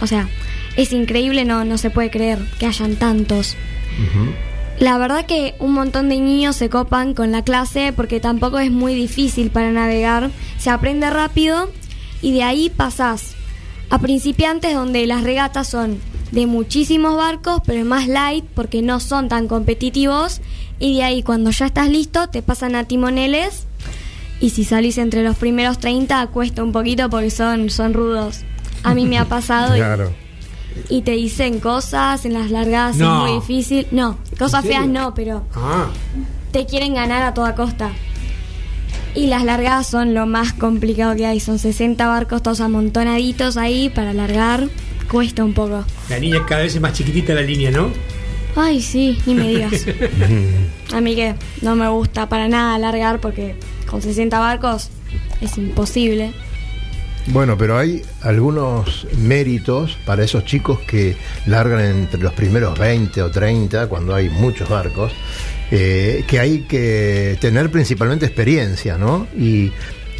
O 0.00 0.08
sea, 0.08 0.28
es 0.76 0.92
increíble, 0.92 1.44
no, 1.44 1.64
no 1.64 1.78
se 1.78 1.90
puede 1.90 2.10
creer 2.10 2.40
que 2.58 2.66
hayan 2.66 2.96
tantos. 2.96 3.54
La 4.82 4.98
verdad 4.98 5.26
que 5.26 5.54
un 5.60 5.74
montón 5.74 6.08
de 6.08 6.18
niños 6.18 6.56
se 6.56 6.68
copan 6.68 7.14
con 7.14 7.30
la 7.30 7.44
clase 7.44 7.92
porque 7.94 8.18
tampoco 8.18 8.58
es 8.58 8.72
muy 8.72 8.96
difícil 8.96 9.48
para 9.50 9.70
navegar. 9.70 10.32
Se 10.58 10.70
aprende 10.70 11.08
rápido 11.08 11.70
y 12.20 12.32
de 12.32 12.42
ahí 12.42 12.68
pasás 12.68 13.34
a 13.90 14.00
principiantes 14.00 14.74
donde 14.74 15.06
las 15.06 15.22
regatas 15.22 15.68
son 15.68 16.00
de 16.32 16.46
muchísimos 16.48 17.16
barcos, 17.16 17.62
pero 17.64 17.78
es 17.78 17.84
más 17.84 18.08
light 18.08 18.44
porque 18.56 18.82
no 18.82 18.98
son 18.98 19.28
tan 19.28 19.46
competitivos. 19.46 20.40
Y 20.80 20.96
de 20.96 21.04
ahí 21.04 21.22
cuando 21.22 21.52
ya 21.52 21.66
estás 21.66 21.88
listo 21.88 22.28
te 22.28 22.42
pasan 22.42 22.74
a 22.74 22.82
timoneles 22.82 23.68
y 24.40 24.50
si 24.50 24.64
salís 24.64 24.98
entre 24.98 25.22
los 25.22 25.36
primeros 25.36 25.78
30 25.78 26.26
cuesta 26.26 26.64
un 26.64 26.72
poquito 26.72 27.08
porque 27.08 27.30
son, 27.30 27.70
son 27.70 27.94
rudos. 27.94 28.40
A 28.82 28.96
mí 28.96 29.06
me 29.06 29.16
ha 29.18 29.26
pasado 29.28 29.76
Claro. 29.76 30.10
y, 30.10 30.21
te 31.02 31.12
dicen 31.12 31.60
cosas 31.60 32.24
en 32.24 32.34
las 32.34 32.50
largadas, 32.50 32.96
No. 32.96 33.26
es 33.26 33.30
muy 33.32 33.40
difícil. 33.40 33.86
No, 33.90 34.18
cosas 34.38 34.64
feas 34.64 34.86
no, 34.86 35.14
pero 35.14 35.44
Ah, 35.54 35.86
te 36.52 36.66
quieren 36.66 36.94
ganar 36.94 37.22
a 37.22 37.34
toda 37.34 37.54
costa. 37.54 37.90
Y 39.14 39.26
las 39.26 39.44
largadas 39.44 39.86
son 39.86 40.14
lo 40.14 40.26
más 40.26 40.52
complicado 40.54 41.14
que 41.14 41.26
hay. 41.26 41.38
Son 41.40 41.58
60 41.58 42.06
barcos 42.06 42.42
todos 42.42 42.60
amontonaditos 42.60 43.56
ahí 43.58 43.90
para 43.90 44.12
largar. 44.14 44.68
Cuesta 45.10 45.44
un 45.44 45.52
poco. 45.52 45.84
la 46.08 46.18
niña 46.18 46.44
cada 46.46 46.62
vez 46.62 46.74
es 46.74 46.80
más 46.80 46.94
chiquitita 46.94 47.34
la 47.34 47.42
línea, 47.42 47.70
¿no? 47.70 47.90
Ay, 48.56 48.80
sí, 48.80 49.18
ni 49.26 49.34
me 49.34 49.48
digas. 49.48 49.86
A 50.94 51.00
mí 51.00 51.14
que 51.14 51.34
no 51.62 51.74
me 51.76 51.88
gusta 51.88 52.28
para 52.28 52.48
nada 52.48 52.78
largar 52.78 53.20
porque 53.20 53.56
con 53.86 54.00
60 54.02 54.38
barcos 54.38 54.88
es 55.42 55.56
imposible. 55.58 56.32
Bueno, 57.26 57.56
pero 57.56 57.78
hay 57.78 58.02
algunos 58.22 59.06
méritos 59.16 59.96
para 60.04 60.24
esos 60.24 60.44
chicos 60.44 60.80
que 60.80 61.16
largan 61.46 61.80
entre 61.80 62.20
los 62.20 62.32
primeros 62.32 62.76
20 62.76 63.22
o 63.22 63.30
30, 63.30 63.86
cuando 63.86 64.14
hay 64.14 64.28
muchos 64.28 64.68
barcos, 64.68 65.12
eh, 65.70 66.24
que 66.26 66.40
hay 66.40 66.62
que 66.62 67.38
tener 67.40 67.70
principalmente 67.70 68.26
experiencia, 68.26 68.98
¿no? 68.98 69.26
Y, 69.36 69.72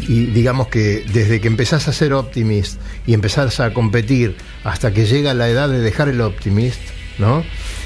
digamos 0.08 0.68
que 0.68 1.04
desde 1.12 1.40
que 1.40 1.46
empezás 1.46 1.86
a 1.86 1.92
ser 1.92 2.12
optimist 2.14 2.80
y 3.06 3.12
empezás 3.12 3.60
a 3.60 3.72
competir 3.72 4.34
hasta 4.64 4.92
que 4.92 5.04
llega 5.04 5.32
la 5.34 5.48
edad 5.48 5.68
de 5.68 5.80
dejar 5.80 6.08
el 6.08 6.20
optimist, 6.22 6.80
¿no? 7.18 7.44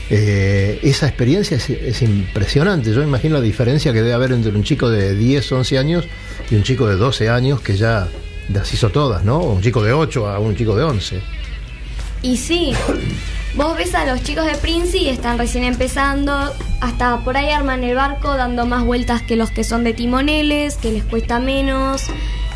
Eh, 0.08 0.78
esa 0.82 1.08
experiencia 1.08 1.56
es, 1.56 1.68
es 1.68 2.02
impresionante. 2.02 2.92
Yo 2.92 3.02
imagino 3.02 3.34
la 3.34 3.42
diferencia 3.42 3.92
que 3.92 3.98
debe 3.98 4.14
haber 4.14 4.32
entre 4.32 4.52
un 4.52 4.62
chico 4.62 4.88
de 4.88 5.14
10, 5.14 5.52
11 5.52 5.78
años 5.78 6.04
y 6.48 6.54
un 6.54 6.62
chico 6.62 6.86
de 6.86 6.94
12 6.94 7.28
años 7.28 7.60
que 7.60 7.76
ya 7.76 8.08
las 8.48 8.72
hizo 8.72 8.90
todas, 8.90 9.24
¿no? 9.24 9.38
Un 9.40 9.62
chico 9.62 9.82
de 9.82 9.92
8 9.92 10.28
a 10.28 10.38
un 10.38 10.56
chico 10.56 10.76
de 10.76 10.84
11. 10.84 11.20
Y 12.22 12.36
sí, 12.36 12.72
vos 13.54 13.76
ves 13.76 13.94
a 13.94 14.04
los 14.06 14.22
chicos 14.22 14.46
de 14.46 14.54
Prince 14.54 14.98
y 14.98 15.08
están 15.08 15.38
recién 15.38 15.64
empezando, 15.64 16.32
hasta 16.80 17.18
por 17.24 17.36
ahí 17.36 17.50
arman 17.50 17.84
el 17.84 17.94
barco 17.94 18.36
dando 18.36 18.66
más 18.66 18.84
vueltas 18.84 19.22
que 19.22 19.36
los 19.36 19.50
que 19.50 19.64
son 19.64 19.84
de 19.84 19.92
timoneles, 19.92 20.76
que 20.76 20.92
les 20.92 21.04
cuesta 21.04 21.38
menos, 21.38 22.02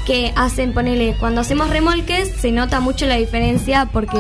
que 0.06 0.32
hacen, 0.36 0.72
ponele, 0.72 1.16
cuando 1.20 1.40
hacemos 1.40 1.70
remolques 1.70 2.30
se 2.40 2.52
nota 2.52 2.80
mucho 2.80 3.06
la 3.06 3.16
diferencia 3.16 3.86
porque 3.92 4.18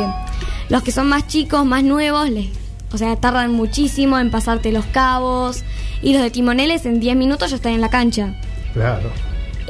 los 0.68 0.82
que 0.82 0.92
son 0.92 1.08
más 1.08 1.26
chicos, 1.26 1.64
más 1.64 1.82
nuevos, 1.82 2.30
les, 2.30 2.48
o 2.92 2.98
sea, 2.98 3.16
tardan 3.16 3.52
muchísimo 3.52 4.18
en 4.18 4.30
pasarte 4.30 4.72
los 4.72 4.84
cabos 4.86 5.64
y 6.02 6.12
los 6.12 6.22
de 6.22 6.30
timoneles 6.30 6.86
en 6.86 7.00
10 7.00 7.16
minutos 7.16 7.50
ya 7.50 7.56
están 7.56 7.72
en 7.72 7.80
la 7.80 7.90
cancha. 7.90 8.34
Claro. 8.72 9.10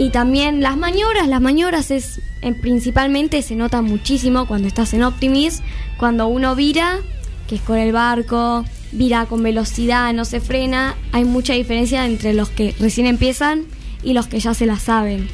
Y 0.00 0.08
también 0.08 0.62
las 0.62 0.78
maniobras, 0.78 1.28
las 1.28 1.42
maniobras 1.42 1.90
es 1.90 2.22
en- 2.40 2.54
principalmente 2.58 3.42
se 3.42 3.54
nota 3.54 3.82
muchísimo 3.82 4.46
cuando 4.46 4.66
estás 4.66 4.94
en 4.94 5.02
Optimis, 5.02 5.60
cuando 5.98 6.26
uno 6.26 6.54
vira, 6.56 7.00
que 7.46 7.56
es 7.56 7.60
con 7.60 7.76
el 7.76 7.92
barco, 7.92 8.64
vira 8.92 9.26
con 9.26 9.42
velocidad, 9.42 10.12
no 10.14 10.24
se 10.24 10.40
frena, 10.40 10.94
hay 11.12 11.24
mucha 11.26 11.52
diferencia 11.52 12.06
entre 12.06 12.32
los 12.32 12.48
que 12.48 12.74
recién 12.80 13.06
empiezan 13.06 13.66
y 14.02 14.14
los 14.14 14.26
que 14.26 14.40
ya 14.40 14.54
se 14.54 14.64
la 14.64 14.78
saben. 14.78 15.28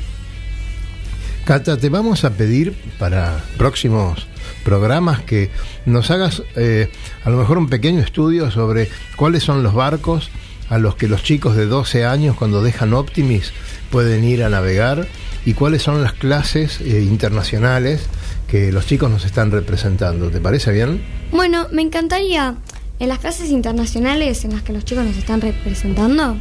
Cata, 1.45 1.77
te 1.77 1.89
vamos 1.89 2.25
a 2.25 2.31
pedir 2.31 2.75
para 2.99 3.45
próximos 3.57 4.27
programas 4.65 5.21
que 5.23 5.49
nos 5.85 6.11
hagas 6.11 6.43
eh, 6.57 6.91
a 7.25 7.31
lo 7.31 7.37
mejor 7.37 7.59
un 7.59 7.69
pequeño 7.69 8.01
estudio 8.01 8.51
sobre 8.51 8.89
cuáles 9.15 9.45
son 9.45 9.63
los 9.63 9.75
barcos 9.75 10.29
a 10.69 10.79
los 10.79 10.97
que 10.97 11.07
los 11.07 11.23
chicos 11.23 11.55
de 11.55 11.67
12 11.67 12.05
años 12.05 12.35
cuando 12.35 12.65
dejan 12.65 12.93
Optimis 12.95 13.53
pueden 13.91 14.25
ir 14.25 14.43
a 14.45 14.49
navegar 14.49 15.07
y 15.45 15.55
cuáles 15.55 15.83
son 15.83 16.03
las 16.03 16.13
clases 16.13 16.81
eh, 16.81 17.03
internacionales 17.03 18.07
que 18.49 18.73
los 18.73 18.87
chicos 18.87 19.11
nos 19.11 19.25
están 19.25 19.51
representando. 19.51 20.31
¿Te 20.31 20.41
parece 20.41 20.73
bien? 20.73 21.03
Bueno, 21.33 21.67
me 21.73 21.83
encantaría 21.83 22.55
en 22.99 23.09
las 23.09 23.19
clases 23.19 23.51
internacionales 23.51 24.45
en 24.45 24.53
las 24.53 24.63
que 24.63 24.73
los 24.73 24.85
chicos 24.85 25.05
nos 25.05 25.17
están 25.17 25.41
representando, 25.41 26.37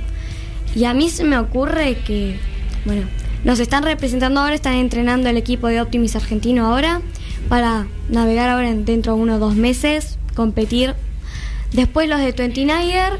y 0.75 0.85
a 0.85 0.93
mí 0.93 1.09
se 1.09 1.23
me 1.23 1.37
ocurre 1.37 1.97
que, 2.05 2.37
bueno, 2.85 3.03
nos 3.43 3.59
están 3.59 3.83
representando 3.83 4.39
ahora, 4.41 4.55
están 4.55 4.75
entrenando 4.75 5.29
el 5.29 5.37
equipo 5.37 5.67
de 5.67 5.81
Optimis 5.81 6.15
argentino 6.15 6.65
ahora 6.67 7.01
para 7.49 7.87
navegar 8.09 8.49
ahora 8.49 8.69
en- 8.69 8.85
dentro 8.85 9.15
de 9.15 9.21
uno 9.21 9.35
o 9.35 9.39
dos 9.39 9.55
meses, 9.55 10.17
competir. 10.35 10.93
Después 11.73 12.09
los 12.09 12.19
de 12.19 12.33
29er 12.33 13.19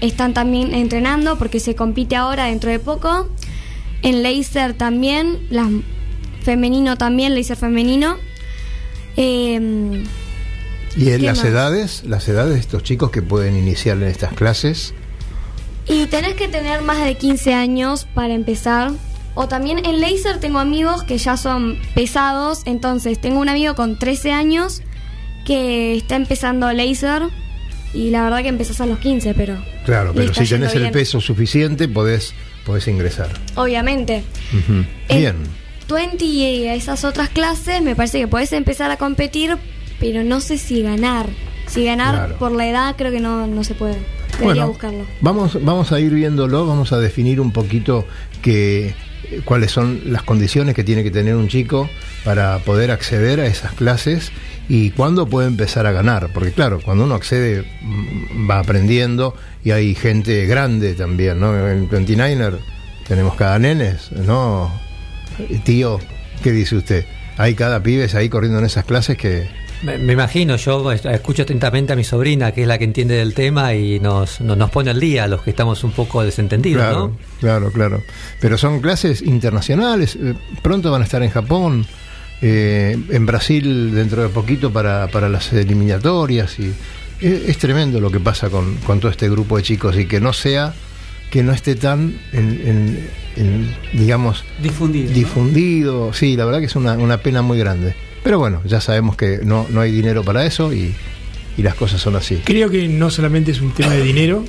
están 0.00 0.34
también 0.34 0.74
entrenando 0.74 1.38
porque 1.38 1.60
se 1.60 1.74
compite 1.74 2.16
ahora 2.16 2.46
dentro 2.46 2.70
de 2.70 2.78
poco. 2.78 3.28
En 4.04 4.22
laser 4.22 4.74
también, 4.74 5.46
las 5.50 5.68
femenino 6.42 6.96
también, 6.96 7.34
laser 7.34 7.56
femenino. 7.56 8.18
Em, 9.16 10.04
Y 10.96 11.08
en 11.10 11.20
¿Qué 11.20 11.26
las 11.26 11.38
más? 11.38 11.46
edades, 11.46 12.02
las 12.06 12.28
edades 12.28 12.54
de 12.54 12.60
estos 12.60 12.82
chicos 12.84 13.10
que 13.10 13.20
pueden 13.22 13.56
iniciar 13.56 13.96
en 13.96 14.04
estas 14.04 14.32
clases. 14.34 14.94
Y 15.88 16.06
tenés 16.06 16.34
que 16.34 16.46
tener 16.48 16.82
más 16.82 17.04
de 17.04 17.16
15 17.16 17.52
años 17.54 18.06
para 18.14 18.32
empezar. 18.34 18.92
O 19.34 19.48
también 19.48 19.84
en 19.84 20.00
laser 20.00 20.38
tengo 20.38 20.60
amigos 20.60 21.02
que 21.02 21.18
ya 21.18 21.36
son 21.36 21.78
pesados. 21.94 22.62
Entonces 22.66 23.20
tengo 23.20 23.40
un 23.40 23.48
amigo 23.48 23.74
con 23.74 23.98
13 23.98 24.30
años 24.30 24.82
que 25.44 25.96
está 25.96 26.14
empezando 26.16 26.72
laser. 26.72 27.22
Y 27.92 28.10
la 28.10 28.22
verdad 28.22 28.42
que 28.42 28.48
empezás 28.48 28.80
a 28.80 28.86
los 28.86 28.98
15, 28.98 29.34
pero 29.34 29.56
Claro, 29.84 30.12
pero 30.14 30.32
si 30.34 30.46
tenés 30.46 30.74
el 30.74 30.90
peso 30.90 31.20
suficiente 31.20 31.88
podés, 31.88 32.34
podés 32.64 32.86
ingresar. 32.88 33.28
obviamente. 33.56 34.22
Ujú. 34.52 34.84
En 35.08 35.18
Bien. 35.18 35.36
20 35.88 36.24
y 36.24 36.66
esas 36.68 37.04
otras 37.04 37.28
clases 37.28 37.82
me 37.82 37.94
parece 37.94 38.18
que 38.18 38.26
podés 38.28 38.52
empezar 38.52 38.90
a 38.90 38.96
competir, 38.96 39.56
pero 40.00 40.24
no 40.24 40.40
sé 40.40 40.56
si 40.58 40.82
ganar. 40.82 41.26
Si 41.66 41.84
ganar 41.84 42.14
Claro. 42.14 42.36
por 42.38 42.52
la 42.52 42.66
edad 42.68 42.94
creo 42.96 43.10
que 43.12 43.20
no, 43.20 43.46
no 43.46 43.64
se 43.64 43.74
puede. 43.74 43.94
Debería 44.38 44.44
Bueno, 44.64 44.68
buscarlo. 44.68 45.06
Vamos, 45.20 45.62
vamos 45.64 45.92
a 45.92 46.00
ir 46.00 46.12
viéndolo, 46.12 46.66
vamos 46.66 46.92
a 46.92 46.98
definir 46.98 47.40
un 47.40 47.52
poquito 47.52 48.06
que, 48.42 48.88
eh, 48.88 49.40
cuáles 49.44 49.70
son 49.70 50.00
las 50.06 50.22
condiciones 50.22 50.74
que 50.74 50.84
tiene 50.84 51.02
que 51.04 51.10
tener 51.10 51.36
un 51.36 51.48
chico 51.48 51.88
para 52.24 52.58
poder 52.60 52.90
acceder 52.90 53.40
a 53.40 53.46
esas 53.46 53.72
clases 53.72 54.32
y 54.68 54.90
cuándo 54.90 55.26
puede 55.26 55.48
empezar 55.48 55.86
a 55.86 55.92
ganar. 55.92 56.30
Porque 56.32 56.52
claro, 56.52 56.80
cuando 56.84 57.04
uno 57.04 57.14
accede 57.14 57.64
mm, 57.82 58.50
va 58.50 58.60
aprendiendo 58.60 59.34
y 59.64 59.70
hay 59.72 59.94
gente 59.94 60.46
grande 60.46 60.94
también, 60.94 61.40
¿no? 61.40 61.56
En 61.68 61.88
29er 61.90 62.58
tenemos 63.06 63.34
cada 63.34 63.58
nenes, 63.58 64.10
¿no? 64.12 64.70
Tío, 65.64 65.98
¿qué 66.42 66.52
dice 66.52 66.76
usted? 66.76 67.04
Hay 67.36 67.54
cada 67.54 67.82
pibes 67.82 68.14
ahí 68.14 68.28
corriendo 68.28 68.58
en 68.60 68.64
esas 68.66 68.84
clases 68.84 69.16
que... 69.18 69.48
Me, 69.82 69.98
me 69.98 70.12
imagino, 70.14 70.56
yo 70.56 70.90
escucho 70.92 71.42
atentamente 71.42 71.92
a 71.92 71.96
mi 71.96 72.04
sobrina, 72.04 72.52
que 72.52 72.62
es 72.62 72.68
la 72.68 72.78
que 72.78 72.84
entiende 72.84 73.16
del 73.16 73.34
tema 73.34 73.74
y 73.74 74.00
nos, 74.00 74.40
nos, 74.40 74.56
nos 74.56 74.70
pone 74.70 74.90
al 74.90 75.00
día 75.00 75.24
a 75.24 75.26
los 75.28 75.42
que 75.42 75.50
estamos 75.50 75.82
un 75.84 75.90
poco 75.90 76.22
desentendidos, 76.22 76.80
Claro, 76.82 77.08
¿no? 77.08 77.16
claro, 77.40 77.70
claro. 77.72 78.02
Pero 78.40 78.56
son 78.56 78.80
clases 78.80 79.20
internacionales. 79.20 80.16
eh, 80.18 80.34
Pronto 80.62 80.90
van 80.90 81.02
a 81.02 81.04
estar 81.04 81.22
en 81.22 81.28
Japón, 81.30 81.86
eh, 82.42 82.96
en 83.10 83.26
Brasil 83.26 83.94
dentro 83.94 84.22
de 84.22 84.28
poquito 84.28 84.72
para, 84.72 85.08
para 85.08 85.28
las 85.28 85.52
eliminatorias. 85.52 86.58
y 86.58 86.72
es, 87.20 87.48
es 87.48 87.58
tremendo 87.58 88.00
lo 88.00 88.10
que 88.10 88.20
pasa 88.20 88.50
con, 88.50 88.76
con 88.78 89.00
todo 89.00 89.10
este 89.10 89.28
grupo 89.30 89.56
de 89.56 89.62
chicos 89.62 89.96
y 89.98 90.06
que 90.06 90.20
no 90.20 90.32
sea, 90.32 90.74
que 91.30 91.42
no 91.42 91.52
esté 91.52 91.74
tan, 91.74 92.18
en, 92.32 92.48
en- 92.64 93.24
en, 93.36 93.74
digamos, 93.92 94.44
Difundido. 94.62 95.08
¿no? 95.10 95.14
difundido. 95.14 96.12
Sí, 96.12 96.36
la 96.36 96.44
verdad 96.44 96.60
que 96.60 96.66
es 96.66 96.76
una, 96.76 96.92
una 96.94 97.18
pena 97.18 97.42
muy 97.42 97.58
grande. 97.58 97.94
Pero 98.22 98.38
bueno, 98.38 98.62
ya 98.64 98.80
sabemos 98.80 99.16
que 99.16 99.40
no, 99.42 99.66
no 99.70 99.80
hay 99.80 99.90
dinero 99.92 100.22
para 100.22 100.46
eso 100.46 100.72
y, 100.72 100.94
y 101.56 101.62
las 101.62 101.74
cosas 101.74 102.00
son 102.00 102.14
así. 102.16 102.40
Creo 102.44 102.70
que 102.70 102.86
no 102.88 103.10
solamente 103.10 103.50
es 103.50 103.60
un 103.60 103.72
tema 103.72 103.92
de 103.94 104.02
dinero, 104.02 104.44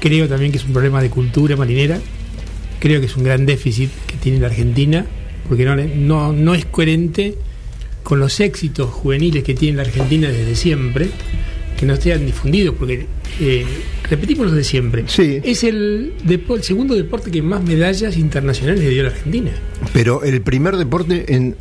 creo 0.00 0.28
también 0.28 0.50
que 0.52 0.58
es 0.58 0.64
un 0.64 0.72
problema 0.72 1.02
de 1.02 1.10
cultura 1.10 1.56
marinera, 1.56 1.98
creo 2.80 3.00
que 3.00 3.06
es 3.06 3.16
un 3.16 3.24
gran 3.24 3.46
déficit 3.46 3.90
que 4.06 4.16
tiene 4.16 4.38
la 4.40 4.46
Argentina, 4.48 5.06
porque 5.48 5.64
no, 5.64 5.76
no, 5.76 6.32
no 6.32 6.54
es 6.54 6.64
coherente 6.66 7.36
con 8.02 8.20
los 8.20 8.40
éxitos 8.40 8.90
juveniles 8.90 9.44
que 9.44 9.54
tiene 9.54 9.76
la 9.76 9.82
Argentina 9.82 10.28
desde 10.28 10.54
siempre, 10.54 11.10
que 11.78 11.86
no 11.86 11.96
sean 11.96 12.26
difundidos, 12.26 12.74
porque 12.78 13.06
eh, 13.40 13.64
repetimos 14.10 14.46
los 14.46 14.56
de 14.56 14.64
siempre. 14.64 15.04
Es 15.44 15.62
el, 15.64 16.12
depo- 16.26 16.56
el 16.56 16.62
segundo 16.62 16.94
deporte 16.94 17.30
que 17.30 17.40
más 17.40 17.62
medallas 17.62 18.16
internacionales 18.16 18.80
le 18.82 18.90
dio 18.90 19.02
a 19.02 19.04
la 19.04 19.10
Argentina. 19.10 19.52
Pero 19.92 20.22
el 20.24 20.40
primer 20.42 20.76
deporte 20.76 21.32
en 21.34 21.54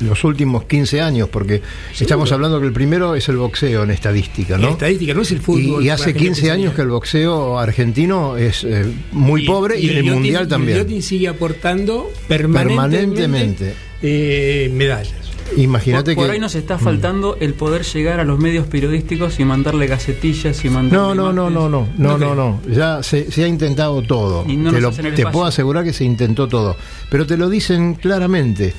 los 0.00 0.24
últimos 0.24 0.64
15 0.64 1.00
años, 1.00 1.28
porque 1.28 1.62
estamos 1.98 2.32
hablando 2.32 2.58
que 2.60 2.66
el 2.66 2.72
primero 2.72 3.14
es 3.14 3.28
el 3.28 3.36
boxeo 3.36 3.84
en 3.84 3.90
estadística, 3.92 4.58
¿no? 4.58 4.66
En 4.66 4.72
estadística, 4.72 5.14
no 5.14 5.22
es 5.22 5.30
el 5.30 5.38
fútbol. 5.40 5.82
Y, 5.82 5.86
y 5.86 5.88
hace 5.90 6.06
la 6.12 6.18
gente 6.18 6.24
15 6.26 6.42
que 6.42 6.50
años 6.50 6.74
que 6.74 6.82
el 6.82 6.88
boxeo 6.88 7.58
argentino 7.58 8.36
es 8.36 8.64
eh, 8.64 8.84
muy 9.12 9.46
pobre 9.46 9.78
y, 9.78 9.90
en 9.90 9.96
el 9.98 10.04
mundial 10.12 10.46
y 10.46 10.48
también. 10.48 10.78
Liotin 10.78 11.02
sigue 11.02 11.28
aportando 11.28 12.10
permanentemente, 12.26 13.20
Permanentemente. 13.20 13.74
eh, 14.02 14.70
medallas. 14.74 15.29
Imagínate 15.56 16.14
por, 16.14 16.22
por 16.22 16.26
que. 16.26 16.32
ahí 16.32 16.38
nos 16.40 16.54
está 16.54 16.78
faltando 16.78 17.36
el 17.40 17.54
poder 17.54 17.82
llegar 17.84 18.20
a 18.20 18.24
los 18.24 18.38
medios 18.38 18.66
periodísticos 18.66 19.40
y 19.40 19.44
mandarle 19.44 19.86
gacetillas 19.86 20.64
y 20.64 20.70
mandarle 20.70 20.96
No, 20.98 21.14
no, 21.14 21.32
no, 21.32 21.50
no, 21.50 21.68
no, 21.68 21.88
no, 21.96 22.18
no, 22.18 22.34
no. 22.34 22.60
Ya 22.68 23.02
se, 23.02 23.30
se 23.30 23.44
ha 23.44 23.48
intentado 23.48 24.02
todo. 24.02 24.44
No 24.46 24.70
te 24.72 24.80
lo- 24.80 24.90
te 24.92 25.26
puedo 25.26 25.46
asegurar 25.46 25.84
que 25.84 25.92
se 25.92 26.04
intentó 26.04 26.48
todo. 26.48 26.76
Pero 27.10 27.26
te 27.26 27.36
lo 27.36 27.48
dicen 27.48 27.94
claramente. 27.94 28.74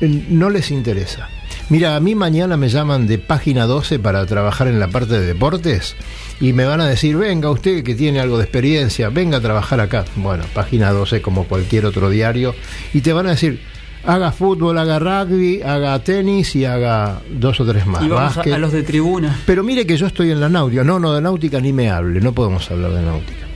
No 0.00 0.50
les 0.50 0.70
interesa. 0.70 1.28
Mira, 1.70 1.96
a 1.96 2.00
mí 2.00 2.14
mañana 2.14 2.56
me 2.56 2.68
llaman 2.68 3.06
de 3.06 3.18
página 3.18 3.66
12 3.66 3.98
para 3.98 4.24
trabajar 4.26 4.68
en 4.68 4.80
la 4.80 4.88
parte 4.88 5.18
de 5.18 5.26
deportes 5.26 5.96
y 6.40 6.52
me 6.52 6.64
van 6.64 6.80
a 6.80 6.86
decir, 6.88 7.16
venga 7.16 7.50
usted 7.50 7.82
que 7.84 7.94
tiene 7.94 8.20
algo 8.20 8.38
de 8.38 8.44
experiencia, 8.44 9.08
venga 9.10 9.38
a 9.38 9.40
trabajar 9.40 9.80
acá. 9.80 10.04
Bueno, 10.16 10.44
página 10.54 10.92
12 10.92 11.20
como 11.20 11.44
cualquier 11.44 11.84
otro 11.84 12.08
diario. 12.10 12.54
Y 12.94 13.00
te 13.02 13.12
van 13.12 13.26
a 13.26 13.30
decir, 13.30 13.60
haga 14.08 14.32
fútbol, 14.32 14.78
haga 14.78 14.98
rugby, 14.98 15.60
haga 15.60 15.98
tenis 15.98 16.56
y 16.56 16.64
haga 16.64 17.20
dos 17.30 17.60
o 17.60 17.66
tres 17.66 17.86
más. 17.86 18.02
Y 18.02 18.08
vamos 18.08 18.38
a, 18.38 18.58
los 18.58 18.72
de 18.72 18.82
tribuna. 18.82 19.38
Pero 19.44 19.62
mire 19.62 19.86
que 19.86 19.98
yo 19.98 20.06
estoy 20.06 20.30
en 20.30 20.40
la 20.40 20.48
náutica. 20.48 20.82
No, 20.82 20.98
no, 20.98 21.12
de 21.12 21.20
náutica 21.20 21.60
ni 21.60 21.74
me 21.74 21.90
hable. 21.90 22.20
No 22.20 22.32
podemos 22.32 22.70
hablar 22.70 22.92
de 22.92 23.02
náutica. 23.02 23.46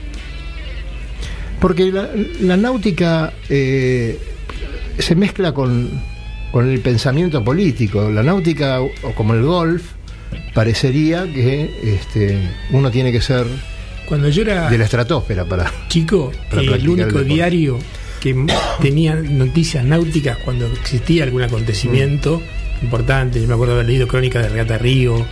Porque 1.59 1.91
la, 1.91 2.07
la 2.41 2.55
náutica 2.55 3.33
eh, 3.49 4.19
se 4.99 5.15
mezcla 5.15 5.53
con, 5.53 5.89
con 6.51 6.69
el 6.69 6.79
pensamiento 6.81 7.43
político. 7.43 8.11
La 8.11 8.21
náutica, 8.21 8.79
o 8.79 8.91
como 9.15 9.33
el 9.33 9.41
golf, 9.41 9.83
parecería 10.53 11.23
que 11.23 11.71
este, 11.81 12.37
uno 12.71 12.91
tiene 12.91 13.11
que 13.11 13.21
ser 13.21 13.47
Cuando 14.05 14.29
yo 14.29 14.43
era 14.43 14.69
de 14.69 14.77
la 14.77 14.83
estratosfera 14.83 15.45
para. 15.45 15.71
chico, 15.87 16.31
para 16.51 16.61
eh, 16.61 16.75
el 16.75 16.87
único 16.87 17.23
diario 17.23 17.79
que 18.23 18.29
m- 18.29 18.47
tenía 18.81 19.15
noticias 19.15 19.83
náuticas 19.83 20.37
cuando 20.37 20.65
existía 20.67 21.25
algún 21.25 21.41
acontecimiento 21.43 22.41
Mm. 22.81 22.85
importante, 22.85 23.41
yo 23.41 23.47
me 23.49 23.53
acuerdo 23.53 23.73
haber 23.73 23.85
leído 23.87 24.07
crónicas 24.07 24.43
de 24.43 24.49
Regata 24.49 24.77
Río 24.77 25.25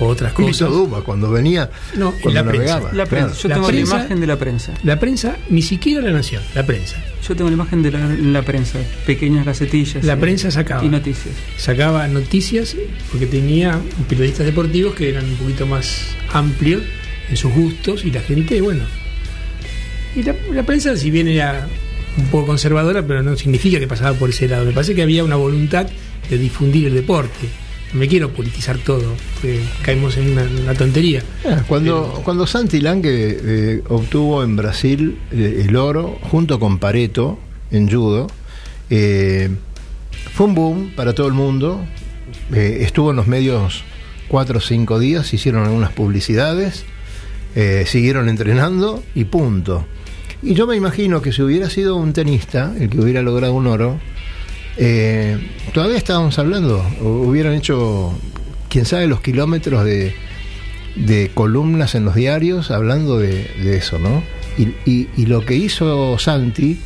o 0.00 0.06
otras 0.06 0.32
cosas. 0.34 0.68
Duma, 0.70 1.00
cuando 1.02 1.30
venía. 1.30 1.70
No, 1.96 2.12
cuando 2.20 2.42
la 2.42 2.48
prensa. 2.50 2.74
navegaba, 2.74 2.92
La 2.92 3.06
prensa. 3.06 3.28
claro. 3.28 3.42
Yo 3.42 3.48
La 3.48 3.54
tengo 3.54 3.66
prensa- 3.68 3.96
la 3.96 4.00
imagen 4.02 4.20
de 4.20 4.26
la 4.26 4.36
prensa. 4.38 4.72
La 4.82 5.00
prensa, 5.00 5.36
ni 5.50 5.62
siquiera 5.62 6.02
la 6.02 6.10
nación, 6.10 6.42
la 6.54 6.66
prensa. 6.66 6.96
Yo 7.26 7.34
tengo 7.36 7.48
la 7.48 7.54
imagen 7.54 7.82
de 7.82 7.90
la, 7.92 8.06
la 8.08 8.42
prensa. 8.42 8.78
Pequeñas 9.06 9.46
gacetillas. 9.46 10.04
La 10.04 10.12
eh, 10.14 10.16
prensa 10.18 10.50
sacaba. 10.50 10.84
Y 10.84 10.88
noticias. 10.88 11.34
Sacaba 11.56 12.06
noticias 12.08 12.76
porque 13.10 13.26
tenía 13.26 13.80
periodistas 14.08 14.44
deportivos 14.44 14.94
que 14.94 15.08
eran 15.08 15.24
un 15.24 15.36
poquito 15.36 15.66
más 15.66 16.08
amplios 16.32 16.82
en 17.30 17.36
sus 17.38 17.52
gustos 17.54 18.04
y 18.04 18.10
la 18.10 18.20
gente, 18.20 18.60
bueno. 18.60 18.82
Y 20.16 20.22
la, 20.22 20.34
la 20.52 20.62
prensa, 20.64 20.96
si 20.96 21.10
bien 21.10 21.28
era 21.28 21.66
un 22.16 22.26
poco 22.26 22.46
conservadora, 22.46 23.02
pero 23.06 23.22
no 23.22 23.36
significa 23.36 23.78
que 23.78 23.86
pasaba 23.86 24.16
por 24.16 24.30
ese 24.30 24.48
lado. 24.48 24.64
Me 24.64 24.72
parece 24.72 24.94
que 24.94 25.02
había 25.02 25.24
una 25.24 25.36
voluntad 25.36 25.86
de 26.28 26.38
difundir 26.38 26.86
el 26.86 26.94
deporte. 26.94 27.48
No 27.92 28.00
me 28.00 28.08
quiero 28.08 28.30
politizar 28.30 28.78
todo, 28.78 29.14
porque 29.34 29.60
caemos 29.82 30.16
en 30.16 30.32
una, 30.32 30.42
una 30.62 30.74
tontería. 30.74 31.22
Ah, 31.44 31.62
Cuando, 31.66 32.20
cuando 32.24 32.46
Santi 32.46 32.80
Lange 32.80 33.08
eh, 33.08 33.82
obtuvo 33.88 34.42
en 34.42 34.56
Brasil 34.56 35.16
eh, 35.30 35.64
el 35.68 35.76
oro 35.76 36.18
junto 36.22 36.58
con 36.58 36.78
Pareto 36.78 37.38
en 37.70 37.88
judo, 37.88 38.26
eh, 38.90 39.48
fue 40.32 40.46
un 40.46 40.54
boom 40.54 40.92
para 40.96 41.14
todo 41.14 41.28
el 41.28 41.34
mundo. 41.34 41.84
Eh, 42.52 42.78
estuvo 42.80 43.10
en 43.10 43.16
los 43.16 43.28
medios 43.28 43.84
cuatro 44.28 44.58
o 44.58 44.60
cinco 44.60 44.98
días, 44.98 45.32
hicieron 45.32 45.64
algunas 45.64 45.92
publicidades, 45.92 46.84
siguieron 47.86 48.28
entrenando 48.28 49.04
y 49.14 49.24
punto. 49.24 49.86
Y 50.44 50.54
yo 50.54 50.66
me 50.66 50.76
imagino 50.76 51.22
que 51.22 51.32
si 51.32 51.42
hubiera 51.42 51.70
sido 51.70 51.96
un 51.96 52.12
tenista 52.12 52.74
el 52.78 52.90
que 52.90 53.00
hubiera 53.00 53.22
logrado 53.22 53.54
un 53.54 53.66
oro, 53.66 53.98
eh, 54.76 55.38
todavía 55.72 55.96
estábamos 55.96 56.38
hablando, 56.38 56.84
hu- 57.00 57.26
hubieran 57.28 57.54
hecho, 57.54 58.12
quién 58.68 58.84
sabe, 58.84 59.06
los 59.06 59.20
kilómetros 59.20 59.84
de, 59.84 60.14
columnas 61.34 61.94
en 61.94 62.04
los 62.04 62.14
diarios 62.14 62.70
hablando 62.70 63.18
de, 63.18 63.76
eso, 63.76 63.98
¿no? 63.98 64.22
Y 64.56 65.26
lo 65.26 65.44
que 65.44 65.54
hizo 65.56 66.18
Santi, 66.18 66.78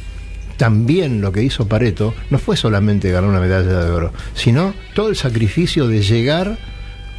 también 0.57 1.21
lo 1.21 1.33
que 1.33 1.43
hizo 1.43 1.67
Pareto, 1.69 2.15
no 2.31 2.39
fue 2.39 2.57
solamente 2.57 3.11
ganar 3.11 3.29
una 3.29 3.41
medalla 3.41 3.85
de 3.85 3.91
oro, 3.91 4.13
sino 4.35 4.73
todo 4.95 5.09
el 5.09 5.17
sacrificio 5.17 5.89
de 5.89 6.03
llegar 6.03 6.59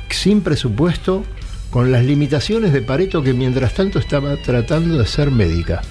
sin 0.09 0.41
presupuesto, 0.41 1.23
con 1.69 1.91
las 1.91 2.03
limitaciones 2.03 2.73
de 2.73 2.81
Pareto 2.81 3.21
que 3.21 3.33
mientras 3.33 3.73
tanto 3.75 3.99
estaba 3.99 4.35
tratando 4.37 4.97
de 4.97 5.05
ser 5.05 5.29
médica, 5.29 5.81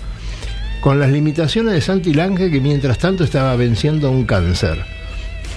con 0.89 0.99
las 0.99 1.11
limitaciones 1.11 1.75
de 1.75 1.83
Santi 1.83 2.15
Lange 2.15 2.51
que 2.51 2.63
mientras 2.63 2.97
tanto 2.97 3.23
estaba 3.23 3.55
venciendo 3.57 4.11
un 4.11 4.25
cáncer. 4.25 4.79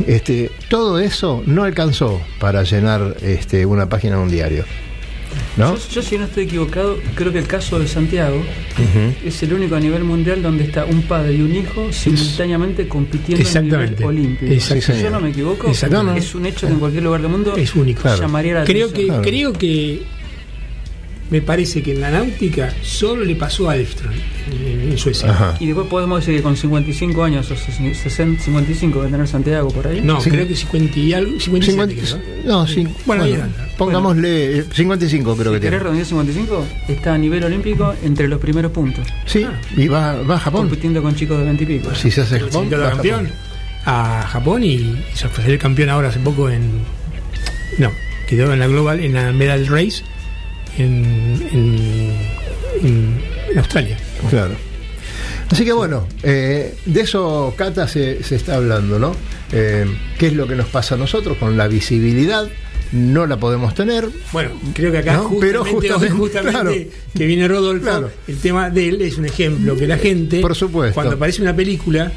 Este, 0.06 0.52
todo 0.68 1.00
eso 1.00 1.42
no 1.46 1.64
alcanzó 1.64 2.20
para 2.38 2.64
llenar 2.64 3.16
este, 3.22 3.66
una 3.66 3.88
página 3.88 4.18
de 4.18 4.24
un 4.24 4.30
diario. 4.30 4.66
¿No? 5.56 5.78
Yo, 5.78 5.82
yo, 5.90 6.02
si 6.02 6.18
no 6.18 6.26
estoy 6.26 6.44
equivocado, 6.44 6.98
creo 7.16 7.32
que 7.32 7.40
el 7.40 7.48
caso 7.48 7.80
de 7.80 7.88
Santiago 7.88 8.44
es 9.24 9.42
el 9.44 9.54
único 9.54 9.76
a 9.78 9.80
nivel 9.80 10.04
mundial 10.04 10.42
donde 10.44 10.66
está 10.66 10.84
un 10.84 11.02
padre 11.04 11.36
y 11.36 11.42
un 11.42 11.56
hijo 11.56 11.94
simultáneamente 11.94 12.90
compitiendo 12.90 13.42
Exactamente. 13.42 14.04
nivel 14.04 14.08
olímpico. 14.08 14.60
Si 14.82 15.02
yo 15.02 15.10
no 15.12 15.22
me 15.22 15.30
equivoco, 15.30 15.70
es 15.72 16.36
un 16.36 16.46
hecho 16.46 16.68
que 16.68 16.74
en 16.74 16.80
cualquier 16.80 17.04
lugar 17.04 17.22
del 17.22 17.32
mundo 17.32 17.56
Es 17.56 17.74
único. 17.74 18.14
llamaría 18.18 18.56
la 18.56 18.64
Creo 18.66 18.90
que, 18.92 19.04
atención. 19.04 19.24
creo 19.24 19.54
que 19.54 20.02
me 21.32 21.42
parece 21.42 21.82
que 21.82 21.94
en 21.94 22.02
la 22.02 22.12
náutica 22.12 22.72
solo 22.84 23.24
le 23.26 23.36
pasó 23.36 23.70
a 23.70 23.76
Elfström 23.78 24.12
en, 24.52 24.92
en 24.92 24.98
Suecia. 24.98 25.56
Y 25.60 25.66
después 25.68 25.88
podemos 25.88 26.20
decir 26.20 26.36
que 26.36 26.44
con 26.44 26.56
55 26.58 27.24
años 27.24 27.50
o 27.50 27.56
60, 27.56 28.44
55 28.44 29.00
debe 29.00 29.12
tener 29.12 29.28
Santiago 29.28 29.70
por 29.70 29.88
ahí. 29.88 30.02
No, 30.02 30.20
Sí. 30.22 30.30
creo 30.30 30.48
que 30.48 30.56
50 30.56 31.00
y 31.00 31.14
algo, 31.14 31.40
57 31.40 31.96
creo, 31.96 32.18
¿no? 32.46 32.52
No, 32.60 32.68
sí. 32.68 32.86
Bueno, 33.06 33.24
Bueno, 33.26 33.46
pongámosle 33.78 34.60
eh, 34.60 34.66
55 34.74 35.36
creo 35.38 35.54
Si 35.54 35.60
que 35.60 35.62
querés 35.62 35.62
tiene. 35.62 35.80
redondear 35.80 36.06
55, 36.06 36.66
está 36.90 37.14
a 37.14 37.18
nivel 37.18 37.44
olímpico 37.46 37.96
entre 38.04 38.28
los 38.28 38.40
primeros 38.40 38.72
puntos. 38.72 39.08
Sí, 39.26 39.46
y 39.78 39.88
va, 39.88 40.22
va 40.24 40.36
a 40.36 40.40
Japón. 40.40 40.64
Compitiendo 40.64 41.02
con 41.02 41.16
chicos 41.16 41.38
de 41.40 41.46
20 41.46 41.64
y 41.64 41.68
pico. 41.68 41.96
Si 41.96 42.12
se 42.12 42.22
hace 42.22 42.40
Japón, 42.42 42.70
va 42.74 42.88
a 42.88 42.92
campeón 42.92 43.26
Japón. 43.28 43.38
a 43.86 44.28
Japón 44.28 44.64
y 44.64 44.98
se 45.14 45.30
fue 45.30 45.46
el 45.46 45.58
campeón 45.58 45.90
ahora 45.90 46.10
hace 46.10 46.20
poco 46.20 46.50
en. 46.50 46.82
No, 47.78 47.90
quedó 48.28 48.52
en 48.52 48.60
la 48.60 48.68
Global, 48.68 49.00
en 49.00 49.14
la 49.14 49.32
Medal 49.32 49.66
Race 49.68 50.04
en, 50.78 51.06
en, 51.52 52.16
en- 52.84 53.22
en 53.52 53.58
Australia. 53.58 53.98
Claro. 54.30 54.54
Así 55.50 55.66
que 55.66 55.74
bueno, 55.74 56.08
eh, 56.24 56.76
de 56.86 57.02
eso, 57.02 57.54
Cata, 57.58 57.88
se, 57.88 58.24
se 58.24 58.36
está 58.36 58.56
hablando, 58.56 58.98
¿no? 59.00 59.14
Eh, 59.52 59.86
¿Qué 60.18 60.28
es 60.28 60.34
lo 60.34 60.48
que 60.48 60.56
nos 60.56 60.68
pasa 60.68 60.96
a 60.96 60.98
nosotros 60.98 61.38
con 61.38 61.58
la 61.58 61.68
visibilidad? 61.68 62.48
No 62.94 63.26
la 63.26 63.38
podemos 63.38 63.74
tener. 63.76 64.08
Bueno, 64.32 64.52
creo 64.74 64.92
que 64.92 65.00
acá 65.00 65.14
¿No? 65.14 65.24
justamente, 65.24 65.48
Pero 65.48 65.66
justamente, 65.66 66.10
justamente 66.16 66.52
claro. 66.62 66.72
que 67.18 67.26
viene 67.26 67.48
Rodolfo, 67.48 67.84
Claro. 67.86 68.10
el 68.28 68.38
tema 68.38 68.70
de 68.70 68.90
él 68.90 69.02
es 69.02 69.18
un 69.18 69.26
ejemplo 69.26 69.76
que 69.76 69.88
la 69.88 69.98
gente, 69.98 70.40
Por 70.42 70.56
supuesto. 70.56 70.94
cuando 70.96 71.16
aparece 71.16 71.42
una 71.42 71.56
película 71.56 72.12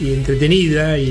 y 0.00 0.12
entretenida 0.14 0.98
y, 0.98 1.02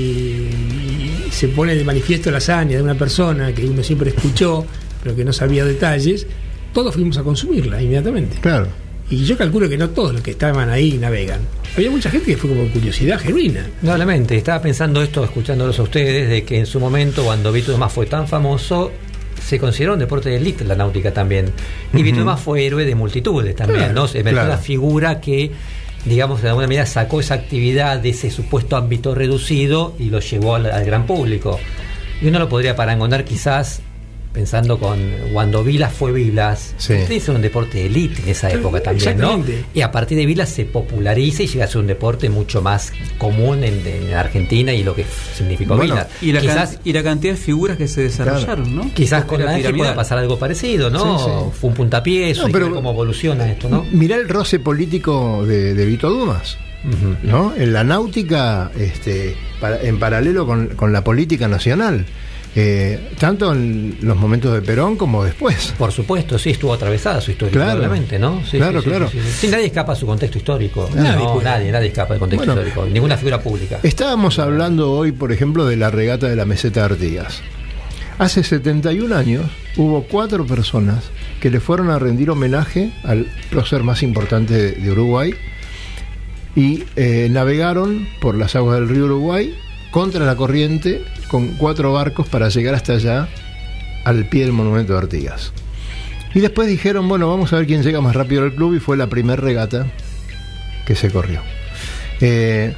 y 1.28 1.30
se 1.30 1.48
pone 1.48 1.74
de 1.76 1.84
manifiesto 1.84 2.30
la 2.32 2.38
hazaña 2.38 2.76
de 2.76 2.82
una 2.82 2.94
persona 2.96 3.52
que 3.54 3.64
uno 3.64 3.82
siempre 3.84 4.10
escuchó, 4.10 4.66
pero 5.02 5.14
que 5.16 5.24
no 5.24 5.32
sabía 5.32 5.64
detalles, 5.64 6.26
todos 6.72 6.94
fuimos 6.94 7.18
a 7.18 7.22
consumirla 7.22 7.82
inmediatamente. 7.82 8.38
Claro. 8.40 8.68
Y 9.10 9.24
yo 9.24 9.36
calculo 9.36 9.68
que 9.68 9.76
no 9.76 9.90
todos 9.90 10.14
los 10.14 10.22
que 10.22 10.30
estaban 10.30 10.70
ahí 10.70 10.94
navegan. 10.94 11.40
Había 11.76 11.90
mucha 11.90 12.10
gente 12.10 12.32
que 12.32 12.36
fue 12.36 12.48
como 12.48 12.66
curiosidad 12.68 13.18
genuina. 13.18 13.66
Probablemente, 13.80 14.36
estaba 14.36 14.62
pensando 14.62 15.02
esto, 15.02 15.22
escuchándolos 15.22 15.78
a 15.78 15.82
ustedes, 15.82 16.30
de 16.30 16.44
que 16.44 16.58
en 16.58 16.66
su 16.66 16.80
momento, 16.80 17.22
cuando 17.24 17.52
Vito 17.52 17.76
Más 17.76 17.92
fue 17.92 18.06
tan 18.06 18.26
famoso, 18.26 18.90
se 19.42 19.58
consideró 19.58 19.94
un 19.94 19.98
deporte 19.98 20.30
de 20.30 20.36
élite 20.36 20.64
la 20.64 20.76
náutica 20.76 21.12
también. 21.12 21.52
Y. 21.92 22.02
Vito 22.02 22.24
Más 22.24 22.40
fue 22.40 22.64
héroe 22.64 22.86
de 22.86 22.94
multitudes 22.94 23.54
también, 23.54 23.80
Claro, 23.80 23.94
¿no? 23.94 24.08
Se 24.08 24.20
emergió 24.20 24.40
claro. 24.40 24.54
una 24.54 24.62
figura 24.62 25.20
que, 25.20 25.50
digamos, 26.06 26.40
de 26.40 26.48
alguna 26.48 26.66
manera 26.66 26.86
sacó 26.86 27.20
esa 27.20 27.34
actividad 27.34 27.98
de 27.98 28.10
ese 28.10 28.30
supuesto 28.30 28.76
ámbito 28.76 29.14
reducido 29.14 29.94
y 29.98 30.08
lo 30.08 30.20
llevó 30.20 30.54
al, 30.54 30.66
al 30.70 30.84
gran 30.86 31.06
público. 31.06 31.58
Y 32.22 32.28
uno 32.28 32.38
lo 32.38 32.48
podría 32.48 32.76
parangonar 32.76 33.24
quizás 33.24 33.82
pensando 34.32 34.78
con 34.78 34.98
cuando 35.32 35.62
Vilas 35.62 35.92
fue 35.92 36.10
Vilas, 36.12 36.74
Sí. 36.78 36.94
ustedes 36.94 37.22
son 37.24 37.36
un 37.36 37.42
deporte 37.42 37.78
de 37.78 37.86
élite 37.86 38.22
en 38.22 38.28
esa 38.30 38.50
época 38.50 38.82
también, 38.82 39.18
¿no? 39.18 39.44
Y 39.74 39.82
a 39.82 39.92
partir 39.92 40.16
de 40.16 40.24
Vilas 40.26 40.48
se 40.48 40.64
populariza 40.64 41.42
y 41.42 41.46
llega 41.48 41.66
a 41.66 41.68
ser 41.68 41.78
un 41.82 41.86
deporte 41.86 42.30
mucho 42.30 42.62
más 42.62 42.92
común 43.18 43.62
en, 43.62 43.86
en 43.86 44.14
Argentina 44.14 44.72
y 44.72 44.82
lo 44.82 44.94
que 44.94 45.04
significó 45.36 45.76
Bueno, 45.76 45.94
Vilas. 45.94 46.08
Y 46.22 46.32
la, 46.32 46.40
quizás, 46.40 46.70
can- 46.72 46.80
y 46.84 46.92
la 46.92 47.02
cantidad 47.02 47.32
de 47.34 47.38
figuras 47.38 47.76
que 47.76 47.88
se 47.88 48.02
desarrollaron, 48.02 48.74
¿no? 48.74 48.90
quizás 48.94 49.24
con 49.24 49.44
la 49.44 49.58
pueda 49.76 49.94
pasar 49.94 50.18
algo 50.18 50.38
parecido, 50.38 50.88
¿no? 50.90 51.18
Sí, 51.18 51.24
sí. 51.26 51.58
Fue 51.60 51.70
un 51.70 51.76
puntapié, 51.76 52.30
eso, 52.30 52.46
No, 52.46 52.52
pero- 52.52 52.72
cómo 52.74 52.90
evoluciona 52.92 53.50
esto, 53.50 53.68
¿no? 53.68 53.84
Mirá 53.92 54.16
el 54.16 54.28
roce 54.28 54.58
político 54.58 55.44
de, 55.46 55.74
de 55.74 55.86
Vito 55.86 56.08
Dumas. 56.10 56.56
¿no? 57.22 57.54
En 57.56 57.72
la 57.72 57.84
náutica, 57.84 58.72
este, 58.78 59.36
para- 59.60 59.80
en 59.82 60.00
paralelo 60.00 60.46
con, 60.46 60.68
con 60.68 60.92
la 60.92 61.04
política 61.04 61.46
nacional, 61.46 62.06
eh, 62.54 63.12
tanto 63.18 63.52
en 63.52 63.96
los 64.02 64.16
momentos 64.16 64.52
de 64.52 64.60
Perón 64.62 64.96
como 64.96 65.24
después. 65.24 65.72
Por 65.78 65.90
supuesto, 65.92 66.38
sí, 66.38 66.50
estuvo 66.50 66.72
atravesada 66.74 67.20
su 67.20 67.30
historia, 67.30 67.52
Claro. 67.52 67.88
¿no? 68.18 68.42
Sí, 68.44 68.58
Claro, 68.58 68.82
sí, 68.82 68.88
claro. 68.88 69.10
sí, 69.10 69.48
nadie 69.48 69.66
escapa 69.66 69.92
a 69.92 69.96
su 69.96 70.06
contexto 70.06 70.38
histórico. 70.38 70.88
Nadie 70.94 71.24
no, 71.24 71.32
puede. 71.34 71.44
nadie, 71.46 71.72
nadie 71.72 71.88
escapa 71.88 72.14
del 72.14 72.20
contexto 72.20 72.46
Bueno, 72.54 72.60
histórico. 72.68 72.92
Ninguna 72.92 73.16
figura 73.16 73.40
pública. 73.40 73.78
Estábamos 73.82 74.38
hablando 74.38 74.92
hoy, 74.92 75.12
por 75.12 75.32
ejemplo, 75.32 75.66
de 75.66 75.76
la 75.76 75.90
regata 75.90 76.28
de 76.28 76.36
la 76.36 76.44
meseta 76.44 76.80
de 76.80 76.86
Artigas. 76.94 77.40
Hace 78.18 78.44
71 78.44 79.16
años 79.16 79.46
hubo 79.76 80.02
cuatro 80.04 80.46
personas 80.46 81.04
que 81.40 81.50
le 81.50 81.58
fueron 81.60 81.90
a 81.90 81.98
rendir 81.98 82.30
homenaje 82.30 82.92
al 83.04 83.26
prócer 83.50 83.82
más 83.82 84.02
importante 84.02 84.52
de, 84.54 84.72
de 84.72 84.90
Uruguay 84.92 85.34
y 86.54 86.84
eh, 86.96 87.28
navegaron 87.30 88.06
por 88.20 88.36
las 88.36 88.54
aguas 88.54 88.78
del 88.78 88.88
río 88.90 89.06
Uruguay 89.06 89.56
contra 89.92 90.26
la 90.26 90.34
corriente 90.34 91.04
con 91.28 91.54
cuatro 91.56 91.92
barcos 91.92 92.26
para 92.26 92.48
llegar 92.48 92.74
hasta 92.74 92.94
allá 92.94 93.28
al 94.04 94.24
pie 94.28 94.42
del 94.42 94.52
monumento 94.52 94.94
de 94.94 94.98
Artigas. 94.98 95.52
Y 96.34 96.40
después 96.40 96.66
dijeron, 96.66 97.08
bueno, 97.08 97.28
vamos 97.28 97.52
a 97.52 97.56
ver 97.58 97.66
quién 97.66 97.82
llega 97.84 98.00
más 98.00 98.16
rápido 98.16 98.42
al 98.42 98.54
club 98.54 98.74
y 98.74 98.80
fue 98.80 98.96
la 98.96 99.06
primera 99.06 99.40
regata 99.40 99.86
que 100.86 100.96
se 100.96 101.10
corrió. 101.10 101.40
Eh, 102.20 102.74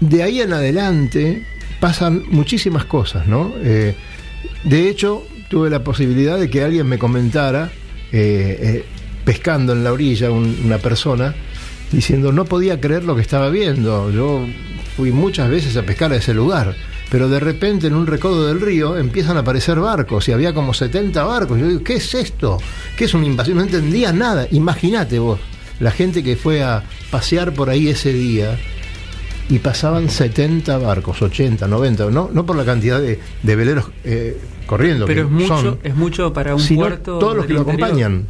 de 0.00 0.22
ahí 0.22 0.40
en 0.40 0.52
adelante 0.52 1.46
pasan 1.80 2.24
muchísimas 2.30 2.84
cosas, 2.84 3.26
¿no? 3.26 3.54
Eh, 3.62 3.94
de 4.64 4.88
hecho, 4.88 5.24
tuve 5.48 5.70
la 5.70 5.84
posibilidad 5.84 6.38
de 6.38 6.50
que 6.50 6.62
alguien 6.62 6.86
me 6.88 6.98
comentara, 6.98 7.70
eh, 8.10 8.84
pescando 9.24 9.72
en 9.72 9.84
la 9.84 9.92
orilla, 9.92 10.30
un- 10.32 10.58
una 10.64 10.78
persona, 10.78 11.34
diciendo, 11.92 12.32
no 12.32 12.44
podía 12.44 12.80
creer 12.80 13.04
lo 13.04 13.14
que 13.14 13.22
estaba 13.22 13.50
viendo. 13.50 14.10
Yo 14.10 14.46
fui 14.96 15.10
muchas 15.12 15.48
veces 15.48 15.76
a 15.76 15.82
pescar 15.82 16.12
a 16.12 16.16
ese 16.16 16.34
lugar, 16.34 16.74
pero 17.10 17.28
de 17.28 17.40
repente 17.40 17.86
en 17.86 17.94
un 17.94 18.06
recodo 18.06 18.46
del 18.46 18.60
río 18.60 18.96
empiezan 18.98 19.36
a 19.36 19.40
aparecer 19.40 19.78
barcos 19.80 20.28
y 20.28 20.32
había 20.32 20.52
como 20.54 20.74
70 20.74 21.24
barcos. 21.24 21.58
Yo 21.58 21.68
digo, 21.68 21.82
¿qué 21.84 21.94
es 21.94 22.14
esto? 22.14 22.58
¿Qué 22.96 23.04
es 23.04 23.14
una 23.14 23.26
invasión? 23.26 23.56
No 23.58 23.62
entendía 23.62 24.12
nada. 24.12 24.46
Imagínate 24.50 25.18
vos, 25.18 25.38
la 25.80 25.90
gente 25.90 26.22
que 26.22 26.36
fue 26.36 26.62
a 26.62 26.82
pasear 27.10 27.52
por 27.52 27.70
ahí 27.70 27.88
ese 27.88 28.12
día 28.12 28.58
y 29.48 29.58
pasaban 29.58 30.08
70 30.08 30.78
barcos, 30.78 31.20
80, 31.20 31.66
90, 31.68 32.10
no, 32.10 32.30
no 32.32 32.46
por 32.46 32.56
la 32.56 32.64
cantidad 32.64 33.00
de, 33.00 33.18
de 33.42 33.56
veleros 33.56 33.86
eh, 34.04 34.38
corriendo, 34.66 35.04
Pero 35.04 35.22
es 35.22 35.30
mucho, 35.30 35.58
son, 35.60 35.78
es 35.82 35.94
mucho 35.94 36.32
para 36.32 36.54
un 36.54 36.66
puerto. 36.68 37.18
todos 37.18 37.36
los 37.36 37.46
que 37.46 37.52
lo 37.52 37.60
interior. 37.60 37.84
acompañan. 37.88 38.26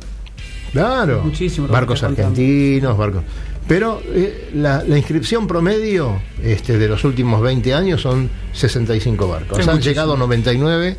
Claro, 0.73 1.23
Muchísimo 1.25 1.67
lo 1.67 1.73
barcos 1.73 2.03
argentinos, 2.03 2.97
barcos. 2.97 3.23
Pero 3.69 4.03
eh, 4.07 4.51
la, 4.55 4.83
la 4.87 4.99
inscripción 4.99 5.47
promedio 5.47 6.21
este, 6.43 6.79
de 6.79 6.89
los 6.89 7.05
últimos 7.05 7.41
20 7.41 7.73
años 7.75 8.01
son 8.03 8.29
65 8.53 9.29
barcos. 9.29 9.59
Es 9.59 9.69
Han 9.69 9.75
muchísimo. 9.77 9.91
llegado 9.93 10.17
99, 10.17 10.97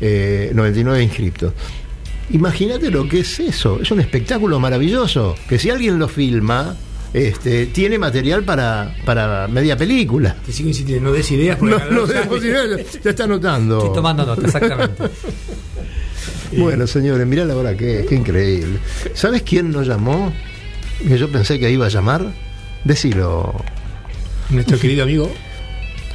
eh, 0.00 0.50
99 0.54 1.02
inscriptos. 1.02 1.52
Imagínate 2.30 2.90
lo 2.90 3.08
que 3.08 3.20
es 3.20 3.40
eso. 3.40 3.80
Es 3.80 3.90
un 3.90 4.00
espectáculo 4.00 4.60
maravilloso. 4.60 5.34
Que 5.48 5.58
si 5.58 5.70
alguien 5.70 5.98
lo 5.98 6.08
filma, 6.08 6.76
este, 7.12 7.66
tiene 7.66 7.98
material 7.98 8.44
para, 8.44 8.94
para 9.04 9.48
media 9.48 9.76
película. 9.76 10.36
Te 10.44 10.52
sigo 10.52 10.68
insistiendo, 10.68 11.10
no 11.10 11.16
des 11.16 11.30
ideas 11.30 11.56
porque 11.58 11.74
No, 11.74 11.90
no 11.90 12.02
años- 12.04 12.44
ideas, 12.44 12.98
ya 13.02 13.10
está 13.10 13.24
anotando. 13.24 13.78
Estoy 13.78 13.94
tomando 13.94 14.24
nota, 14.26 14.42
exactamente. 14.46 15.02
Bueno, 16.56 16.86
señores, 16.86 17.26
mirá 17.26 17.44
la 17.44 17.56
hora 17.56 17.76
que 17.76 18.00
es, 18.00 18.06
qué 18.06 18.14
increíble. 18.14 18.78
¿Sabes 19.14 19.42
quién 19.42 19.70
nos 19.70 19.86
llamó? 19.86 20.32
Que 20.98 21.18
yo 21.18 21.30
pensé 21.30 21.58
que 21.58 21.70
iba 21.70 21.86
a 21.86 21.88
llamar. 21.88 22.26
Decilo. 22.84 23.54
Nuestro 24.50 24.78
querido 24.78 25.04
amigo 25.04 25.30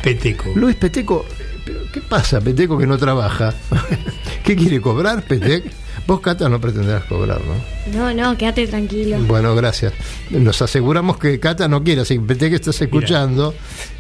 Peteco. 0.02 0.52
Luis 0.56 0.76
Peteco, 0.76 1.26
¿pero 1.66 1.80
¿qué 1.92 2.02
pasa, 2.02 2.40
Peteco, 2.40 2.78
que 2.78 2.88
no 2.88 2.98
trabaja? 2.98 3.54
¿Qué 4.44 4.56
quiere 4.56 4.80
cobrar, 4.80 5.24
Petec? 5.24 5.64
Vos, 6.08 6.22
Cata, 6.22 6.50
no 6.50 6.60
pretenderás 6.60 7.04
cobrar, 7.04 7.40
¿no? 7.42 8.00
No, 8.00 8.14
no, 8.14 8.38
quédate 8.38 8.66
tranquilo. 8.68 9.20
Bueno, 9.28 9.54
gracias. 9.56 9.94
Nos 10.32 10.62
aseguramos 10.62 11.18
que 11.18 11.40
Cata 11.40 11.68
no 11.68 11.84
quiere, 11.84 12.02
así 12.02 12.16
que 12.16 12.22
Petec 12.22 12.54
estás 12.54 12.82
escuchando. 12.82 13.54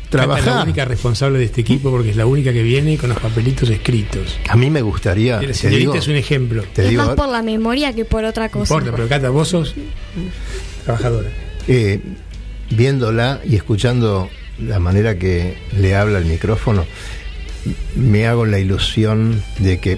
Cata 0.09 0.23
es 0.23 0.27
la 0.29 0.35
Trabajar. 0.43 0.63
única 0.67 0.85
responsable 0.85 1.37
de 1.39 1.45
este 1.45 1.61
equipo 1.61 1.91
porque 1.91 2.09
es 2.09 2.15
la 2.15 2.25
única 2.25 2.51
que 2.51 2.63
viene 2.63 2.97
con 2.97 3.09
los 3.09 3.19
papelitos 3.19 3.69
escritos. 3.69 4.37
A 4.49 4.55
mí 4.55 4.69
me 4.69 4.81
gustaría. 4.81 5.39
Te 5.39 5.53
señorita 5.53 5.79
digo, 5.79 5.93
es 5.95 6.07
un 6.07 6.15
ejemplo. 6.15 6.63
te 6.73 6.83
es 6.83 6.89
digo, 6.89 7.05
más 7.05 7.15
por 7.15 7.29
la 7.29 7.41
memoria 7.43 7.93
que 7.93 8.05
por 8.05 8.23
otra 8.25 8.45
No 8.47 8.51
cosa. 8.51 8.73
importa, 8.73 8.95
pero 8.95 9.07
Cata, 9.07 9.29
vos 9.29 9.47
sos 9.49 9.75
trabajadora. 10.83 11.29
eh, 11.67 11.99
viéndola 12.71 13.41
y 13.47 13.55
escuchando 13.55 14.29
la 14.59 14.79
manera 14.79 15.17
que 15.17 15.57
le 15.77 15.95
habla 15.95 16.17
el 16.19 16.25
micrófono, 16.25 16.85
me 17.95 18.25
hago 18.27 18.45
la 18.45 18.59
ilusión 18.59 19.41
de 19.59 19.79
que 19.79 19.97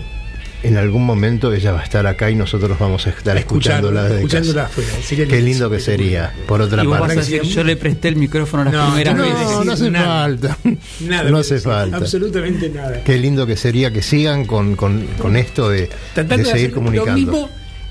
en 0.63 0.77
algún 0.77 1.05
momento 1.05 1.51
ella 1.53 1.71
va 1.71 1.81
a 1.81 1.83
estar 1.83 2.05
acá 2.05 2.29
y 2.29 2.35
nosotros 2.35 2.77
vamos 2.77 3.07
a 3.07 3.09
estar 3.11 3.37
escuchándola 3.37 4.03
desde 4.03 4.17
escuchándola 4.17 4.63
casa. 4.67 4.81
afuera. 4.81 5.27
Qué 5.27 5.41
lindo 5.41 5.69
que 5.69 5.79
sería, 5.79 6.33
por 6.47 6.61
otra 6.61 6.83
parte. 6.83 7.15
decir, 7.15 7.41
yo 7.43 7.63
le 7.63 7.75
presté 7.75 8.09
el 8.09 8.15
micrófono 8.15 8.63
las 8.65 8.73
No, 8.73 8.87
primeras 8.87 9.15
no 9.15 9.23
veces. 9.23 9.41
No, 9.51 9.63
no 9.63 9.71
hace 9.73 9.91
nada. 9.91 10.05
falta. 10.23 10.57
Nada, 11.01 11.29
no 11.29 11.37
hace 11.37 11.55
decir, 11.55 11.69
falta. 11.71 11.97
Absolutamente 11.97 12.69
nada. 12.69 13.03
Qué 13.03 13.17
lindo 13.17 13.47
que 13.47 13.57
sería 13.57 13.91
que 13.91 14.01
sigan 14.01 14.45
con, 14.45 14.75
con, 14.75 15.05
con 15.17 15.35
esto 15.35 15.69
de, 15.69 15.89
Tratando 16.13 16.37
de 16.37 16.43
de 16.43 16.51
seguir 16.51 16.71
comunicando. 16.71 17.11
Lo 17.11 17.17
mismo 17.17 17.49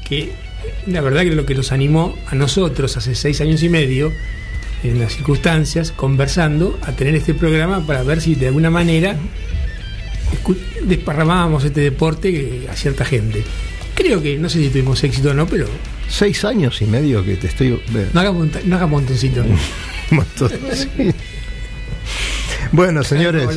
que 0.08 0.32
la 0.86 1.00
verdad 1.00 1.22
que 1.22 1.30
lo 1.32 1.46
que 1.46 1.54
nos 1.54 1.72
animó 1.72 2.14
a 2.26 2.34
nosotros 2.34 2.96
hace 2.96 3.14
seis 3.14 3.40
años 3.40 3.62
y 3.62 3.68
medio, 3.68 4.12
en 4.82 4.98
las 4.98 5.14
circunstancias, 5.14 5.92
conversando, 5.92 6.78
a 6.82 6.92
tener 6.92 7.14
este 7.14 7.34
programa 7.34 7.86
para 7.86 8.02
ver 8.02 8.20
si 8.20 8.34
de 8.34 8.46
alguna 8.48 8.70
manera 8.70 9.16
desparramábamos 10.82 11.64
este 11.64 11.80
deporte 11.80 12.66
a 12.70 12.74
cierta 12.74 13.04
gente. 13.04 13.42
Creo 13.94 14.22
que, 14.22 14.38
no 14.38 14.48
sé 14.48 14.60
si 14.60 14.68
tuvimos 14.70 15.02
éxito 15.04 15.30
o 15.30 15.34
no, 15.34 15.46
pero 15.46 15.66
Seis 16.08 16.44
años 16.44 16.80
y 16.82 16.86
medio 16.86 17.24
que 17.24 17.36
te 17.36 17.46
estoy. 17.46 17.80
no 18.12 18.20
haga, 18.20 18.32
monta- 18.32 18.60
no 18.64 18.76
haga 18.76 18.86
montoncito. 18.86 19.44
Montón, 20.10 20.50
sí. 20.72 20.88
Bueno, 22.72 23.02
señores, 23.04 23.48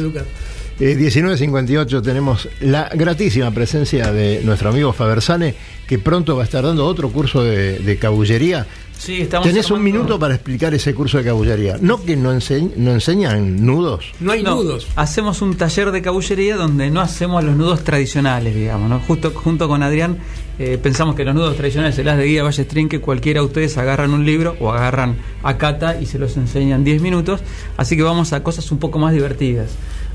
eh, 0.79 0.95
19.58 0.97 2.01
tenemos 2.03 2.47
la 2.61 2.89
gratísima 2.93 3.51
presencia 3.51 4.11
de 4.11 4.41
nuestro 4.43 4.69
amigo 4.69 4.93
Fabersane, 4.93 5.55
que 5.87 5.97
pronto 5.99 6.35
va 6.35 6.43
a 6.43 6.45
estar 6.45 6.63
dando 6.63 6.85
otro 6.85 7.09
curso 7.11 7.43
de, 7.43 7.79
de 7.79 7.97
cabullería. 7.97 8.65
Sí, 9.03 9.21
estamos 9.21 9.45
Tenés 9.47 9.69
un 9.69 9.83
minuto 9.83 10.17
para 10.17 10.35
explicar 10.35 10.73
ese 10.73 10.93
curso 10.95 11.17
de 11.17 11.25
cabullería. 11.25 11.77
No 11.81 12.01
que 12.03 12.15
no, 12.15 12.33
ense- 12.33 12.73
no 12.77 12.91
enseñan 12.91 13.65
nudos. 13.65 14.05
No 14.21 14.31
hay 14.31 14.43
No, 14.43 14.55
nudos. 14.55 14.87
Hacemos 14.95 15.41
un 15.41 15.55
taller 15.55 15.91
de 15.91 16.01
cabullería 16.01 16.55
donde 16.55 16.89
no 16.89 17.01
hacemos 17.01 17.43
los 17.43 17.55
nudos 17.57 17.83
tradicionales, 17.83 18.55
digamos. 18.55 18.89
¿no? 18.89 18.99
Justo 19.01 19.31
junto 19.35 19.67
con 19.67 19.83
Adrián 19.83 20.19
eh, 20.57 20.77
pensamos 20.81 21.15
que 21.15 21.25
los 21.25 21.35
nudos 21.35 21.57
tradicionales 21.57 21.95
se 21.95 22.03
las 22.05 22.17
de 22.17 22.25
guía 22.25 22.43
Valle 22.43 22.63
String, 22.63 22.87
que 22.87 23.01
cualquiera 23.01 23.41
de 23.41 23.45
ustedes 23.47 23.77
agarran 23.77 24.11
un 24.13 24.25
libro 24.25 24.55
o 24.61 24.71
agarran 24.71 25.17
a 25.43 25.57
Cata 25.57 25.99
y 25.99 26.05
se 26.05 26.17
los 26.17 26.37
enseñan 26.37 26.85
10 26.85 27.01
minutos. 27.01 27.41
Así 27.75 27.97
que 27.97 28.03
vamos 28.03 28.31
a 28.31 28.41
cosas 28.41 28.71
un 28.71 28.77
poco 28.79 28.99
más 28.99 29.11
divertidas. 29.13 29.71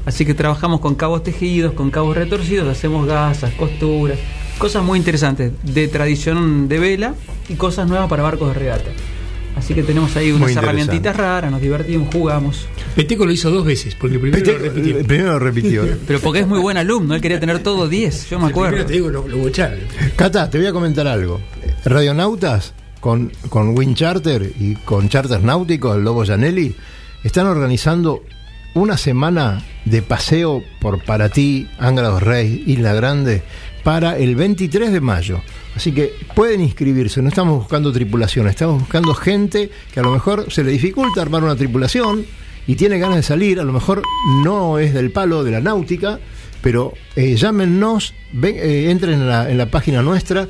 Así 0.06 0.24
que 0.24 0.32
trabajamos 0.32 0.80
con 0.80 0.94
cabos 0.94 1.22
tejidos, 1.22 1.74
con 1.74 1.90
cabos 1.90 2.16
retorcidos, 2.16 2.66
hacemos 2.68 3.06
gasas, 3.06 3.52
costuras, 3.54 4.16
cosas 4.58 4.82
muy 4.84 4.98
interesantes 4.98 5.52
de 5.62 5.88
tradición 5.88 6.68
de 6.68 6.78
vela 6.78 7.14
y 7.48 7.54
cosas 7.54 7.88
nuevas 7.88 8.08
para 8.08 8.22
barcos 8.22 8.48
de 8.48 8.54
regata. 8.58 8.90
Así 9.56 9.74
que 9.74 9.82
tenemos 9.82 10.14
ahí 10.16 10.30
unas 10.30 10.54
herramientitas 10.54 11.16
raras, 11.16 11.50
nos 11.50 11.60
divertimos, 11.60 12.12
jugamos. 12.12 12.66
Peteco 12.94 13.26
lo 13.26 13.32
hizo 13.32 13.50
dos 13.50 13.64
veces, 13.64 13.96
porque 13.96 14.14
el 14.14 14.20
primero 14.20 14.52
lo 14.52 14.58
repitió. 14.58 14.98
El 14.98 15.04
primero 15.04 15.32
lo 15.32 15.38
repitió. 15.40 15.88
Pero 16.06 16.20
porque 16.20 16.40
es 16.40 16.46
muy 16.46 16.60
buen 16.60 16.76
alumno, 16.76 17.14
él 17.14 17.20
quería 17.20 17.40
tener 17.40 17.58
todo 17.60 17.88
10, 17.88 18.30
yo 18.30 18.38
me 18.38 18.46
El 18.46 18.52
primero 18.52 18.68
acuerdo. 18.68 18.86
te 18.86 18.92
digo, 18.92 19.08
lo, 19.08 19.26
lo. 19.26 19.50
Cata, 20.14 20.48
te 20.48 20.58
voy 20.58 20.66
a 20.68 20.72
comentar 20.72 21.08
algo. 21.08 21.40
Radionautas 21.84 22.72
con, 23.00 23.32
con 23.48 23.76
Wind 23.76 23.96
Charter 23.96 24.52
y 24.60 24.74
con 24.76 25.08
Charters 25.08 25.42
Náuticos, 25.42 25.96
el 25.96 26.04
Lobo 26.04 26.24
Janelli, 26.24 26.74
están 27.24 27.46
organizando 27.48 28.22
una 28.74 28.96
semana 28.96 29.64
de 29.84 30.02
paseo 30.02 30.62
por 30.80 31.02
Paratí, 31.02 31.68
Angra 31.78 32.08
dos 32.08 32.22
Reis, 32.22 32.60
Isla 32.66 32.94
Grande, 32.94 33.42
para 33.88 34.18
el 34.18 34.36
23 34.36 34.92
de 34.92 35.00
mayo. 35.00 35.40
Así 35.74 35.92
que 35.92 36.12
pueden 36.34 36.60
inscribirse, 36.60 37.22
no 37.22 37.30
estamos 37.30 37.56
buscando 37.56 37.90
tripulación, 37.90 38.46
estamos 38.46 38.80
buscando 38.80 39.14
gente 39.14 39.70
que 39.94 40.00
a 40.00 40.02
lo 40.02 40.10
mejor 40.12 40.52
se 40.52 40.62
le 40.62 40.72
dificulta 40.72 41.22
armar 41.22 41.42
una 41.42 41.56
tripulación 41.56 42.26
y 42.66 42.74
tiene 42.74 42.98
ganas 42.98 43.16
de 43.16 43.22
salir, 43.22 43.58
a 43.60 43.64
lo 43.64 43.72
mejor 43.72 44.02
no 44.44 44.78
es 44.78 44.92
del 44.92 45.10
palo 45.10 45.42
de 45.42 45.52
la 45.52 45.62
náutica, 45.62 46.18
pero 46.60 46.92
eh, 47.16 47.34
llámenos, 47.36 48.12
ven- 48.30 48.56
eh, 48.58 48.90
entren 48.90 49.14
en 49.22 49.26
la, 49.26 49.50
en 49.50 49.56
la 49.56 49.70
página 49.70 50.02
nuestra, 50.02 50.48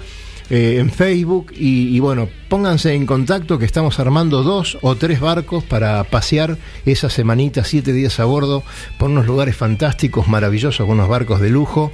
eh, 0.51 0.79
en 0.81 0.91
Facebook, 0.91 1.53
y, 1.57 1.95
y 1.97 2.01
bueno, 2.01 2.29
pónganse 2.49 2.93
en 2.95 3.07
contacto 3.07 3.57
que 3.57 3.67
estamos 3.67 4.01
armando 4.01 4.43
dos 4.43 4.79
o 4.81 4.97
tres 4.97 5.21
barcos 5.21 5.63
para 5.63 6.03
pasear 6.03 6.59
esa 6.87 7.09
semanita, 7.09 7.63
siete 7.63 7.93
días 7.93 8.19
a 8.19 8.25
bordo, 8.25 8.65
por 8.99 9.11
unos 9.11 9.27
lugares 9.27 9.55
fantásticos, 9.55 10.27
maravillosos, 10.27 10.85
con 10.85 10.97
unos 10.97 11.09
barcos 11.09 11.41
de 11.41 11.51
lujo. 11.51 11.93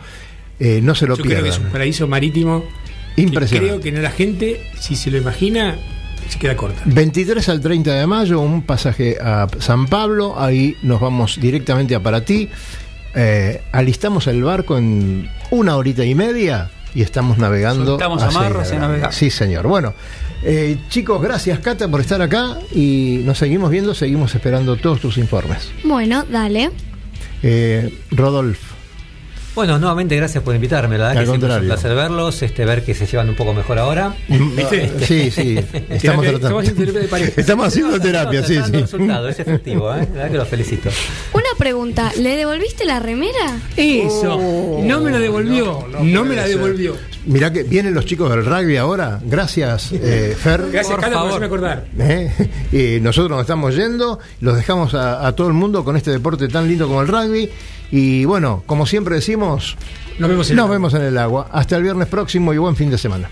Eh, 0.60 0.80
no 0.82 0.94
se 0.94 1.06
lo 1.06 1.16
Yo 1.16 1.24
creo 1.24 1.42
que 1.42 1.48
es 1.48 1.58
un 1.58 1.70
paraíso 1.70 2.06
marítimo. 2.06 2.64
que 3.16 3.22
Impresionante. 3.22 3.70
Creo 3.70 3.80
que 3.80 3.92
no 3.92 4.00
la 4.00 4.10
gente, 4.10 4.60
si 4.78 4.96
se 4.96 5.10
lo 5.10 5.18
imagina, 5.18 5.76
se 6.28 6.38
queda 6.38 6.56
corta. 6.56 6.82
23 6.84 7.48
al 7.48 7.60
30 7.60 7.92
de 7.94 8.06
mayo, 8.06 8.40
un 8.40 8.62
pasaje 8.62 9.16
a 9.20 9.46
San 9.58 9.86
Pablo, 9.86 10.40
ahí 10.40 10.76
nos 10.82 11.00
vamos 11.00 11.38
directamente 11.40 11.94
a 11.94 12.00
Paratí, 12.00 12.48
eh, 13.14 13.62
alistamos 13.72 14.26
el 14.26 14.42
barco 14.42 14.76
en 14.76 15.28
una 15.50 15.76
horita 15.76 16.04
y 16.04 16.14
media 16.14 16.70
y 16.94 17.02
estamos 17.02 17.38
navegando. 17.38 17.94
Hacia 17.96 18.28
amarras 18.28 18.72
y 18.72 18.76
navegamos. 18.76 19.14
Sí, 19.14 19.30
señor. 19.30 19.66
Bueno, 19.66 19.94
eh, 20.42 20.78
chicos, 20.88 21.22
gracias 21.22 21.58
Cata 21.60 21.88
por 21.88 22.00
estar 22.00 22.20
acá 22.22 22.58
y 22.72 23.20
nos 23.24 23.38
seguimos 23.38 23.70
viendo, 23.70 23.94
seguimos 23.94 24.34
esperando 24.34 24.76
todos 24.76 25.00
tus 25.00 25.18
informes. 25.18 25.70
Bueno, 25.84 26.24
dale. 26.30 26.70
Eh, 27.42 27.92
Rodolfo. 28.10 28.73
Bueno, 29.54 29.78
nuevamente 29.78 30.16
gracias 30.16 30.42
por 30.42 30.52
invitarme, 30.52 30.98
la 30.98 31.08
verdad 31.08 31.18
Al 31.18 31.24
que 31.24 31.30
siempre 31.30 31.50
es 31.50 31.60
un 31.60 31.66
placer 31.66 31.94
verlos, 31.94 32.42
este, 32.42 32.64
ver 32.64 32.84
que 32.84 32.92
se 32.92 33.06
llevan 33.06 33.28
un 33.28 33.36
poco 33.36 33.54
mejor 33.54 33.78
ahora. 33.78 34.14
¿Viste? 34.28 34.90
Sí, 35.04 35.30
sí, 35.30 35.58
estamos 35.90 36.24
tratando. 36.26 36.60
estamos 36.60 36.64
haciendo 36.64 36.82
terapia 36.84 37.00
de 37.02 37.08
pareja. 37.08 37.40
Estamos 37.40 37.66
haciendo 37.66 38.00
terapia, 38.00 38.42
sí, 38.42 38.58
sí. 38.64 38.72
resultado, 38.72 39.28
es 39.28 39.38
efectivo, 39.38 39.94
¿eh? 39.94 39.98
La 39.98 40.04
verdad 40.06 40.30
que 40.30 40.36
los 40.38 40.48
felicito. 40.48 40.90
Una 41.32 41.44
pregunta, 41.56 42.10
¿le 42.18 42.36
devolviste 42.36 42.84
la 42.84 42.98
remera? 42.98 43.60
Eso. 43.76 44.80
no 44.82 45.00
me 45.00 45.10
la 45.12 45.18
devolvió. 45.18 45.86
No, 46.00 46.24
me 46.24 46.34
la 46.34 46.48
devolvió. 46.48 46.96
Mirá 47.26 47.52
que 47.52 47.62
vienen 47.62 47.94
los 47.94 48.04
chicos 48.04 48.28
del 48.30 48.44
rugby 48.44 48.76
ahora. 48.76 49.20
Gracias, 49.24 49.92
eh, 49.92 50.36
Fer. 50.38 50.70
Gracias, 50.70 50.98
Cata, 50.98 51.18
por 51.18 51.28
hacerme 51.28 51.46
acordar. 51.46 51.84
¿Eh? 51.98 52.30
Y 52.70 53.00
nosotros 53.00 53.30
nos 53.30 53.40
estamos 53.42 53.74
yendo, 53.74 54.18
los 54.40 54.56
dejamos 54.56 54.94
a, 54.94 55.26
a 55.26 55.34
todo 55.34 55.46
el 55.48 55.54
mundo 55.54 55.84
con 55.84 55.96
este 55.96 56.10
deporte 56.10 56.48
tan 56.48 56.68
lindo 56.68 56.86
como 56.86 57.00
el 57.00 57.08
rugby. 57.08 57.50
Y 57.96 58.24
bueno, 58.24 58.64
como 58.66 58.86
siempre 58.86 59.14
decimos, 59.14 59.76
Nos 60.18 60.28
vemos 60.28 60.50
en 60.50 60.56
nos 60.56 60.66
el- 60.66 60.72
vemos 60.72 60.94
en 60.94 61.02
el 61.02 61.16
agua. 61.16 61.48
Hasta 61.52 61.76
el 61.76 61.84
viernes 61.84 62.08
próximo 62.08 62.52
y 62.52 62.58
buen 62.58 62.74
fin 62.74 62.90
de 62.90 62.98
semana. 62.98 63.28